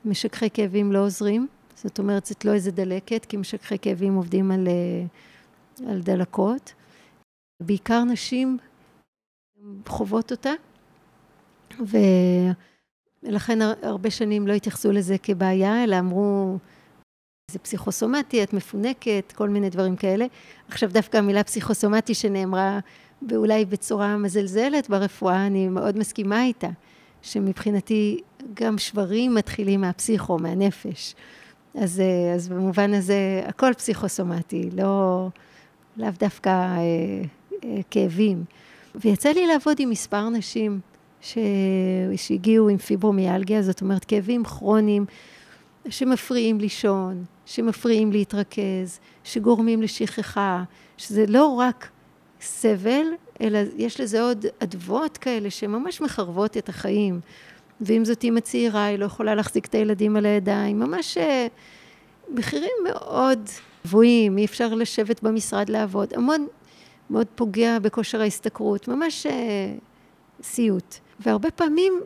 משככי 0.05 0.51
כאבים 0.51 0.93
לא 0.93 0.99
עוזרים, 0.99 1.47
זאת 1.75 1.99
אומרת, 1.99 2.27
זאת 2.27 2.45
לא 2.45 2.53
איזה 2.53 2.71
דלקת, 2.71 3.25
כי 3.25 3.37
משככי 3.37 3.79
כאבים 3.79 4.15
עובדים 4.15 4.51
על, 4.51 4.69
אה, 4.69 5.05
על 5.89 6.01
דלקות. 6.01 6.73
בעיקר 7.63 8.05
נשים 8.05 8.59
חוות 9.87 10.31
אותה, 10.31 10.51
ולכן 11.81 13.59
הרבה 13.83 14.11
שנים 14.11 14.47
לא 14.47 14.53
התייחסו 14.53 14.93
לזה 14.93 15.19
כבעיה, 15.19 15.85
אלא 15.85 15.99
אמרו, 15.99 16.59
זה 17.51 17.59
פסיכוסומטי, 17.59 18.43
את 18.43 18.53
מפונקת, 18.53 19.33
כל 19.37 19.49
מיני 19.49 19.71
דברים 19.71 19.97
כאלה. 19.97 20.27
עכשיו 20.69 20.91
דווקא 20.93 21.17
המילה 21.17 21.45
פסיכוסומטי 21.45 22.15
שנאמרה 22.15 22.79
ואולי 23.29 23.65
בצורה 23.65 24.17
מזלזלת 24.17 24.89
ברפואה, 24.89 25.47
אני 25.47 25.69
מאוד 25.69 25.99
מסכימה 25.99 26.45
איתה. 26.45 26.69
שמבחינתי 27.23 28.21
גם 28.55 28.79
שברים 28.79 29.35
מתחילים 29.35 29.81
מהפסיכו, 29.81 30.39
מהנפש. 30.39 31.15
אז, 31.75 32.01
אה, 32.01 32.35
אז 32.35 32.49
במובן 32.49 32.95
הזה 32.95 33.43
הכל 33.47 33.75
פסיכוסומטי, 33.75 34.71
לא, 34.77 35.29
לאו 35.97 36.09
דווקא 36.19 36.49
אה, 36.49 36.79
אה, 37.65 37.81
כאבים. 37.91 38.45
ויצא 38.95 39.29
לי 39.29 39.47
לעבוד 39.47 39.77
עם 39.81 39.91
מספר 39.91 40.29
נשים 40.29 40.81
ש... 41.21 41.39
שהגיעו 42.17 42.69
עם 42.69 42.79
פיברומיאלגיה, 42.79 43.63
זאת 43.63 43.81
אומרת 43.81 44.05
כאבים 44.05 44.45
כרוניים 44.45 45.07
שמפריעים 45.89 46.61
לישון, 46.61 47.25
שמפריעים 47.47 48.13
להתרכז, 48.13 49.01
שגורמים 49.25 49.83
לשכחה, 49.83 50.63
שזה 50.97 51.25
לא 51.29 51.47
רק 51.47 51.89
סבל, 52.41 53.07
אלא 53.41 53.59
יש 53.77 54.01
לזה 54.01 54.23
עוד 54.23 54.47
אדוות 54.59 55.19
כאלה 55.19 55.51
שממש 55.51 56.01
מחרבות 56.01 56.57
את 56.57 56.69
החיים. 56.69 57.21
ואם 57.81 58.05
זאת 58.05 58.25
אימא 58.25 58.41
צעירה, 58.41 58.85
היא 58.85 58.99
לא 58.99 59.05
יכולה 59.05 59.35
להחזיק 59.35 59.67
את 59.67 59.75
הילדים 59.75 60.17
על 60.17 60.27
הידיים, 60.27 60.79
ממש 60.79 61.19
אה, 61.19 61.47
מחירים 62.35 62.73
מאוד 62.85 63.49
גבוהים, 63.85 64.39
אי 64.39 64.45
אפשר 64.45 64.75
לשבת 64.75 65.23
במשרד 65.23 65.69
לעבוד, 65.69 66.15
המון, 66.15 66.47
מאוד 67.11 67.27
פוגע 67.35 67.79
בכושר 67.79 68.21
ההשתכרות, 68.21 68.89
ממש 68.89 69.27
אה, 69.27 69.75
סיוט. 70.43 70.97
והרבה 71.21 71.51
פעמים 71.51 72.01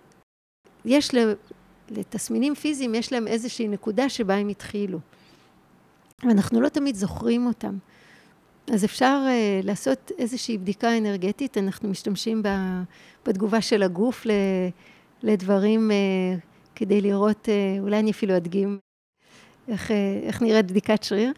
יש 0.85 1.11
לתסמינים 1.91 2.55
פיזיים, 2.55 2.95
יש 2.95 3.13
להם 3.13 3.27
איזושהי 3.27 3.69
נקודה 3.69 4.09
שבה 4.09 4.35
הם 4.35 4.49
התחילו. 4.49 4.99
ואנחנו 6.23 6.61
לא 6.61 6.69
תמיד 6.69 6.95
זוכרים 6.95 7.47
אותם. 7.47 7.79
אז 8.73 8.85
אפשר 8.85 9.21
uh, 9.27 9.67
לעשות 9.67 10.13
איזושהי 10.19 10.59
בדיקה 10.59 10.99
אנרגטית, 10.99 11.59
אנחנו 11.59 11.89
משתמשים 11.89 12.43
בתגובה 13.27 13.61
של 13.61 13.83
הגוף 13.83 14.27
לדברים 15.23 15.91
uh, 15.91 16.41
כדי 16.75 17.01
לראות, 17.01 17.49
uh, 17.49 17.81
אולי 17.81 17.99
אני 17.99 18.11
אפילו 18.11 18.37
אדגים 18.37 18.79
איך, 19.69 19.91
uh, 19.91 19.95
איך 20.23 20.43
נראית 20.43 20.67
בדיקת 20.67 21.03
שריר. 21.03 21.33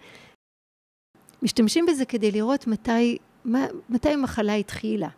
משתמשים 1.43 1.87
בזה 1.87 2.05
כדי 2.05 2.31
לראות 2.31 2.67
מתי, 2.67 3.19
מה, 3.45 3.67
מתי 3.89 4.09
המחלה 4.09 4.55
התחילה. 4.55 5.09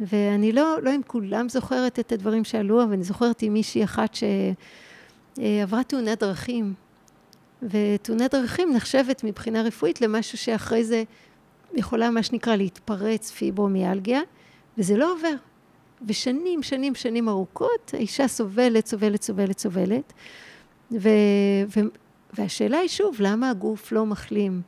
ואני 0.00 0.52
לא, 0.52 0.82
לא 0.82 0.90
עם 0.90 1.00
כולם 1.06 1.48
זוכרת 1.48 1.98
את 1.98 2.12
הדברים 2.12 2.44
שעלו, 2.44 2.82
אבל 2.82 2.92
אני 2.92 3.04
זוכרת 3.04 3.42
עם 3.42 3.52
מישהי 3.52 3.84
אחת 3.84 4.16
שעברה 5.38 5.84
תאונת 5.84 6.20
דרכים 6.20 6.74
ותאונת 7.62 8.34
דרכים 8.34 8.72
נחשבת 8.72 9.24
מבחינה 9.24 9.62
רפואית 9.62 10.00
למשהו 10.00 10.38
שאחרי 10.38 10.84
זה 10.84 11.02
יכולה 11.74 12.10
מה 12.10 12.22
שנקרא 12.22 12.56
להתפרץ 12.56 13.30
פיברומיאלגיה, 13.30 14.20
וזה 14.78 14.96
לא 14.96 15.12
עובר. 15.12 15.34
ושנים, 16.08 16.62
שנים, 16.62 16.94
שנים 16.94 17.28
ארוכות, 17.28 17.94
האישה 17.94 18.28
סובלת, 18.28 18.86
סובלת, 18.86 19.22
סובלת, 19.22 19.58
סובלת. 19.58 20.12
ו, 20.92 21.08
ו, 21.76 21.80
והשאלה 22.32 22.78
היא 22.78 22.88
שוב, 22.88 23.16
למה 23.20 23.50
הגוף 23.50 23.92
לא 23.92 24.06
מחלים? 24.06 24.62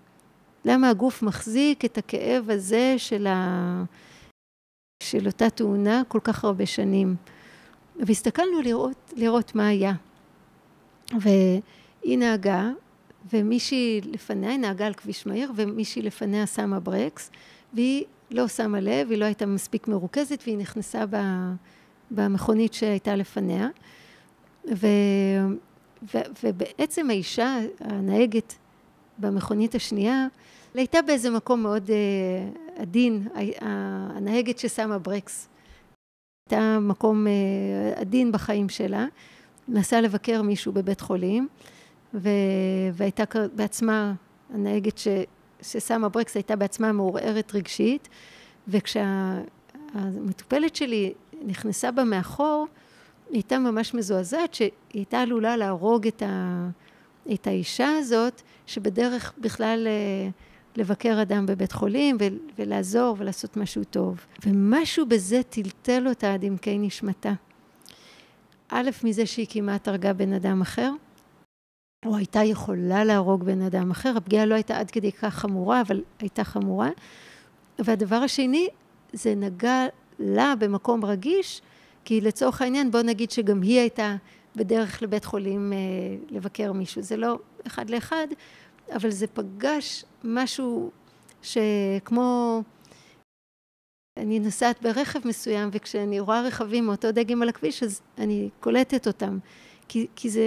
למה 0.64 0.88
הגוף 0.90 1.22
מחזיק 1.22 1.84
את 1.84 1.98
הכאב 1.98 2.50
הזה 2.50 2.94
של, 2.98 3.26
ה, 3.26 3.84
של 5.02 5.26
אותה 5.26 5.50
תאונה 5.50 6.02
כל 6.08 6.20
כך 6.24 6.44
הרבה 6.44 6.66
שנים? 6.66 7.16
והסתכלנו 7.96 8.60
לראות, 8.62 9.12
לראות 9.16 9.54
מה 9.54 9.68
היה. 9.68 9.92
והיא 11.20 12.18
נהגה, 12.18 12.70
ומישהי 13.32 14.00
לפניה, 14.04 14.50
היא 14.50 14.58
נהגה 14.58 14.86
על 14.86 14.94
כביש 14.94 15.26
מהיר, 15.26 15.52
ומישהי 15.56 16.02
לפניה 16.02 16.46
שמה 16.46 16.80
ברקס, 16.80 17.30
והיא 17.72 18.04
לא 18.30 18.48
שמה 18.48 18.80
לב, 18.80 19.10
היא 19.10 19.18
לא 19.18 19.24
הייתה 19.24 19.46
מספיק 19.46 19.88
מרוכזת, 19.88 20.42
והיא 20.46 20.58
נכנסה 20.58 21.04
במכונית 22.10 22.74
שהייתה 22.74 23.16
לפניה. 23.16 23.68
ו, 24.64 24.86
ו, 26.14 26.18
ובעצם 26.42 27.10
האישה, 27.10 27.58
הנהגת 27.80 28.54
במכונית 29.18 29.74
השנייה, 29.74 30.26
הייתה 30.74 31.02
באיזה 31.02 31.30
מקום 31.30 31.62
מאוד 31.62 31.90
uh, 31.90 31.92
עדין, 32.80 33.28
הנהגת 33.60 34.58
ששמה 34.58 34.98
ברקס. 34.98 35.48
הייתה 36.50 36.78
מקום 36.80 37.26
uh, 37.26 37.30
עדין 38.00 38.32
בחיים 38.32 38.68
שלה, 38.68 39.06
נסעה 39.68 40.00
לבקר 40.00 40.42
מישהו 40.42 40.72
בבית 40.72 41.00
חולים, 41.00 41.48
ו... 42.14 42.28
והייתה 42.92 43.24
בעצמה, 43.54 44.12
הנהגת 44.54 44.98
ש... 44.98 45.08
ששמה 45.62 46.08
ברקס 46.08 46.34
הייתה 46.34 46.56
בעצמה 46.56 46.92
מעורערת 46.92 47.54
רגשית, 47.54 48.08
וכשהמטופלת 48.68 49.56
שלי 50.76 51.12
נכנסה 51.46 51.90
בה 51.90 52.04
מאחור, 52.04 52.66
היא 53.30 53.34
הייתה 53.36 53.58
ממש 53.58 53.94
מזועזעת 53.94 54.54
שהיא 54.54 54.70
הייתה 54.94 55.20
עלולה 55.20 55.56
להרוג 55.56 56.06
את, 56.06 56.22
ה... 56.22 56.68
את 57.32 57.46
האישה 57.46 57.88
הזאת, 57.98 58.42
שבדרך 58.66 59.32
בכלל 59.38 59.86
אה, 59.86 60.28
לבקר 60.76 61.22
אדם 61.22 61.46
בבית 61.46 61.72
חולים 61.72 62.18
ולעזור 62.58 63.16
ולעשות 63.18 63.56
משהו 63.56 63.84
טוב. 63.84 64.20
ומשהו 64.46 65.06
בזה 65.06 65.42
טלטל 65.42 66.08
אותה 66.08 66.34
עד 66.34 66.44
עמקי 66.44 66.78
נשמתה. 66.78 67.32
א', 68.68 68.90
מזה 69.04 69.26
שהיא 69.26 69.46
כמעט 69.50 69.88
הרגה 69.88 70.12
בן 70.12 70.32
אדם 70.32 70.60
אחר, 70.60 70.90
או 72.06 72.16
הייתה 72.16 72.42
יכולה 72.42 73.04
להרוג 73.04 73.44
בן 73.44 73.62
אדם 73.62 73.90
אחר, 73.90 74.16
הפגיעה 74.16 74.46
לא 74.46 74.54
הייתה 74.54 74.78
עד 74.78 74.90
כדי 74.90 75.12
כך 75.12 75.34
חמורה, 75.34 75.80
אבל 75.80 76.02
הייתה 76.20 76.44
חמורה. 76.44 76.90
והדבר 77.78 78.16
השני, 78.16 78.68
זה 79.12 79.34
נגע 79.34 79.86
לה 80.18 80.54
במקום 80.58 81.04
רגיש, 81.04 81.62
כי 82.04 82.20
לצורך 82.20 82.62
העניין 82.62 82.90
בוא 82.90 83.02
נגיד 83.02 83.30
שגם 83.30 83.62
היא 83.62 83.80
הייתה 83.80 84.16
בדרך 84.56 85.02
לבית 85.02 85.24
חולים 85.24 85.72
אה, 85.72 85.78
לבקר 86.30 86.72
מישהו. 86.72 87.02
זה 87.02 87.16
לא 87.16 87.38
אחד 87.66 87.90
לאחד, 87.90 88.26
אבל 88.92 89.10
זה 89.10 89.26
פגש 89.26 90.04
משהו 90.24 90.90
שכמו... 91.42 92.62
אני 94.16 94.38
נוסעת 94.38 94.82
ברכב 94.82 95.28
מסוים, 95.28 95.68
וכשאני 95.72 96.20
רואה 96.20 96.42
רכבים 96.42 96.86
מאותו 96.86 97.12
דגם 97.12 97.42
על 97.42 97.48
הכביש, 97.48 97.82
אז 97.82 98.00
אני 98.18 98.50
קולטת 98.60 99.06
אותם, 99.06 99.38
כי, 99.88 100.06
כי 100.16 100.30
זה 100.30 100.44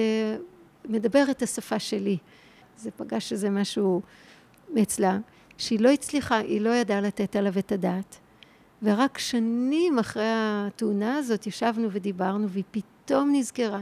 מדבר 0.85 1.23
את 1.31 1.41
השפה 1.41 1.79
שלי. 1.79 2.17
זה 2.77 2.91
פגש 2.91 3.31
איזה 3.31 3.49
משהו 3.49 4.01
אצלה, 4.81 5.17
שהיא 5.57 5.79
לא 5.79 5.89
הצליחה, 5.89 6.37
היא 6.37 6.61
לא 6.61 6.69
ידעה 6.69 7.01
לתת 7.01 7.35
עליו 7.35 7.59
את 7.59 7.71
הדעת. 7.71 8.17
ורק 8.83 9.17
שנים 9.17 9.99
אחרי 9.99 10.27
התאונה 10.27 11.15
הזאת 11.15 11.47
ישבנו 11.47 11.87
ודיברנו, 11.91 12.49
והיא 12.49 12.63
פתאום 12.71 13.31
נזכרה, 13.35 13.81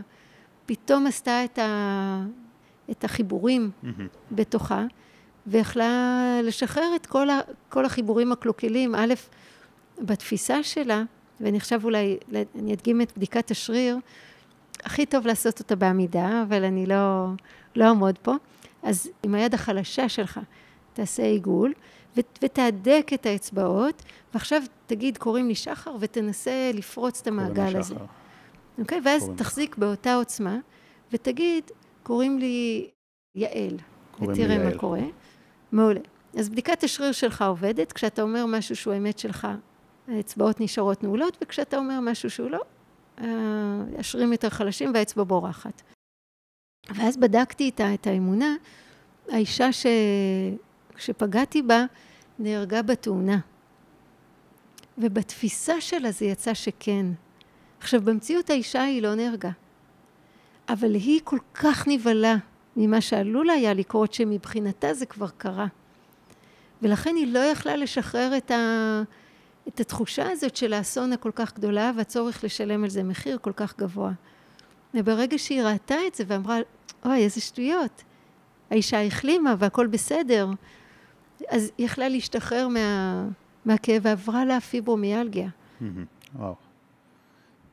פתאום 0.66 1.08
עשתה 1.08 1.46
את, 1.46 1.60
ה, 1.60 2.26
את 2.92 3.04
החיבורים 3.04 3.72
mm-hmm. 3.84 3.88
בתוכה, 4.32 4.86
ויכלה 5.48 6.40
לשחרר 6.44 6.96
את 6.96 7.06
כל, 7.06 7.30
ה, 7.30 7.40
כל 7.70 7.86
החיבורים 7.86 8.32
הקלוקלים. 8.32 8.96
א', 8.96 9.14
בתפיסה 10.02 10.64
שלה, 10.64 11.04
ואני 11.42 11.58
עכשיו 11.58 11.84
אולי, 11.84 12.18
אני 12.56 12.74
אדגים 12.74 13.02
את 13.02 13.18
בדיקת 13.18 13.52
השריר, 13.52 13.98
הכי 14.84 15.06
טוב 15.06 15.28
לעשות 15.28 15.60
אותה 15.60 15.76
בעמידה, 15.76 16.44
אבל 16.48 16.64
אני 16.64 16.86
לא, 16.86 17.26
לא 17.76 17.86
אעמוד 17.86 18.18
פה. 18.18 18.34
אז 18.84 19.10
עם 19.24 19.36
היד 19.36 19.54
החלשה 19.54 20.10
שלך 20.10 20.40
תעשה 20.94 21.24
עיגול, 21.24 21.74
ותהדק 22.16 23.12
את 23.14 23.26
האצבעות, 23.26 24.04
ועכשיו 24.34 24.62
תגיד, 24.88 25.18
קוראים 25.18 25.48
לי 25.48 25.56
שחר, 25.56 25.96
ותנסה 26.00 26.72
לפרוץ 26.74 27.22
את 27.22 27.28
המעגל 27.28 27.78
הזה. 27.78 27.96
אוקיי? 28.78 29.02
ואז 29.06 29.30
תחזיק 29.36 29.78
באותה 29.78 30.16
עוצמה, 30.16 30.58
ותגיד, 31.14 31.64
קוראים 32.04 32.40
לי 32.40 32.90
יעל. 33.36 33.78
ותראה 34.22 34.58
מה 34.58 34.78
קורה. 34.78 35.00
מעולה. 35.76 36.00
אז 36.40 36.50
בדיקת 36.50 36.84
השריר 36.84 37.12
שלך 37.12 37.42
עובדת, 37.42 37.92
כשאתה 37.92 38.22
אומר 38.22 38.46
משהו 38.46 38.76
שהוא 38.76 38.94
אמת 38.94 39.20
שלך, 39.20 39.48
האצבעות 40.08 40.62
נשארות 40.62 41.04
נעולות, 41.04 41.38
וכשאתה 41.42 41.78
אומר 41.78 42.00
משהו 42.00 42.30
שהוא 42.30 42.50
לא, 42.50 42.62
השרירים 44.00 44.32
יותר 44.32 44.50
חלשים 44.50 44.92
והאצבע 44.94 45.24
בורחת. 45.24 45.82
ואז 46.96 47.18
בדקתי 47.18 47.64
איתה 47.64 47.94
את 47.94 48.08
האמונה, 48.08 48.56
האישה 49.30 49.72
ש... 49.72 49.86
שפגעתי 50.98 51.62
בה 51.62 51.86
נהרגה 52.40 52.82
בתאונה. 52.82 53.40
ובתפיסה 54.98 55.82
שלה 55.82 56.12
זה 56.12 56.26
יצא 56.26 56.54
שכן. 56.54 57.06
עכשיו, 57.80 58.02
במציאות 58.02 58.50
האישה 58.50 58.84
היא 58.84 59.02
לא 59.02 59.16
נהרגה, 59.16 59.52
אבל 60.70 60.94
היא 60.94 61.22
כל 61.24 61.40
כך 61.54 61.88
נבהלה 61.88 62.36
ממה 62.76 63.02
שעלול 63.02 63.50
היה 63.50 63.74
לקרות, 63.74 64.14
שמבחינתה 64.14 64.94
זה 64.94 65.06
כבר 65.06 65.28
קרה. 65.38 65.68
ולכן 66.82 67.16
היא 67.16 67.34
לא 67.34 67.40
יכלה 67.40 67.76
לשחרר 67.76 68.38
את, 68.38 68.52
ה... 68.52 69.02
את 69.68 69.80
התחושה 69.80 70.32
הזאת 70.32 70.56
של 70.56 70.74
האסון 70.74 71.14
הכל 71.14 71.32
כך 71.36 71.54
גדולה 71.54 71.92
והצורך 71.98 72.44
לשלם 72.44 72.84
על 72.84 72.90
זה 72.90 73.04
מחיר 73.04 73.38
כל 73.42 73.54
כך 73.56 73.78
גבוה. 73.78 74.12
וברגע 74.94 75.38
שהיא 75.38 75.62
ראתה 75.64 75.96
את 76.08 76.16
זה 76.16 76.24
ואמרה, 76.28 76.58
אוי, 77.06 77.24
איזה 77.24 77.42
שטויות, 77.42 78.04
האישה 78.70 79.06
החלימה 79.06 79.56
והכל 79.60 79.88
בסדר, 79.88 80.50
אז 81.50 81.72
היא 81.78 81.86
יכלה 81.86 82.10
להשתחרר 82.10 82.68
מה, 82.68 83.28
מהכאב 83.66 84.02
ועברה 84.06 84.46
לה 84.46 84.60
פיברומיאלגיה. 84.60 85.50
וואו. 86.36 86.56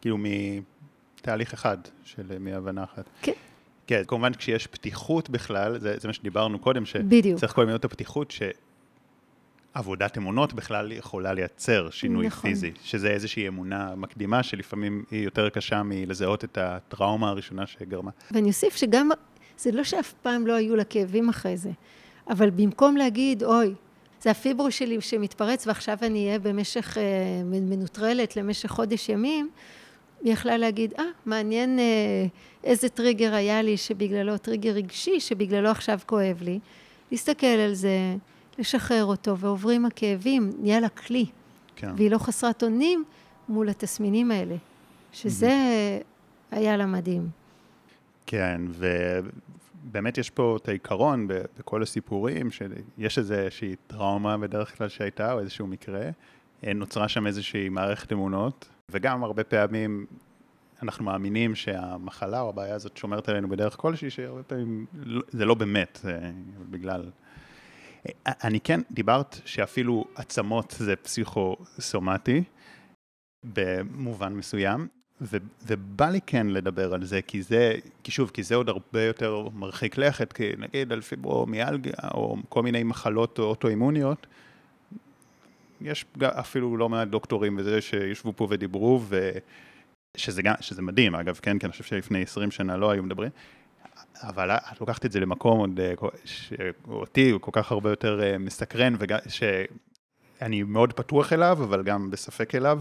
כאילו 0.00 0.18
מתהליך 0.18 1.52
אחד 1.52 1.78
של 2.04 2.38
מהבנה 2.38 2.84
אחת. 2.84 3.04
כן. 3.22 3.32
כן, 3.92 4.02
כמובן 4.06 4.34
כשיש 4.34 4.66
פתיחות 4.66 5.30
בכלל, 5.30 5.78
זה, 5.78 5.94
זה 5.98 6.08
מה 6.08 6.14
שדיברנו 6.14 6.58
קודם, 6.58 6.84
שצריך 6.86 7.52
כל 7.52 7.64
מיני 7.64 7.76
את 7.76 7.84
הפתיחות, 7.84 8.34
שעבודת 9.74 10.18
אמונות 10.18 10.52
בכלל 10.52 10.92
יכולה 10.92 11.32
לייצר 11.32 11.90
שינוי 11.90 12.26
נכון. 12.26 12.50
פיזי, 12.50 12.72
שזה 12.82 13.08
איזושהי 13.08 13.48
אמונה 13.48 13.94
מקדימה, 13.96 14.42
שלפעמים 14.42 15.04
היא 15.10 15.24
יותר 15.24 15.48
קשה 15.48 15.82
מלזהות 15.82 16.44
את 16.44 16.58
הטראומה 16.58 17.28
הראשונה 17.28 17.66
שגרמה. 17.66 18.10
ואני 18.30 18.48
אוסיף 18.48 18.76
שגם, 18.76 19.10
זה 19.58 19.72
לא 19.72 19.84
שאף 19.84 20.12
פעם 20.22 20.46
לא 20.46 20.52
היו 20.52 20.76
לה 20.76 20.84
כאבים 20.84 21.28
אחרי 21.28 21.56
זה. 21.56 21.70
אבל 22.30 22.50
במקום 22.50 22.96
להגיד, 22.96 23.42
אוי, 23.42 23.74
זה 24.22 24.30
הפיברו 24.30 24.70
שלי 24.70 25.00
שמתפרץ 25.00 25.66
ועכשיו 25.66 25.96
אני 26.02 26.26
אהיה 26.26 26.38
במשך, 26.38 26.98
אה, 26.98 27.02
מנוטרלת 27.44 28.36
למשך 28.36 28.70
חודש 28.70 29.08
ימים, 29.08 29.50
יכלה 30.24 30.56
להגיד, 30.56 30.94
אה, 30.98 31.04
מעניין 31.26 31.78
אה, 31.78 31.84
איזה 32.64 32.88
טריגר 32.88 33.34
היה 33.34 33.62
לי 33.62 33.76
שבגללו, 33.76 34.38
טריגר 34.38 34.70
רגשי 34.70 35.20
שבגללו 35.20 35.68
עכשיו 35.68 35.98
כואב 36.06 36.42
לי, 36.42 36.58
להסתכל 37.10 37.46
על 37.46 37.74
זה, 37.74 38.16
לשחרר 38.58 39.04
אותו, 39.04 39.38
ועוברים 39.38 39.84
הכאבים, 39.84 40.50
נהיה 40.58 40.80
לה 40.80 40.88
כלי. 40.88 41.26
כן. 41.76 41.92
והיא 41.96 42.10
לא 42.10 42.18
חסרת 42.18 42.62
אונים 42.62 43.04
מול 43.48 43.68
התסמינים 43.68 44.30
האלה, 44.30 44.56
שזה 45.12 45.50
mm-hmm. 46.00 46.56
היה 46.56 46.76
לה 46.76 46.86
מדהים. 46.86 47.28
כן, 48.26 48.60
ו... 48.68 48.86
באמת 49.84 50.18
יש 50.18 50.30
פה 50.30 50.56
את 50.62 50.68
העיקרון 50.68 51.26
בכל 51.28 51.82
הסיפורים, 51.82 52.50
שיש 52.50 53.18
איזושהי 53.18 53.76
טראומה 53.86 54.38
בדרך 54.38 54.78
כלל 54.78 54.88
שהייתה, 54.88 55.32
או 55.32 55.40
איזשהו 55.40 55.66
מקרה, 55.66 56.10
אה, 56.66 56.72
נוצרה 56.72 57.08
שם 57.08 57.26
איזושהי 57.26 57.68
מערכת 57.68 58.12
אמונות, 58.12 58.68
וגם 58.90 59.24
הרבה 59.24 59.44
פעמים 59.44 60.06
אנחנו 60.82 61.04
מאמינים 61.04 61.54
שהמחלה 61.54 62.40
או 62.40 62.48
הבעיה 62.48 62.74
הזאת 62.74 62.96
שומרת 62.96 63.28
עלינו 63.28 63.48
בדרך 63.48 63.76
כלשהי, 63.76 64.10
שהרבה 64.10 64.42
פעמים 64.42 64.86
לא, 64.94 65.22
זה 65.28 65.44
לא 65.44 65.54
באמת, 65.54 65.98
זה 66.02 66.30
בגלל... 66.70 67.10
אה, 68.06 68.32
אני 68.44 68.60
כן, 68.60 68.80
דיברת 68.90 69.36
שאפילו 69.44 70.04
עצמות 70.14 70.74
זה 70.78 70.96
פסיכוסומטי, 70.96 72.44
במובן 73.44 74.32
מסוים, 74.32 74.88
ו, 75.20 75.36
ובא 75.66 76.10
לי 76.10 76.20
כן 76.26 76.46
לדבר 76.46 76.94
על 76.94 77.04
זה, 77.04 77.22
כי 77.22 77.42
זה, 77.42 77.74
כי 78.02 78.10
שוב, 78.10 78.30
כי 78.34 78.42
זה 78.42 78.54
עוד 78.54 78.68
הרבה 78.68 79.02
יותר 79.02 79.48
מרחיק 79.54 79.98
לכת, 79.98 80.32
כי 80.32 80.52
נגיד 80.58 80.92
על 80.92 81.00
פיברומיאלגיה, 81.00 81.94
או 82.14 82.36
כל 82.48 82.62
מיני 82.62 82.82
מחלות 82.82 83.38
אוטואימוניות, 83.38 84.26
יש 85.84 86.04
אפילו 86.20 86.76
לא 86.76 86.88
מעט 86.88 87.08
דוקטורים 87.08 87.56
וזה 87.58 87.80
שישבו 87.80 88.32
פה 88.36 88.46
ודיברו, 88.50 89.00
ושזה 90.16 90.42
גם, 90.42 90.54
שזה 90.60 90.82
מדהים, 90.82 91.14
אגב, 91.14 91.38
כן, 91.42 91.58
כי 91.58 91.66
אני 91.66 91.72
חושב 91.72 91.84
שלפני 91.84 92.22
20 92.22 92.50
שנה 92.50 92.76
לא 92.76 92.90
היו 92.90 93.02
מדברים, 93.02 93.30
אבל 94.22 94.50
את 94.50 94.80
לוקחת 94.80 95.06
את 95.06 95.12
זה 95.12 95.20
למקום 95.20 95.58
עוד, 95.58 95.80
אה, 95.80 95.94
שאותי 96.24 97.30
הוא 97.30 97.40
כל 97.40 97.50
כך 97.54 97.72
הרבה 97.72 97.90
יותר 97.90 98.22
אה, 98.22 98.38
מסקרן, 98.38 98.94
וגם, 98.98 99.18
אני 100.42 100.62
מאוד 100.62 100.92
פתוח 100.92 101.32
אליו, 101.32 101.58
אבל 101.64 101.82
גם 101.82 102.10
בספק 102.10 102.54
אליו, 102.54 102.80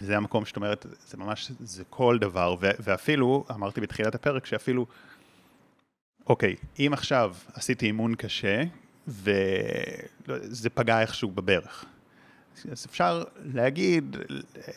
וזה 0.00 0.16
המקום 0.16 0.44
שאת 0.44 0.56
אומרת, 0.56 0.86
זה 1.06 1.16
ממש, 1.16 1.52
זה 1.60 1.84
כל 1.90 2.18
דבר, 2.20 2.56
ו- 2.60 2.70
ואפילו, 2.80 3.44
אמרתי 3.50 3.80
בתחילת 3.80 4.14
הפרק, 4.14 4.46
שאפילו, 4.46 4.86
אוקיי, 6.26 6.56
אם 6.78 6.90
עכשיו 6.92 7.34
עשיתי 7.54 7.86
אימון 7.86 8.14
קשה, 8.14 8.62
וזה 9.08 10.70
פגע 10.70 11.00
איכשהו 11.00 11.30
בברך, 11.30 11.84
אז 12.72 12.86
אפשר 12.86 13.24
להגיד 13.44 14.16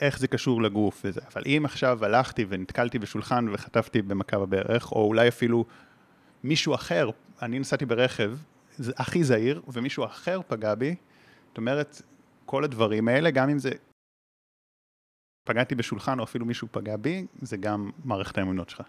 איך 0.02 0.20
זה 0.20 0.28
קשור 0.28 0.62
לגוף 0.62 1.02
וזה, 1.06 1.22
אבל 1.34 1.44
אם 1.46 1.62
עכשיו 1.66 2.06
הלכתי 2.06 2.46
ונתקלתי 2.50 3.00
בשולחן 3.00 3.46
וחטפתי 3.52 4.02
במכה 4.02 4.40
בברך, 4.40 4.92
או 4.92 5.06
אולי 5.06 5.28
אפילו 5.28 5.66
מישהו 6.44 6.76
אחר, 6.76 7.10
אני 7.42 7.60
נסעתי 7.60 7.86
ברכב, 7.86 8.34
זה 8.78 8.92
הכי 8.98 9.24
זהיר, 9.24 9.62
ומישהו 9.68 10.06
אחר 10.06 10.42
פגע 10.48 10.76
בי, 10.76 10.96
זאת 11.48 11.58
אומרת, 11.58 12.02
כל 12.46 12.64
הדברים 12.64 13.08
האלה, 13.08 13.32
גם 13.32 13.50
אם 13.50 13.60
זה 13.60 13.72
פגעתי 15.48 15.76
בשולחן 15.76 16.20
או 16.20 16.24
אפילו 16.24 16.46
מישהו 16.46 16.68
פגע 16.72 16.96
בי, 16.98 17.26
זה 17.42 17.58
גם 17.58 17.92
מערכת 18.06 18.38
האמונות 18.38 18.70
שלך. 18.70 18.82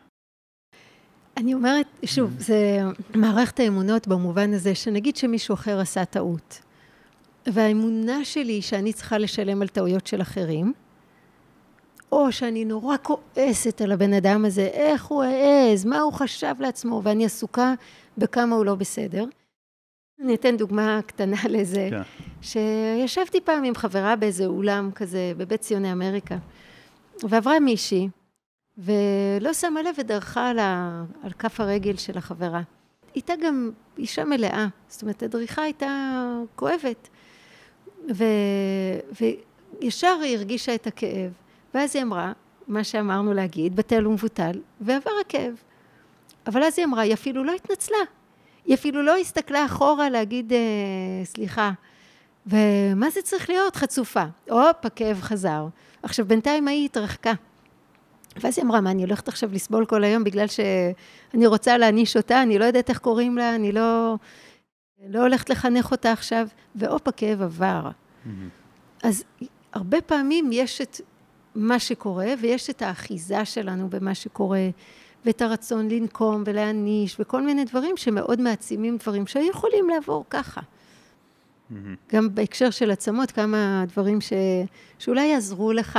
אני 1.37 1.55
אומרת, 1.55 1.87
שוב, 2.05 2.31
mm-hmm. 2.31 2.43
זה 2.43 2.81
מערכת 3.15 3.61
האמונות 3.61 4.09
במובן 4.09 4.53
הזה 4.53 4.75
שנגיד 4.75 5.17
שמישהו 5.17 5.55
אחר 5.55 5.81
עשה 5.81 6.05
טעות, 6.05 6.61
והאמונה 7.47 8.25
שלי 8.25 8.53
היא 8.53 8.63
שאני 8.63 8.93
צריכה 8.93 9.19
לשלם 9.19 9.63
על 9.63 9.69
טעויות 9.69 10.07
של 10.07 10.23
אחרים, 10.23 10.73
או 12.13 12.33
שאני 12.33 12.65
נורא 12.65 12.97
כועסת 13.03 13.81
על 13.81 13.93
הבן 13.93 14.13
אדם 14.13 14.45
הזה, 14.45 14.63
איך 14.73 15.05
הוא 15.05 15.23
העז, 15.23 15.85
מה 15.85 16.01
הוא 16.01 16.13
חשב 16.13 16.55
לעצמו, 16.61 17.01
ואני 17.05 17.25
עסוקה 17.25 17.75
בכמה 18.19 18.57
הוא 18.57 18.65
לא 18.65 18.75
בסדר. 18.75 19.25
אני 20.21 20.35
אתן 20.35 20.57
דוגמה 20.57 21.01
קטנה 21.07 21.37
לזה, 21.59 21.89
כן. 21.91 22.03
שישבתי 22.43 23.41
פעם 23.41 23.65
עם 23.65 23.75
חברה 23.75 24.17
באיזה 24.17 24.47
אולם 24.47 24.91
כזה, 24.95 25.33
בבית 25.37 25.61
ציוני 25.61 25.93
אמריקה, 25.93 26.37
ועברה 27.23 27.61
מישהי, 27.61 28.09
ולא 28.79 29.53
שמה 29.53 29.83
לב 29.83 29.95
ודרכה 29.99 30.49
על, 30.49 30.59
ה... 30.59 31.05
על 31.23 31.33
כף 31.33 31.61
הרגל 31.61 31.97
של 31.97 32.19
החברה. 32.19 32.63
הייתה 33.15 33.33
גם 33.45 33.71
אישה 33.99 34.25
מלאה, 34.25 34.67
זאת 34.89 35.03
אומרת, 35.03 35.23
הדריכה 35.23 35.63
הייתה 35.63 36.21
כואבת. 36.57 37.09
ו... 38.15 38.25
וישר 39.21 40.17
היא 40.23 40.37
הרגישה 40.37 40.75
את 40.75 40.87
הכאב, 40.87 41.33
ואז 41.75 41.97
היא 41.97 42.03
אמרה, 42.03 42.33
מה 42.69 42.85
שאמרנו 42.85 43.35
להגיד, 43.35 43.77
בטל 43.77 44.07
ומבוטל, 44.07 44.61
ועבר 44.81 45.11
הכאב. 45.21 45.55
אבל 46.47 46.63
אז 46.63 46.79
היא 46.79 46.87
אמרה, 46.87 47.03
היא 47.03 47.15
אפילו 47.15 47.45
לא 47.45 47.53
התנצלה. 47.53 47.99
היא 48.65 48.75
אפילו 48.75 49.03
לא 49.03 49.17
הסתכלה 49.17 49.67
אחורה 49.67 50.11
להגיד, 50.11 50.53
אה, 50.53 50.59
סליחה. 51.25 51.73
ומה 52.47 53.11
זה 53.11 53.23
צריך 53.23 53.51
להיות? 53.51 53.77
חצופה. 53.77 54.25
הופ, 54.51 54.87
הכאב 54.87 55.21
חזר. 55.21 55.67
עכשיו, 56.03 56.27
בינתיים 56.27 56.69
ההיא 56.69 56.85
התרחקה. 56.85 57.33
ואז 58.37 58.59
היא 58.59 58.65
אמרה, 58.65 58.81
מה, 58.81 58.91
אני 58.91 59.03
הולכת 59.03 59.29
עכשיו 59.29 59.53
לסבול 59.53 59.85
כל 59.85 60.05
היום 60.05 60.25
בגלל 60.25 60.47
שאני 60.47 61.47
רוצה 61.47 61.79
להעניש 61.79 62.17
אותה, 62.17 62.43
אני 62.43 62.59
לא 62.59 62.65
יודעת 62.65 62.91
איך 62.91 62.99
קוראים 62.99 63.39
לה, 63.39 63.55
אני 63.55 63.73
לא, 63.73 64.17
לא 65.09 65.23
הולכת 65.23 65.51
לחנך 65.51 65.91
אותה 65.91 66.13
עכשיו, 66.13 66.49
והופ, 66.75 67.09
הכאב 67.09 67.43
עבר. 67.43 67.91
Mm-hmm. 67.91 68.29
אז 69.03 69.25
הרבה 69.73 70.01
פעמים 70.01 70.51
יש 70.53 70.81
את 70.81 71.01
מה 71.55 71.79
שקורה, 71.79 72.35
ויש 72.41 72.71
את 72.71 72.83
האחיזה 72.83 73.45
שלנו 73.45 73.91
במה 73.91 74.15
שקורה, 74.15 74.69
ואת 75.25 75.43
הרצון 75.43 75.89
לנקום 75.89 76.43
ולהעניש, 76.47 77.17
וכל 77.21 77.43
מיני 77.43 77.65
דברים 77.65 77.97
שמאוד 77.97 78.41
מעצימים 78.41 78.97
דברים 78.97 79.27
שיכולים 79.27 79.89
לעבור 79.89 80.25
ככה. 80.31 80.61
Mm-hmm. 80.61 81.75
גם 82.13 82.35
בהקשר 82.35 82.71
של 82.71 82.91
עצמות, 82.91 83.31
כמה 83.31 83.85
דברים 83.89 84.21
ש... 84.21 84.33
שאולי 84.99 85.27
יעזרו 85.27 85.73
לך 85.73 85.99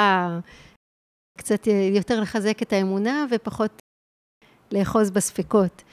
קצת 1.37 1.67
יותר 1.95 2.21
לחזק 2.21 2.61
את 2.61 2.73
האמונה 2.73 3.25
ופחות 3.31 3.81
לאחוז 4.71 5.11
בספקות. 5.11 5.83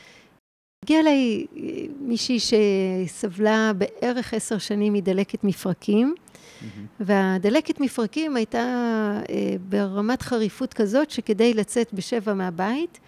הגיעה 0.83 1.01
אליי 1.01 1.47
מישהי 2.01 2.39
שסבלה 2.41 3.73
בערך 3.79 4.35
עשר 4.35 4.59
שנים 4.59 4.93
מדלקת 4.93 5.45
מפרקים. 5.45 6.15
והדלקת 7.01 7.81
מפרקים 7.81 8.37
הייתה 8.37 8.59
אה, 9.31 9.57
ברמת 9.69 10.23
חריפות 10.23 10.75
כזאת 10.75 11.11
שכדי 11.11 11.55
לצאת 11.55 11.95
בשבע 11.95 12.35
מהבית, 12.35 13.01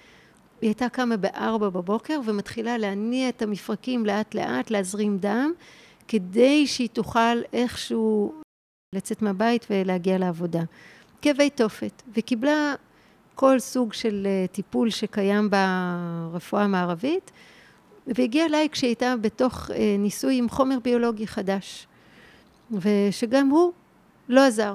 היא 0.61 0.69
הייתה 0.69 0.89
קמה 0.89 1.17
בארבע 1.17 1.69
בבוקר 1.69 2.21
ומתחילה 2.25 2.79
להניע 2.79 3.29
את 3.29 3.43
המפרקים 3.43 4.07
לאט 4.07 4.35
לאט, 4.35 4.71
להזרים 4.71 5.19
דם, 5.19 5.53
כדי 6.09 6.67
שהיא 6.67 6.89
תוכל 6.93 7.39
איכשהו 7.53 8.35
לצאת 8.95 9.23
מהבית 9.23 9.67
ולהגיע 9.71 10.19
לעבודה. 10.19 10.63
כאבי 11.23 11.51
תופת, 11.51 12.03
וקיבלה 12.17 12.75
כל 13.35 13.59
סוג 13.59 13.93
של 13.93 14.27
אה, 14.27 14.47
טיפול 14.47 14.91
שקיים 14.91 15.51
ברפואה 15.51 16.63
המערבית, 16.63 17.31
והגיעה 18.07 18.47
אליי 18.47 18.69
כשהיא 18.73 18.89
הייתה 18.89 19.15
בתוך 19.21 19.71
אה, 19.71 19.97
ניסוי 19.99 20.39
עם 20.39 20.49
חומר 20.49 20.79
ביולוגי 20.83 21.27
חדש, 21.27 21.87
ושגם 22.71 23.49
הוא 23.49 23.73
לא 24.29 24.41
עזר. 24.41 24.75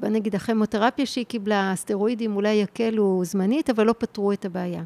בוא 0.00 0.08
נגיד 0.08 0.34
הכימותרפיה 0.34 1.06
שהיא 1.06 1.26
קיבלה, 1.26 1.72
הסטרואידים 1.72 2.36
אולי 2.36 2.52
יקלו 2.52 3.20
זמנית, 3.24 3.70
אבל 3.70 3.86
לא 3.86 3.94
פתרו 3.98 4.32
את 4.32 4.44
הבעיה. 4.44 4.82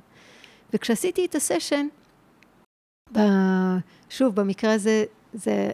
וכשעשיתי 0.73 1.27
את 1.27 1.35
הסשן, 1.35 1.87
שוב, 4.11 4.35
במקרה 4.35 4.73
הזה 4.73 5.05
זה, 5.33 5.71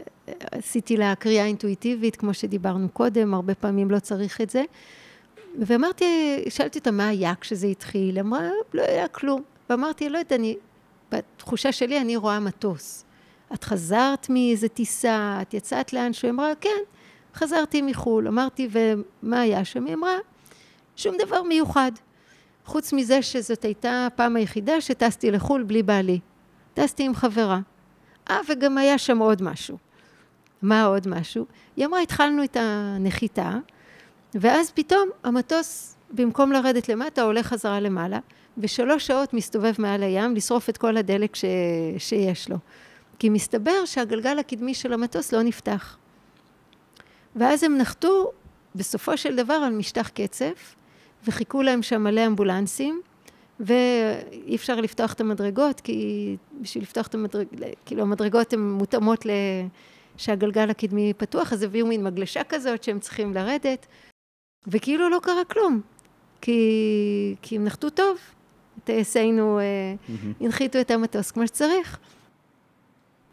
עשיתי 0.52 0.96
לה 0.96 1.14
קריאה 1.14 1.44
אינטואיטיבית, 1.44 2.16
כמו 2.16 2.34
שדיברנו 2.34 2.88
קודם, 2.88 3.34
הרבה 3.34 3.54
פעמים 3.54 3.90
לא 3.90 3.98
צריך 3.98 4.40
את 4.40 4.50
זה. 4.50 4.62
ואמרתי, 5.58 6.04
שאלתי 6.48 6.78
אותה 6.78 6.90
מה 6.90 7.08
היה 7.08 7.34
כשזה 7.40 7.66
התחיל, 7.66 8.18
אמרה, 8.18 8.48
לא 8.74 8.82
היה 8.82 9.08
כלום. 9.08 9.42
ואמרתי, 9.70 10.08
לא 10.08 10.18
יודעת, 10.18 10.32
אני, 10.32 10.56
בתחושה 11.12 11.72
שלי 11.72 12.00
אני 12.00 12.16
רואה 12.16 12.40
מטוס. 12.40 13.04
את 13.54 13.64
חזרת 13.64 14.26
מאיזה 14.30 14.68
טיסה, 14.68 15.38
את 15.42 15.54
יצאת 15.54 15.92
לאנשהו? 15.92 16.26
היא 16.26 16.32
אמרה, 16.32 16.54
כן, 16.60 16.80
חזרתי 17.34 17.82
מחו"ל. 17.82 18.28
אמרתי, 18.28 18.68
ומה 18.70 19.40
היה 19.40 19.64
שם? 19.64 19.86
היא 19.86 19.94
אמרה, 19.94 20.16
שום 20.96 21.16
דבר 21.18 21.42
מיוחד. 21.42 21.92
חוץ 22.64 22.92
מזה 22.92 23.22
שזאת 23.22 23.64
הייתה 23.64 24.06
הפעם 24.06 24.36
היחידה 24.36 24.80
שטסתי 24.80 25.30
לחו"ל 25.30 25.62
בלי 25.62 25.82
בעלי. 25.82 26.20
טסתי 26.74 27.04
עם 27.04 27.14
חברה. 27.14 27.60
אה, 28.30 28.38
וגם 28.48 28.78
היה 28.78 28.98
שם 28.98 29.18
עוד 29.18 29.42
משהו. 29.42 29.78
מה 30.62 30.84
עוד 30.84 31.08
משהו? 31.08 31.46
היא 31.76 31.86
אמרה, 31.86 32.00
התחלנו 32.00 32.44
את 32.44 32.56
הנחיתה, 32.60 33.58
ואז 34.34 34.70
פתאום 34.70 35.08
המטוס, 35.24 35.96
במקום 36.10 36.52
לרדת 36.52 36.88
למטה, 36.88 37.22
הולך 37.22 37.46
חזרה 37.46 37.80
למעלה, 37.80 38.18
ושלוש 38.58 39.06
שעות 39.06 39.34
מסתובב 39.34 39.72
מעל 39.78 40.02
הים 40.02 40.34
לשרוף 40.34 40.68
את 40.68 40.76
כל 40.76 40.96
הדלק 40.96 41.36
ש... 41.36 41.44
שיש 41.98 42.48
לו. 42.48 42.56
כי 43.18 43.28
מסתבר 43.28 43.84
שהגלגל 43.84 44.38
הקדמי 44.38 44.74
של 44.74 44.92
המטוס 44.92 45.32
לא 45.32 45.42
נפתח. 45.42 45.96
ואז 47.36 47.62
הם 47.62 47.78
נחתו 47.78 48.32
בסופו 48.74 49.16
של 49.16 49.36
דבר 49.36 49.54
על 49.54 49.72
משטח 49.72 50.08
קצף, 50.08 50.74
וחיכו 51.26 51.62
להם 51.62 51.82
שם 51.82 52.02
מלא 52.02 52.26
אמבולנסים, 52.26 53.00
ואי 53.60 54.56
אפשר 54.56 54.80
לפתוח 54.80 55.12
את 55.12 55.20
המדרגות, 55.20 55.80
כי 55.80 56.36
בשביל 56.60 56.82
לפתוח 56.82 57.06
את 57.06 57.14
המדרגות, 57.14 57.54
כאילו 57.86 58.02
המדרגות 58.02 58.52
הן 58.52 58.60
מותאמות 58.60 59.26
שהגלגל 60.16 60.70
הקדמי 60.70 61.12
פתוח, 61.16 61.52
אז 61.52 61.62
הביאו 61.62 61.86
מין 61.86 62.04
מגלשה 62.04 62.44
כזאת 62.44 62.84
שהם 62.84 63.00
צריכים 63.00 63.34
לרדת, 63.34 63.86
וכאילו 64.66 65.08
לא 65.08 65.20
קרה 65.22 65.44
כלום, 65.44 65.80
כי, 66.40 67.34
כי 67.42 67.56
הם 67.56 67.64
נחתו 67.64 67.90
טוב, 67.90 68.18
טייסינו 68.84 69.60
mm-hmm. 69.60 70.44
הנחיתו 70.44 70.80
את 70.80 70.90
המטוס 70.90 71.30
כמו 71.30 71.46
שצריך. 71.46 71.98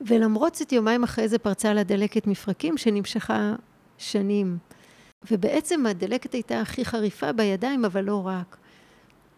ולמרות 0.02 0.56
זאת, 0.56 0.72
יומיים 0.72 1.04
אחרי 1.04 1.28
זה 1.28 1.40
פרצה 1.40 1.74
לה 1.74 1.84
דלקת 1.84 2.28
מפרקים 2.28 2.78
שנמשכה 2.78 3.56
שנים. 3.98 4.58
ובעצם 5.32 5.86
הדלקת 5.86 6.34
הייתה 6.34 6.62
הכי 6.62 6.86
חריפה 6.86 7.32
בידיים, 7.32 7.86
אבל 7.86 8.04
לא 8.04 8.28
רק. 8.28 8.58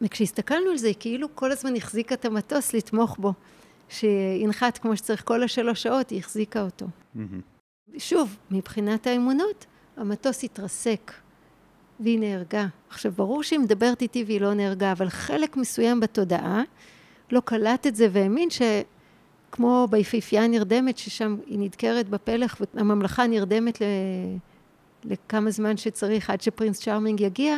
וכשהסתכלנו 0.01 0.69
על 0.69 0.77
זה, 0.77 0.91
כאילו 0.99 1.35
כל 1.35 1.51
הזמן 1.51 1.75
החזיקה 1.75 2.15
את 2.15 2.25
המטוס 2.25 2.73
לתמוך 2.73 3.17
בו. 3.19 3.33
שינחת 3.89 4.77
כמו 4.77 4.97
שצריך 4.97 5.23
כל 5.25 5.43
השלוש 5.43 5.83
שעות, 5.83 6.09
היא 6.09 6.19
החזיקה 6.19 6.61
אותו. 6.61 6.85
Mm-hmm. 7.15 7.19
שוב, 7.97 8.37
מבחינת 8.51 9.07
האמונות, 9.07 9.65
המטוס 9.97 10.43
התרסק, 10.43 11.11
והיא 12.01 12.19
נהרגה. 12.19 12.67
עכשיו, 12.89 13.11
ברור 13.11 13.43
שהיא 13.43 13.59
מדברת 13.59 14.01
איתי 14.01 14.23
והיא 14.23 14.41
לא 14.41 14.53
נהרגה, 14.53 14.91
אבל 14.91 15.09
חלק 15.09 15.57
מסוים 15.57 15.99
בתודעה 15.99 16.63
לא 17.31 17.39
קלט 17.45 17.87
את 17.87 17.95
זה 17.95 18.07
והאמין 18.11 18.49
שכמו 18.49 19.87
ביפיפייה 19.89 20.43
הנרדמת, 20.43 20.97
ששם 20.97 21.37
היא 21.45 21.59
נדקרת 21.59 22.09
בפלח 22.09 22.61
והממלכה 22.73 23.27
נרדמת 23.27 23.81
ל... 23.81 23.85
לכמה 25.05 25.51
זמן 25.51 25.77
שצריך 25.77 26.29
עד 26.29 26.41
שפרינס 26.41 26.81
צ'ארמינג 26.81 27.21
יגיע, 27.21 27.57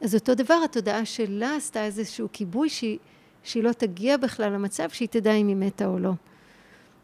אז 0.00 0.14
אותו 0.14 0.34
דבר, 0.34 0.60
התודעה 0.64 1.04
שלה 1.04 1.56
עשתה 1.56 1.84
איזשהו 1.84 2.28
כיבוי 2.32 2.68
שהיא, 2.68 2.98
שהיא 3.42 3.62
לא 3.62 3.72
תגיע 3.72 4.16
בכלל 4.16 4.52
למצב 4.52 4.90
שהיא 4.90 5.08
תדע 5.08 5.32
אם 5.32 5.48
היא 5.48 5.56
מתה 5.56 5.86
או 5.86 5.98
לא. 5.98 6.12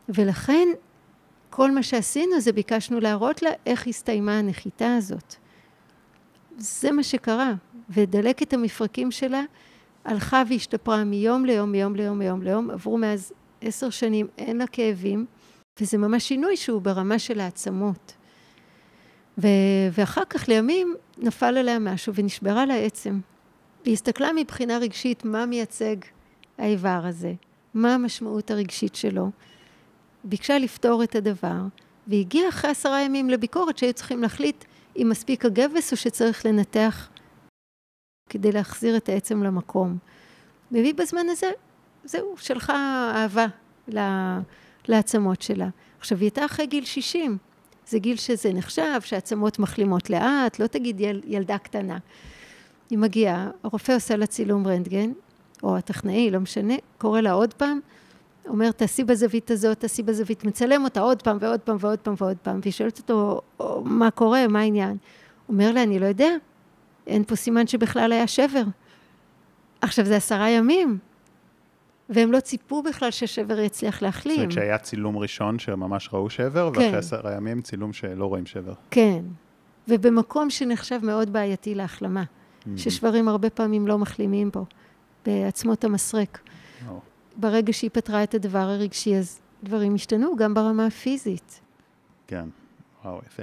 ולכן, 0.08 0.68
כל 1.50 1.70
מה 1.70 1.82
שעשינו 1.82 2.40
זה 2.40 2.52
ביקשנו 2.52 3.00
להראות 3.00 3.42
לה 3.42 3.50
איך 3.66 3.86
הסתיימה 3.86 4.38
הנחיתה 4.38 4.96
הזאת. 4.96 5.34
זה 6.58 6.92
מה 6.92 7.02
שקרה, 7.02 7.52
ודלקת 7.90 8.52
המפרקים 8.52 9.10
שלה 9.10 9.42
הלכה 10.04 10.42
והשתפרה 10.48 11.04
מיום 11.04 11.44
ליום, 11.44 11.72
מיום 11.72 11.96
ליום, 11.96 12.18
מיום 12.18 12.42
ליום, 12.42 12.70
עברו 12.70 12.98
מאז 12.98 13.32
עשר 13.60 13.90
שנים, 13.90 14.26
אין 14.38 14.56
לה 14.56 14.66
כאבים, 14.66 15.26
וזה 15.80 15.98
ממש 15.98 16.28
שינוי 16.28 16.56
שהוא 16.56 16.82
ברמה 16.82 17.18
של 17.18 17.40
העצמות. 17.40 18.12
ו- 19.38 19.88
ואחר 19.92 20.24
כך 20.30 20.48
לימים 20.48 20.94
נפל 21.18 21.56
עליה 21.56 21.78
משהו 21.78 22.14
ונשברה 22.14 22.66
לה 22.66 22.74
עצם. 22.74 23.20
היא 23.84 23.92
הסתכלה 23.94 24.30
מבחינה 24.36 24.78
רגשית 24.78 25.24
מה 25.24 25.46
מייצג 25.46 25.96
האיבר 26.58 27.00
הזה, 27.04 27.32
מה 27.74 27.94
המשמעות 27.94 28.50
הרגשית 28.50 28.94
שלו. 28.94 29.30
ביקשה 30.24 30.58
לפתור 30.58 31.02
את 31.02 31.14
הדבר, 31.14 31.60
והגיעה 32.06 32.48
אחרי 32.48 32.70
עשרה 32.70 33.02
ימים 33.02 33.30
לביקורת 33.30 33.78
שהיו 33.78 33.92
צריכים 33.92 34.22
להחליט 34.22 34.64
אם 34.96 35.06
מספיק 35.10 35.44
הגבס 35.44 35.92
או 35.92 35.96
שצריך 35.96 36.46
לנתח 36.46 37.08
כדי 38.30 38.52
להחזיר 38.52 38.96
את 38.96 39.08
העצם 39.08 39.42
למקום. 39.42 39.98
והיא 40.70 40.94
בזמן 40.94 41.26
הזה, 41.30 41.50
זהו, 42.04 42.34
שלחה 42.36 43.10
אהבה 43.14 43.46
לעצמות 44.88 45.42
שלה. 45.42 45.68
עכשיו, 45.98 46.18
היא 46.18 46.24
הייתה 46.24 46.44
אחרי 46.44 46.66
גיל 46.66 46.84
60, 46.84 47.38
זה 47.86 47.98
גיל 47.98 48.16
שזה 48.16 48.52
נחשב, 48.52 49.00
שהעצמות 49.00 49.58
מחלימות 49.58 50.10
לאט, 50.10 50.58
לא 50.58 50.66
תגיד 50.66 51.00
יל, 51.00 51.20
ילדה 51.26 51.58
קטנה. 51.58 51.98
היא 52.90 52.98
מגיעה, 52.98 53.50
הרופא 53.62 53.92
עושה 53.92 54.16
לה 54.16 54.26
צילום 54.26 54.66
רנטגן, 54.66 55.12
או 55.62 55.76
הטכנאי, 55.76 56.30
לא 56.30 56.40
משנה, 56.40 56.74
קורא 56.98 57.20
לה 57.20 57.32
עוד 57.32 57.54
פעם, 57.54 57.80
אומר, 58.48 58.70
תעשי 58.70 59.04
בזווית 59.04 59.50
הזאת, 59.50 59.80
תעשי 59.80 60.02
בזווית, 60.02 60.44
מצלם 60.44 60.84
אותה 60.84 61.00
עוד 61.00 61.22
פעם 61.22 61.36
ועוד 61.40 61.60
פעם 61.60 61.76
ועוד 61.80 61.98
פעם 61.98 62.14
ועוד 62.18 62.36
פעם, 62.42 62.60
והיא 62.62 62.72
שואלת 62.72 62.98
אותו, 62.98 63.40
מה 63.84 64.10
קורה, 64.10 64.48
מה 64.48 64.60
העניין? 64.60 64.96
אומר 65.48 65.72
לה, 65.72 65.82
אני 65.82 65.98
לא 65.98 66.06
יודע, 66.06 66.28
אין 67.06 67.24
פה 67.24 67.36
סימן 67.36 67.66
שבכלל 67.66 68.12
היה 68.12 68.26
שבר. 68.26 68.62
עכשיו, 69.80 70.04
זה 70.04 70.16
עשרה 70.16 70.50
ימים, 70.50 70.98
והם 72.08 72.32
לא 72.32 72.40
ציפו 72.40 72.82
בכלל 72.82 73.10
שהשבר 73.10 73.58
יצליח 73.58 74.02
להחלים. 74.02 74.36
זאת 74.36 74.42
אומרת 74.42 74.52
שהיה 74.52 74.78
צילום 74.78 75.18
ראשון 75.18 75.58
שממש 75.58 76.08
ראו 76.12 76.30
שבר, 76.30 76.70
כן. 76.74 76.80
ואחרי 76.80 76.98
עשרה 76.98 77.32
ימים 77.32 77.62
צילום 77.62 77.92
שלא 77.92 78.26
רואים 78.26 78.46
שבר. 78.46 78.74
כן, 78.90 79.20
ובמקום 79.88 80.50
שנחשב 80.50 80.98
מאוד 81.02 81.32
בעייתי 81.32 81.74
להחלמה, 81.74 82.22
mm-hmm. 82.22 82.68
ששברים 82.76 83.28
הרבה 83.28 83.50
פעמים 83.50 83.86
לא 83.86 83.98
מחלימים 83.98 84.50
פה, 84.50 84.64
בעצמות 85.26 85.84
המסרק. 85.84 86.38
Oh. 86.88 86.92
ברגע 87.36 87.72
שהיא 87.72 87.90
פתרה 87.92 88.22
את 88.22 88.34
הדבר 88.34 88.58
הרגשי, 88.58 89.16
אז 89.16 89.40
דברים 89.62 89.94
השתנו, 89.94 90.36
גם 90.36 90.54
ברמה 90.54 90.86
הפיזית. 90.86 91.60
כן, 92.26 92.48
וואו, 93.04 93.20
יפה. 93.26 93.42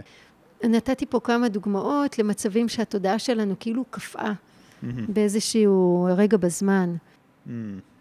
נתתי 0.64 1.06
פה 1.06 1.20
כמה 1.20 1.50
דוגמאות 1.50 2.20
למצבים 2.20 2.70
שהתודעה 2.70 3.20
שלנו 3.20 3.56
כאילו 3.60 3.86
קפאה 3.90 4.32
mm-hmm. 4.32 4.86
באיזשהו 5.08 6.08
רגע 6.18 6.38
בזמן. 6.38 6.96
Mm. 7.48 7.50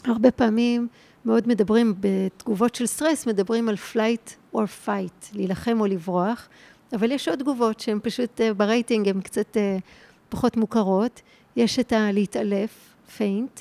הרבה 0.05 0.31
פעמים 0.31 0.89
מאוד 1.25 1.49
מדברים, 1.49 1.95
בתגובות 2.01 2.75
של 2.75 2.87
סטרס, 2.87 3.27
מדברים 3.27 3.69
על 3.69 3.75
flight 3.93 4.57
or 4.57 4.87
fight, 4.87 5.35
להילחם 5.35 5.81
או 5.81 5.87
לברוח, 5.87 6.49
אבל 6.93 7.13
יש 7.13 7.29
עוד 7.29 7.39
תגובות 7.39 7.81
שהן 7.81 7.99
פשוט 8.03 8.41
אה, 8.41 8.55
ברייטינג, 8.55 9.09
הן 9.09 9.21
קצת 9.21 9.57
אה, 9.57 9.79
פחות 10.29 10.57
מוכרות. 10.57 11.21
יש 11.57 11.79
את 11.79 11.93
הלהתעלף, 11.93 12.95
faint, 13.17 13.61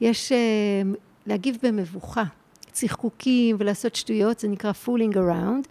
יש 0.00 0.32
אה, 0.32 0.82
להגיב 1.28 1.58
במבוכה, 1.62 2.24
צחקוקים 2.72 3.56
ולעשות 3.58 3.94
שטויות, 3.94 4.40
זה 4.40 4.48
נקרא 4.48 4.72
fooling 4.86 5.14
around, 5.14 5.68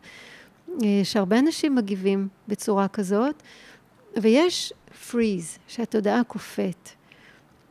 שהרבה 1.03 1.39
אנשים 1.39 1.75
מגיבים 1.75 2.27
בצורה 2.47 2.87
כזאת, 2.87 3.43
ויש 4.17 4.73
freeze, 5.09 5.59
שהתודעה 5.67 6.23
קופאת. 6.23 6.89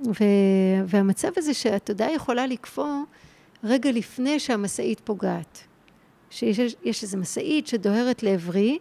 ו- 0.06 0.84
והמצב 0.86 1.28
הזה 1.36 1.54
שהתודעה 1.54 2.12
יכולה 2.12 2.46
לקפוא 2.46 2.88
רגע 3.64 3.92
לפני 3.92 4.40
שהמשאית 4.40 5.00
פוגעת. 5.00 5.62
שיש 6.30 7.02
איזו 7.02 7.18
משאית 7.18 7.66
שדוהרת 7.66 8.22
לעברי, 8.22 8.78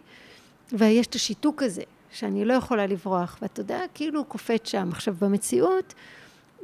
ויש 0.72 1.06
את 1.06 1.14
השיתוק 1.14 1.62
הזה, 1.62 1.82
שאני 2.12 2.44
לא 2.44 2.54
יכולה 2.54 2.86
לברוח, 2.86 3.38
והתודעה 3.42 3.80
כאילו 3.94 4.24
קופאת 4.24 4.66
שם. 4.66 4.88
עכשיו, 4.92 5.14
במציאות, 5.20 5.94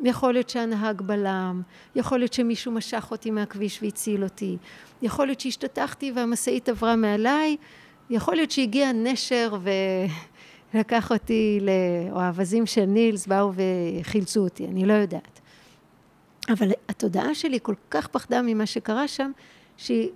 יכול 0.05 0.33
להיות 0.33 0.49
שהנהג 0.49 1.03
בלם, 1.03 1.63
יכול 1.95 2.19
להיות 2.19 2.33
שמישהו 2.33 2.73
משך 2.73 3.09
אותי 3.11 3.31
מהכביש 3.31 3.83
והציל 3.83 4.25
אותי, 4.25 4.57
יכול 5.03 5.27
להיות 5.27 5.41
שהשתתחתי 5.41 6.13
והמשאית 6.15 6.69
עברה 6.69 6.97
מעליי, 6.97 7.57
יכול 8.11 8.35
להיות 8.37 8.51
שהגיע 8.51 8.93
נשר 8.93 9.57
ו... 9.63 9.71
לקח 10.75 11.13
אותי, 11.13 11.61
או 12.11 12.21
האווזים 12.21 12.67
של 12.67 12.85
נילס 12.85 13.27
באו 13.27 13.53
וחילצו 14.01 14.41
אותי, 14.41 14.67
אני 14.67 14.87
לא 14.87 14.93
יודעת. 14.93 15.41
אבל 16.49 16.71
התודעה 16.89 17.35
שלי 17.35 17.59
כל 17.63 17.75
כך 17.91 18.07
פחדה 18.07 18.43
ממה 18.43 18.67
שקרה 18.67 19.09
שם, 19.09 19.31
שהיא 19.77 20.11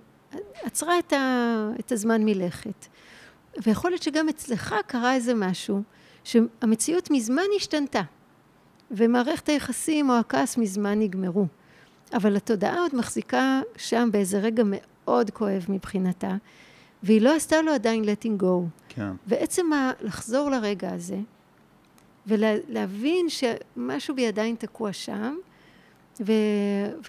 עצרה 0.63 0.99
את, 0.99 1.13
ה, 1.13 1.69
את 1.79 1.91
הזמן 1.91 2.25
מלכת. 2.25 2.85
ויכול 3.63 3.91
להיות 3.91 4.03
שגם 4.03 4.29
אצלך 4.29 4.75
קרה 4.87 5.13
איזה 5.13 5.33
משהו, 5.33 5.81
שהמציאות 6.23 7.11
מזמן 7.11 7.43
השתנתה, 7.55 8.01
ומערכת 8.91 9.49
היחסים 9.49 10.09
או 10.09 10.15
הכעס 10.15 10.57
מזמן 10.57 10.99
נגמרו. 10.99 11.45
אבל 12.13 12.35
התודעה 12.35 12.79
עוד 12.79 12.95
מחזיקה 12.95 13.61
שם 13.77 14.09
באיזה 14.11 14.39
רגע 14.39 14.63
מאוד 14.65 15.29
כואב 15.29 15.65
מבחינתה, 15.69 16.35
והיא 17.03 17.21
לא 17.21 17.35
עשתה 17.35 17.61
לו 17.61 17.71
עדיין 17.71 18.03
letting 18.03 18.41
go. 18.41 18.63
כן. 18.89 19.11
ועצם 19.27 19.73
ה- 19.73 19.91
לחזור 20.01 20.51
לרגע 20.51 20.93
הזה, 20.93 21.17
ולהבין 22.27 23.27
שמשהו 23.29 24.15
בי 24.15 24.27
עדיין 24.27 24.55
תקוע 24.55 24.93
שם, 24.93 25.35
ו, 26.21 26.33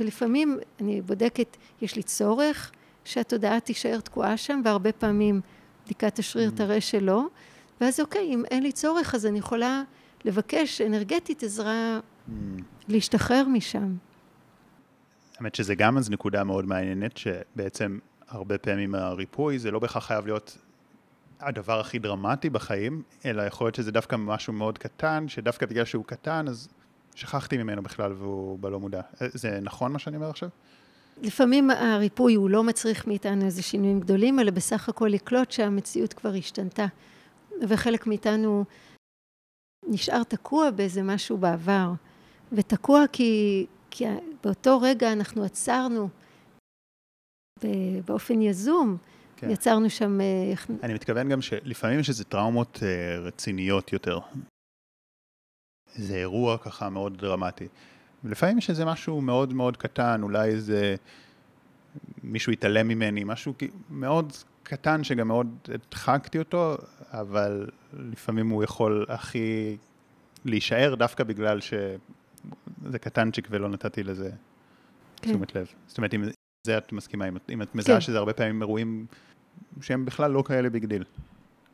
ולפעמים 0.00 0.58
אני 0.80 1.00
בודקת, 1.00 1.56
יש 1.82 1.96
לי 1.96 2.02
צורך 2.02 2.72
שהתודעה 3.04 3.60
תישאר 3.60 4.00
תקועה 4.00 4.36
שם, 4.36 4.60
והרבה 4.64 4.92
פעמים 4.92 5.40
בדיקת 5.84 6.18
השריר 6.18 6.50
mm. 6.54 6.56
תראה 6.56 6.80
שלא, 6.80 7.22
ואז 7.80 8.00
אוקיי, 8.00 8.22
אם 8.22 8.44
אין 8.50 8.62
לי 8.62 8.72
צורך, 8.72 9.14
אז 9.14 9.26
אני 9.26 9.38
יכולה 9.38 9.82
לבקש 10.24 10.80
אנרגטית 10.80 11.42
עזרה 11.42 11.98
mm. 11.98 12.32
להשתחרר 12.88 13.44
משם. 13.48 13.94
האמת 15.38 15.54
שזה 15.54 15.74
גם 15.74 15.98
אז 15.98 16.10
נקודה 16.10 16.44
מאוד 16.44 16.64
מעניינת, 16.64 17.16
שבעצם 17.16 17.98
הרבה 18.28 18.58
פעמים 18.58 18.94
הריפוי 18.94 19.58
זה 19.58 19.70
לא 19.70 19.78
בהכרח 19.78 20.06
חייב 20.06 20.26
להיות 20.26 20.58
הדבר 21.40 21.80
הכי 21.80 21.98
דרמטי 21.98 22.50
בחיים, 22.50 23.02
אלא 23.24 23.42
יכול 23.42 23.66
להיות 23.66 23.74
שזה 23.74 23.92
דווקא 23.92 24.16
משהו 24.16 24.52
מאוד 24.52 24.78
קטן, 24.78 25.28
שדווקא 25.28 25.66
בגלל 25.66 25.84
שהוא 25.84 26.04
קטן, 26.04 26.48
אז 26.48 26.68
שכחתי 27.14 27.56
ממנו 27.58 27.82
בכלל 27.82 28.12
והוא 28.12 28.58
בלא 28.58 28.80
מודע. 28.80 29.00
זה 29.20 29.58
נכון 29.62 29.92
מה 29.92 29.98
שאני 29.98 30.16
אומר 30.16 30.30
עכשיו? 30.30 30.48
לפעמים 31.22 31.70
הריפוי 31.70 32.34
הוא 32.34 32.50
לא 32.50 32.64
מצריך 32.64 33.06
מאיתנו 33.06 33.44
איזה 33.44 33.62
שינויים 33.62 34.00
גדולים, 34.00 34.40
אלא 34.40 34.50
בסך 34.50 34.88
הכל 34.88 35.06
לקלוט 35.06 35.50
שהמציאות 35.50 36.12
כבר 36.12 36.34
השתנתה. 36.34 36.86
וחלק 37.68 38.06
מאיתנו 38.06 38.64
נשאר 39.88 40.22
תקוע 40.22 40.70
באיזה 40.70 41.02
משהו 41.02 41.38
בעבר. 41.38 41.92
ותקוע 42.52 43.04
כי, 43.12 43.66
כי 43.90 44.04
באותו 44.44 44.80
רגע 44.80 45.12
אנחנו 45.12 45.44
עצרנו 45.44 46.08
באופן 48.06 48.42
יזום. 48.42 48.96
כן. 49.36 49.50
יצרנו 49.50 49.90
שם... 49.90 50.20
אה, 50.20 50.76
אני 50.82 50.94
מתכוון 50.94 51.28
גם 51.28 51.42
שלפעמים 51.42 52.00
יש 52.00 52.08
איזה 52.08 52.24
טראומות 52.24 52.78
אה, 52.82 53.18
רציניות 53.18 53.92
יותר. 53.92 54.18
זה 55.94 56.16
אירוע 56.16 56.58
ככה 56.58 56.88
מאוד 56.88 57.18
דרמטי. 57.18 57.68
ולפעמים 58.24 58.58
יש 58.58 58.70
איזה 58.70 58.84
משהו 58.84 59.20
מאוד 59.20 59.54
מאוד 59.54 59.76
קטן, 59.76 60.22
אולי 60.22 60.48
איזה 60.48 60.96
מישהו 62.22 62.52
התעלם 62.52 62.88
ממני, 62.88 63.24
משהו 63.24 63.54
מאוד 63.90 64.32
קטן 64.68 65.04
שגם 65.04 65.28
מאוד 65.28 65.58
הדחקתי 65.74 66.38
אותו, 66.38 66.76
אבל 67.10 67.66
לפעמים 67.92 68.48
הוא 68.48 68.64
יכול 68.64 69.06
הכי 69.08 69.76
להישאר 70.44 70.94
דווקא 70.94 71.24
בגלל 71.24 71.60
שזה 71.60 72.98
קטנצ'יק 73.00 73.48
ולא 73.50 73.68
נתתי 73.68 74.02
לזה 74.02 74.30
כן. 75.16 75.30
תשומת 75.30 75.54
לב. 75.54 75.66
זאת 75.86 75.98
אומרת, 75.98 76.14
אם 76.14 76.24
זה 76.66 76.78
את 76.78 76.92
מסכימה, 76.92 77.28
אם, 77.28 77.36
אם 77.52 77.62
את 77.62 77.74
מזהה 77.74 77.96
כן. 77.96 78.00
שזה 78.00 78.18
הרבה 78.18 78.32
פעמים 78.32 78.62
אירועים 78.62 79.06
שהם 79.80 80.04
בכלל 80.04 80.30
לא 80.30 80.42
כאלה 80.42 80.70
big 80.70 80.84
deal. 80.84 81.04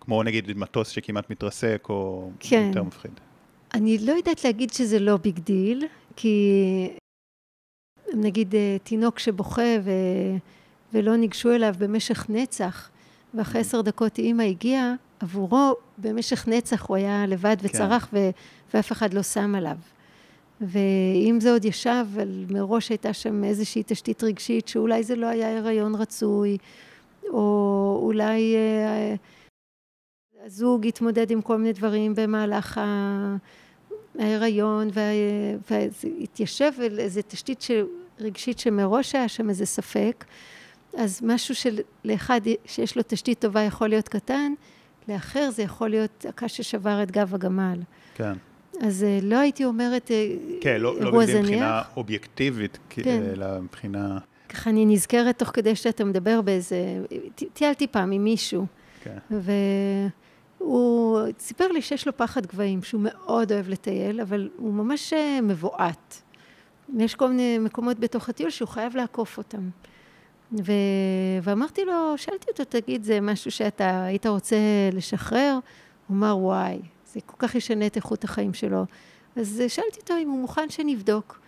כמו 0.01 0.23
נגיד 0.23 0.57
מטוס 0.57 0.89
שכמעט 0.89 1.31
מתרסק, 1.31 1.87
או 1.89 2.31
כן. 2.41 2.67
יותר 2.69 2.83
מפחיד. 2.83 3.21
אני 3.75 3.99
לא 3.99 4.13
יודעת 4.13 4.45
להגיד 4.45 4.73
שזה 4.73 4.99
לא 4.99 5.17
big 5.17 5.39
deal, 5.39 5.87
כי 6.17 6.59
נגיד 8.15 8.55
אה, 8.55 8.77
תינוק 8.83 9.19
שבוכה 9.19 9.77
ו... 9.85 9.91
ולא 10.95 11.17
ניגשו 11.17 11.51
אליו 11.51 11.75
במשך 11.79 12.27
נצח, 12.29 12.91
ואחרי 13.35 13.61
עשר 13.61 13.81
דקות 13.81 14.19
אימא 14.19 14.43
הגיעה, 14.43 14.95
עבורו 15.21 15.75
במשך 15.99 16.49
נצח 16.49 16.87
הוא 16.87 16.97
היה 16.97 17.27
לבד 17.27 17.57
כן. 17.61 17.67
וצרח 17.67 18.09
כן. 18.11 18.17
ו... 18.17 18.31
ואף 18.75 18.93
אחד 18.93 19.15
לא 19.15 19.23
שם 19.23 19.55
עליו. 19.55 19.77
ואם 20.61 21.39
זה 21.41 21.53
עוד 21.53 21.65
ישב, 21.65 22.07
מראש 22.51 22.89
הייתה 22.89 23.13
שם 23.13 23.45
איזושהי 23.45 23.83
תשתית 23.87 24.25
רגשית 24.25 24.69
שאולי 24.69 25.03
זה 25.03 25.17
לא 25.17 25.27
היה 25.27 25.59
הריון 25.59 25.95
רצוי, 25.95 26.59
או 27.29 28.01
אולי 28.03 28.55
אה, 28.57 29.15
הזוג 30.45 30.87
התמודד 30.87 31.31
עם 31.31 31.43
כל 31.43 31.57
מיני 31.57 31.73
דברים 31.73 32.15
במהלך 32.15 32.81
ההיריון, 34.19 34.89
והתיישב 35.71 36.73
על 36.85 37.01
איזו 37.01 37.21
תשתית 37.29 37.65
רגשית 38.21 38.59
שמראש 38.59 39.15
היה 39.15 39.29
שם 39.29 39.49
איזה 39.49 39.67
ספק, 39.67 40.25
אז 40.97 41.21
משהו 41.23 41.55
שלאחד 41.55 42.41
שיש 42.65 42.97
לו 42.97 43.03
תשתית 43.07 43.41
טובה 43.41 43.61
יכול 43.61 43.89
להיות 43.89 44.09
קטן, 44.09 44.53
לאחר 45.09 45.51
זה 45.51 45.63
יכול 45.63 45.91
להיות 45.91 46.27
הקש 46.29 46.57
ששבר 46.57 47.03
את 47.03 47.11
גב 47.11 47.35
הגמל. 47.35 47.79
כן. 48.15 48.33
אז 48.81 49.05
אה, 49.05 49.19
לא 49.23 49.39
הייתי 49.39 49.65
אומרת 49.65 50.11
אה, 50.11 50.35
כן, 50.61 50.81
לא, 50.81 51.01
לא 51.01 51.07
אירוע 51.07 51.27
זניח. 51.27 51.37
כן, 51.37 51.37
לא 51.37 51.43
מבחינה 51.43 51.83
אובייקטיבית, 51.97 52.79
כן. 52.89 53.23
אלא 53.33 53.61
מבחינה... 53.61 54.19
ככה 54.49 54.71
אני 54.71 54.87
נזכרת 54.87 55.39
תוך 55.39 55.49
כדי 55.49 55.77
שאתה 55.77 56.05
מדבר 56.05 56.41
באיזה... 56.41 56.77
טיילתי 57.53 57.87
פעם 57.87 58.13
עם 58.13 58.25
מישהו. 58.25 58.67
כן. 59.03 59.19
והוא 60.61 61.21
סיפר 61.39 61.69
לי 61.69 61.83
שיש 61.83 62.07
לו 62.07 62.17
פחד 62.17 62.47
גבהים, 62.47 62.83
שהוא 62.83 63.01
מאוד 63.05 63.53
אוהב 63.53 63.69
לטייל, 63.69 64.21
אבל 64.21 64.49
הוא 64.57 64.75
ממש 64.75 65.13
אה, 65.13 65.41
מבועת. 65.43 66.23
יש 66.99 67.15
כל 67.15 67.29
מיני 67.29 67.59
מקומות 67.59 67.99
בתוך 67.99 68.29
הטיול 68.29 68.51
שהוא 68.51 68.69
חייב 68.69 68.97
לעקוף 68.97 69.39
אותם. 69.39 69.69
ו... 70.65 70.73
ואמרתי 71.43 71.85
לו, 71.85 72.15
שאלתי 72.17 72.47
אותו, 72.51 72.65
תגיד, 72.65 73.03
זה 73.03 73.21
משהו 73.21 73.51
שאתה 73.51 74.05
היית 74.05 74.27
רוצה 74.27 74.57
לשחרר? 74.93 75.59
הוא 76.09 76.17
אמר, 76.17 76.39
וואי, 76.39 76.79
זה 77.07 77.21
כל 77.27 77.37
כך 77.39 77.55
ישנה 77.55 77.87
את 77.87 77.97
איכות 77.97 78.25
החיים 78.25 78.55
שלו. 78.55 78.85
אז 79.37 79.63
שאלתי 79.69 80.01
אותו 80.01 80.15
אם 80.23 80.31
הוא 80.31 80.41
מוכן 80.41 80.71
שנבדוק, 80.71 81.41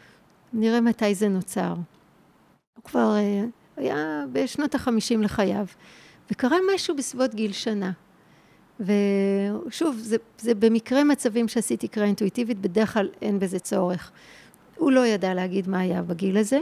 נראה 0.53 0.81
מתי 0.81 1.15
זה 1.15 1.29
נוצר. 1.29 1.75
הוא 2.77 2.85
כבר 2.85 3.15
אה, 3.17 3.45
היה 3.77 4.25
בשנות 4.33 4.75
החמישים 4.75 5.23
לחייו, 5.23 5.67
וקרה 6.31 6.57
משהו 6.75 6.97
בסביבות 6.97 7.35
גיל 7.35 7.53
שנה. 7.53 7.93
ושוב, 8.81 9.97
זה, 9.99 10.17
זה 10.39 10.55
במקרה 10.55 11.05
מצבים 11.05 11.49
שעשיתי 11.49 11.89
קריאה 11.89 12.07
אינטואיטיבית, 12.07 12.59
בדרך 12.61 12.93
כלל 12.93 13.09
אין 13.23 13.39
בזה 13.39 13.59
צורך. 13.59 14.11
הוא 14.77 14.93
לא 14.93 15.07
ידע 15.07 15.35
להגיד 15.35 15.69
מה 15.69 15.81
היה 15.81 16.03
בגיל 16.03 16.37
הזה, 16.37 16.59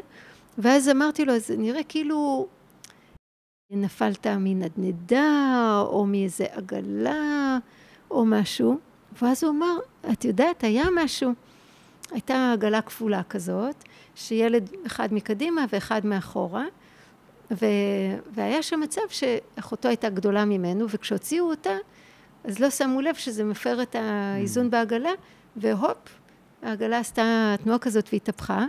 ואז 0.59 0.89
אמרתי 0.89 1.25
לו, 1.25 1.39
זה 1.39 1.57
נראה 1.57 1.83
כאילו 1.89 2.47
נפלת 3.71 4.27
מנדנדה, 4.27 5.83
או 5.87 6.07
מאיזה 6.07 6.45
עגלה, 6.51 7.59
או 8.11 8.25
משהו, 8.25 8.79
ואז 9.23 9.45
הוא 9.45 9.53
אמר, 9.53 9.77
את 10.13 10.25
יודעת, 10.25 10.65
היה 10.65 10.85
משהו. 11.05 11.33
הייתה 12.11 12.53
עגלה 12.53 12.83
כפולה 12.83 13.23
כזאת, 13.23 13.85
שילד 14.15 14.71
אחד 14.87 15.15
מקדימה 15.15 15.65
ואחד 15.73 16.07
מאחורה, 16.07 16.65
ו... 17.51 17.67
והיה 18.33 18.63
שם 18.63 18.81
מצב 18.81 19.01
שאחותו 19.09 19.89
הייתה 19.89 20.09
גדולה 20.09 20.45
ממנו, 20.45 20.87
וכשהוציאו 20.89 21.51
אותה, 21.51 21.77
אז 22.45 22.59
לא 22.59 22.71
שמו 22.71 23.01
לב 23.01 23.15
שזה 23.15 23.45
מפר 23.45 23.83
את 23.83 23.97
האיזון 23.99 24.67
mm. 24.67 24.71
בעגלה, 24.71 25.11
והופ, 25.57 26.19
העגלה 26.63 26.99
עשתה 26.99 27.55
תנועה 27.63 27.79
כזאת 27.79 28.09
והתהפכה, 28.13 28.67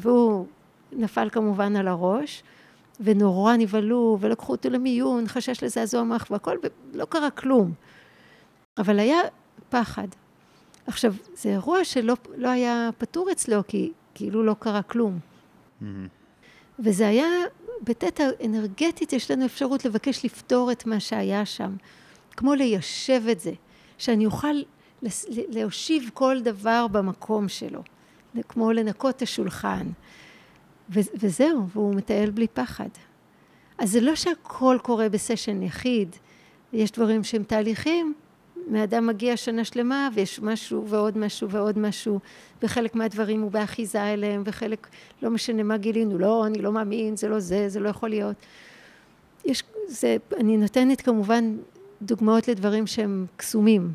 והוא 0.00 0.46
נפל 0.92 1.28
כמובן 1.32 1.76
על 1.76 1.88
הראש, 1.88 2.42
ונורא 3.00 3.56
נבהלו, 3.56 4.18
ולקחו 4.20 4.52
אותו 4.52 4.70
למיון, 4.70 5.28
חשש 5.28 5.64
לזעזוע 5.64 6.02
מח 6.02 6.26
והכל, 6.30 6.56
ולא 6.94 7.04
קרה 7.04 7.30
כלום. 7.30 7.72
אבל 8.78 8.98
היה 8.98 9.20
פחד. 9.68 10.08
עכשיו, 10.86 11.14
זה 11.34 11.48
אירוע 11.48 11.84
שלא 11.84 12.14
לא 12.36 12.48
היה 12.48 12.90
פתור 12.98 13.32
אצלו, 13.32 13.62
כי 13.68 13.92
כאילו 14.14 14.42
לא 14.42 14.54
קרה 14.58 14.82
כלום. 14.82 15.18
Mm-hmm. 15.18 15.84
וזה 16.78 17.08
היה, 17.08 17.28
בתטא 17.82 18.28
אנרגטית 18.44 19.12
יש 19.12 19.30
לנו 19.30 19.46
אפשרות 19.46 19.84
לבקש 19.84 20.24
לפתור 20.24 20.72
את 20.72 20.86
מה 20.86 21.00
שהיה 21.00 21.46
שם. 21.46 21.76
כמו 22.36 22.54
ליישב 22.54 23.22
את 23.32 23.40
זה, 23.40 23.52
שאני 23.98 24.26
אוכל 24.26 24.62
להושיב 25.48 26.10
כל 26.14 26.40
דבר 26.42 26.86
במקום 26.86 27.48
שלו, 27.48 27.82
כמו 28.48 28.72
לנקות 28.72 29.16
את 29.16 29.22
השולחן. 29.22 29.86
וזהו, 30.92 31.68
והוא 31.68 31.94
מטייל 31.94 32.30
בלי 32.30 32.46
פחד. 32.46 32.88
אז 33.78 33.90
זה 33.90 34.00
לא 34.00 34.14
שהכל 34.14 34.78
קורה 34.82 35.08
בסשן 35.08 35.62
יחיד, 35.62 36.16
יש 36.72 36.90
דברים 36.90 37.24
שהם 37.24 37.42
תהליכים, 37.42 38.14
מאדם 38.68 39.06
מגיע 39.06 39.36
שנה 39.36 39.64
שלמה 39.64 40.08
ויש 40.14 40.40
משהו 40.40 40.88
ועוד 40.88 41.18
משהו 41.18 41.50
ועוד 41.50 41.78
משהו, 41.78 42.20
וחלק 42.62 42.94
מהדברים 42.94 43.42
הוא 43.42 43.50
באחיזה 43.50 44.12
אליהם, 44.12 44.42
וחלק 44.46 44.86
לא 45.22 45.30
משנה 45.30 45.62
מה 45.62 45.76
גילינו, 45.76 46.18
לא, 46.18 46.46
אני 46.46 46.62
לא 46.62 46.72
מאמין, 46.72 47.16
זה 47.16 47.28
לא 47.28 47.40
זה, 47.40 47.68
זה 47.68 47.80
לא 47.80 47.88
יכול 47.88 48.08
להיות. 48.08 48.36
יש, 49.44 49.62
זה, 49.86 50.16
אני 50.36 50.56
נותנת 50.56 51.00
כמובן 51.00 51.56
דוגמאות 52.02 52.48
לדברים 52.48 52.86
שהם 52.86 53.26
קסומים. 53.36 53.92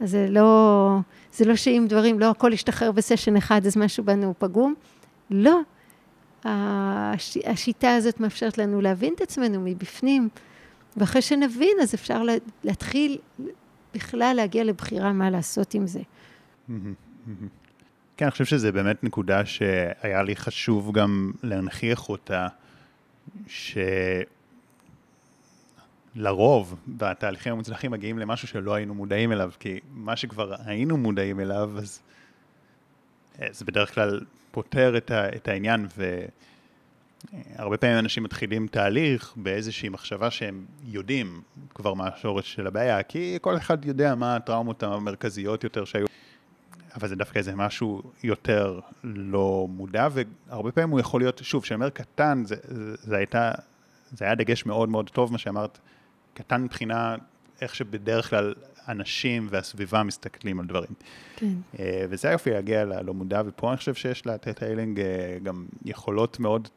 אז 0.00 0.10
זה 0.10 0.26
לא, 0.30 0.98
זה 1.32 1.44
לא 1.44 1.56
שאם 1.56 1.86
דברים, 1.88 2.18
לא 2.18 2.30
הכל 2.30 2.52
ישתחרר 2.52 2.92
בסשן 2.92 3.36
אחד 3.36 3.66
אז 3.66 3.76
משהו 3.76 4.04
בנו 4.04 4.34
פגום. 4.38 4.74
לא. 5.30 5.60
הש, 6.46 7.36
השיטה 7.44 7.94
הזאת 7.94 8.20
מאפשרת 8.20 8.58
לנו 8.58 8.80
להבין 8.80 9.14
את 9.16 9.20
עצמנו 9.20 9.60
מבפנים, 9.64 10.28
ואחרי 10.96 11.22
שנבין 11.22 11.76
אז 11.82 11.94
אפשר 11.94 12.22
להתחיל 12.64 13.18
בכלל 13.94 14.32
להגיע 14.36 14.64
לבחירה 14.64 15.12
מה 15.12 15.30
לעשות 15.30 15.74
עם 15.74 15.86
זה. 15.86 16.00
כן, 18.16 18.24
אני 18.24 18.30
חושב 18.30 18.44
שזה 18.44 18.72
באמת 18.72 19.04
נקודה 19.04 19.46
שהיה 19.46 20.22
לי 20.22 20.36
חשוב 20.36 20.92
גם 20.92 21.32
להנכיח 21.42 22.08
אותה, 22.08 22.48
ש... 23.46 23.78
לרוב 26.16 26.74
בתהליכים 26.88 27.52
המוצלחים 27.52 27.90
מגיעים 27.90 28.18
למשהו 28.18 28.48
שלא 28.48 28.74
היינו 28.74 28.94
מודעים 28.94 29.32
אליו, 29.32 29.52
כי 29.60 29.80
מה 29.92 30.16
שכבר 30.16 30.54
היינו 30.64 30.96
מודעים 30.96 31.40
אליו, 31.40 31.70
אז 31.78 32.00
אה, 33.40 33.46
זה 33.50 33.64
בדרך 33.64 33.94
כלל 33.94 34.20
פותר 34.56 34.96
את, 34.96 35.10
ה, 35.10 35.28
את 35.28 35.48
העניין, 35.48 35.86
והרבה 37.56 37.76
פעמים 37.76 37.98
אנשים 37.98 38.22
מתחילים 38.22 38.66
תהליך 38.66 39.32
באיזושהי 39.36 39.88
מחשבה 39.88 40.30
שהם 40.30 40.64
יודעים 40.84 41.40
כבר 41.74 41.94
מה 41.94 42.08
השורש 42.08 42.54
של 42.54 42.66
הבעיה, 42.66 43.02
כי 43.02 43.38
כל 43.40 43.56
אחד 43.56 43.84
יודע 43.84 44.14
מה 44.14 44.36
הטראומות 44.36 44.82
המרכזיות 44.82 45.64
יותר 45.64 45.84
שהיו. 45.84 46.06
אבל 46.94 47.08
זה 47.08 47.16
דווקא 47.16 47.38
איזה 47.38 47.54
משהו 47.54 48.02
יותר 48.22 48.80
לא 49.04 49.66
מודע, 49.70 50.08
והרבה 50.12 50.72
פעמים 50.72 50.90
הוא 50.90 51.00
יכול 51.00 51.20
להיות, 51.20 51.40
שוב, 51.44 51.62
כשאני 51.62 51.76
אומר 51.76 51.90
קטן, 51.90 52.42
זה, 52.44 52.56
זה, 52.62 52.94
זה 52.96 53.16
הייתה, 53.16 53.52
זה 54.12 54.24
היה 54.24 54.34
דגש 54.34 54.66
מאוד 54.66 54.88
מאוד 54.88 55.10
טוב 55.10 55.32
מה 55.32 55.38
שאמרת, 55.38 55.78
קטן 56.34 56.62
מבחינה 56.62 57.16
איך 57.60 57.74
שבדרך 57.74 58.30
כלל 58.30 58.54
אנשים 58.88 59.46
והסביבה 59.50 60.02
מסתכלים 60.02 60.60
על 60.60 60.66
דברים. 60.66 60.90
כן. 61.36 61.52
אה, 61.78 62.04
וזה 62.10 62.28
היופי 62.28 62.50
להגיע 62.50 62.84
ללא 62.84 63.14
מודע, 63.14 63.42
ופה 63.46 63.68
אני 63.68 63.76
חושב 63.76 63.94
שיש 63.94 64.26
לתת 64.26 64.62
איילינג 64.62 65.00
אה, 65.00 65.38
גם 65.42 65.66
יכולות 65.84 66.40
מאוד 66.40 66.68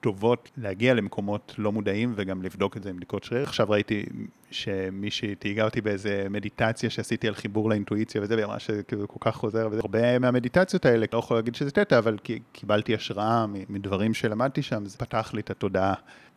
טובות 0.00 0.50
להגיע 0.56 0.94
למקומות 0.94 1.54
לא 1.58 1.72
מודעים 1.72 2.12
וגם 2.16 2.42
לבדוק 2.42 2.76
את 2.76 2.82
זה 2.82 2.90
עם 2.90 2.96
בדיקות 2.96 3.24
שריר. 3.24 3.42
עכשיו 3.42 3.70
ראיתי 3.70 4.06
שמישהי 4.50 5.34
תהיגה 5.34 5.64
אותי 5.64 5.80
באיזה 5.80 6.26
מדיטציה 6.30 6.90
שעשיתי 6.90 7.28
על 7.28 7.34
חיבור 7.34 7.70
לאינטואיציה 7.70 8.22
וזה, 8.22 8.34
והיא 8.34 8.44
אמרה 8.44 8.58
שזה 8.58 8.82
כל 9.06 9.30
כך 9.30 9.36
חוזר, 9.36 9.68
והרבה 9.72 10.18
מהמדיטציות 10.18 10.86
האלה, 10.86 11.06
לא 11.12 11.18
יכול 11.18 11.36
להגיד 11.36 11.54
שזה 11.54 11.70
תטא, 11.70 11.98
אבל 11.98 12.16
קיבלתי 12.52 12.94
השראה 12.94 13.46
מדברים 13.68 14.14
שלמדתי 14.14 14.62
שם, 14.62 14.86
זה 14.86 14.98
פתח 14.98 15.30
לי 15.34 15.40
את 15.40 15.50
התודעה. 15.50 15.94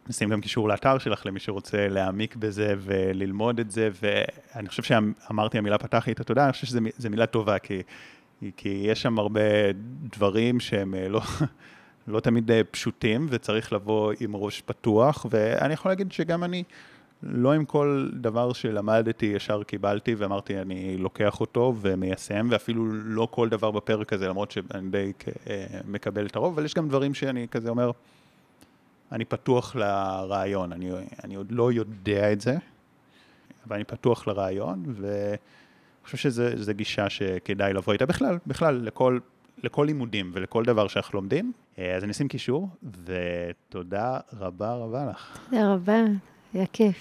נשים 0.10 0.30
גם 0.30 0.42
קישור 0.42 0.70
לאתר 0.70 0.98
שלך 0.98 1.26
למי 1.26 1.40
שרוצה 1.40 1.88
להעמיק 1.88 2.36
בזה 2.36 2.76
וללמוד 2.80 3.60
את 3.60 3.72
זה, 3.72 3.90
ואני 4.02 4.70
חושב 4.70 4.84
שאמרתי 4.84 5.58
המילה 5.58 5.78
פתח 5.78 6.08
לי 6.08 6.14
את 6.14 6.20
התודעה, 6.20 6.46
אני 6.46 6.54
חושב 6.54 6.68
שזו 6.68 7.10
מילה 7.10 7.26
טובה, 7.26 7.60
כי, 7.60 7.82
כי 8.58 8.84
יש 8.86 9.02
שם 9.02 9.20
הרבה 9.20 9.42
דברים 10.04 10.60
שהם 10.60 10.96
אה, 10.96 11.10
לא, 11.10 11.22
לא 12.08 12.20
תמיד 12.20 12.52
אה, 12.52 12.62
פשוטים, 12.72 13.28
וצריך 13.30 13.74
לבוא 13.74 14.14
עם 14.20 14.36
ראש 14.36 14.62
פתוח, 14.62 15.26
ואני 15.30 15.74
יכול 15.74 15.92
להגיד 15.92 16.12
שגם 16.12 16.44
אני, 16.44 16.64
לא 17.24 17.54
עם 17.54 17.66
כל 17.66 18.10
דבר 18.14 18.54
שלמדתי 18.54 19.26
ישר 19.26 19.64
קיבלתי 19.64 20.16
ואמרתי 20.16 20.62
אני 20.62 20.98
לוקח 20.98 21.42
אותו 21.42 21.76
ומיישם 21.82 22.48
ואפילו 22.52 22.86
לא 22.92 23.28
כל 23.32 23.50
דבר 23.50 23.72
בפרק 23.72 24.14
הזה 24.14 24.28
למרות 24.28 24.52
שאני 24.52 24.90
די 24.90 25.12
אה, 25.50 25.66
מקבל 25.88 26.26
את 26.26 26.36
הרוב 26.36 26.54
אבל 26.54 26.66
יש 26.66 26.74
גם 26.74 26.90
דברים 26.90 27.14
שאני 27.14 27.48
כזה 27.52 27.70
אומר 27.70 27.92
אני 29.12 29.26
פתוח 29.26 29.76
לרעיון, 29.76 30.72
אני, 30.74 30.92
אני 31.24 31.36
עוד 31.36 31.52
לא 31.52 31.72
יודע 31.72 32.32
את 32.34 32.42
זה, 32.42 32.58
אבל 33.68 33.76
אני 33.76 33.84
פתוח 33.84 34.28
לרעיון, 34.28 34.84
ואני 34.88 35.38
חושב 36.04 36.18
שזו 36.18 36.74
גישה 36.74 37.10
שכדאי 37.10 37.74
לבוא 37.74 37.94
איתה 37.94 38.06
בכלל, 38.06 38.38
בכלל, 38.48 38.76
לכל, 38.76 39.20
לכל 39.64 39.84
לימודים 39.88 40.32
ולכל 40.34 40.66
דבר 40.66 40.88
שאנחנו 40.88 41.20
לומדים. 41.20 41.52
אה, 41.80 41.96
אז 41.96 42.04
אני 42.04 42.12
אשים 42.12 42.28
קישור, 42.28 42.70
ותודה 43.06 44.20
רבה 44.34 44.74
רבה 44.74 45.06
לך. 45.06 45.38
תודה 45.50 45.74
רבה, 45.74 46.00
היה 46.54 46.66
כיף. 46.74 46.98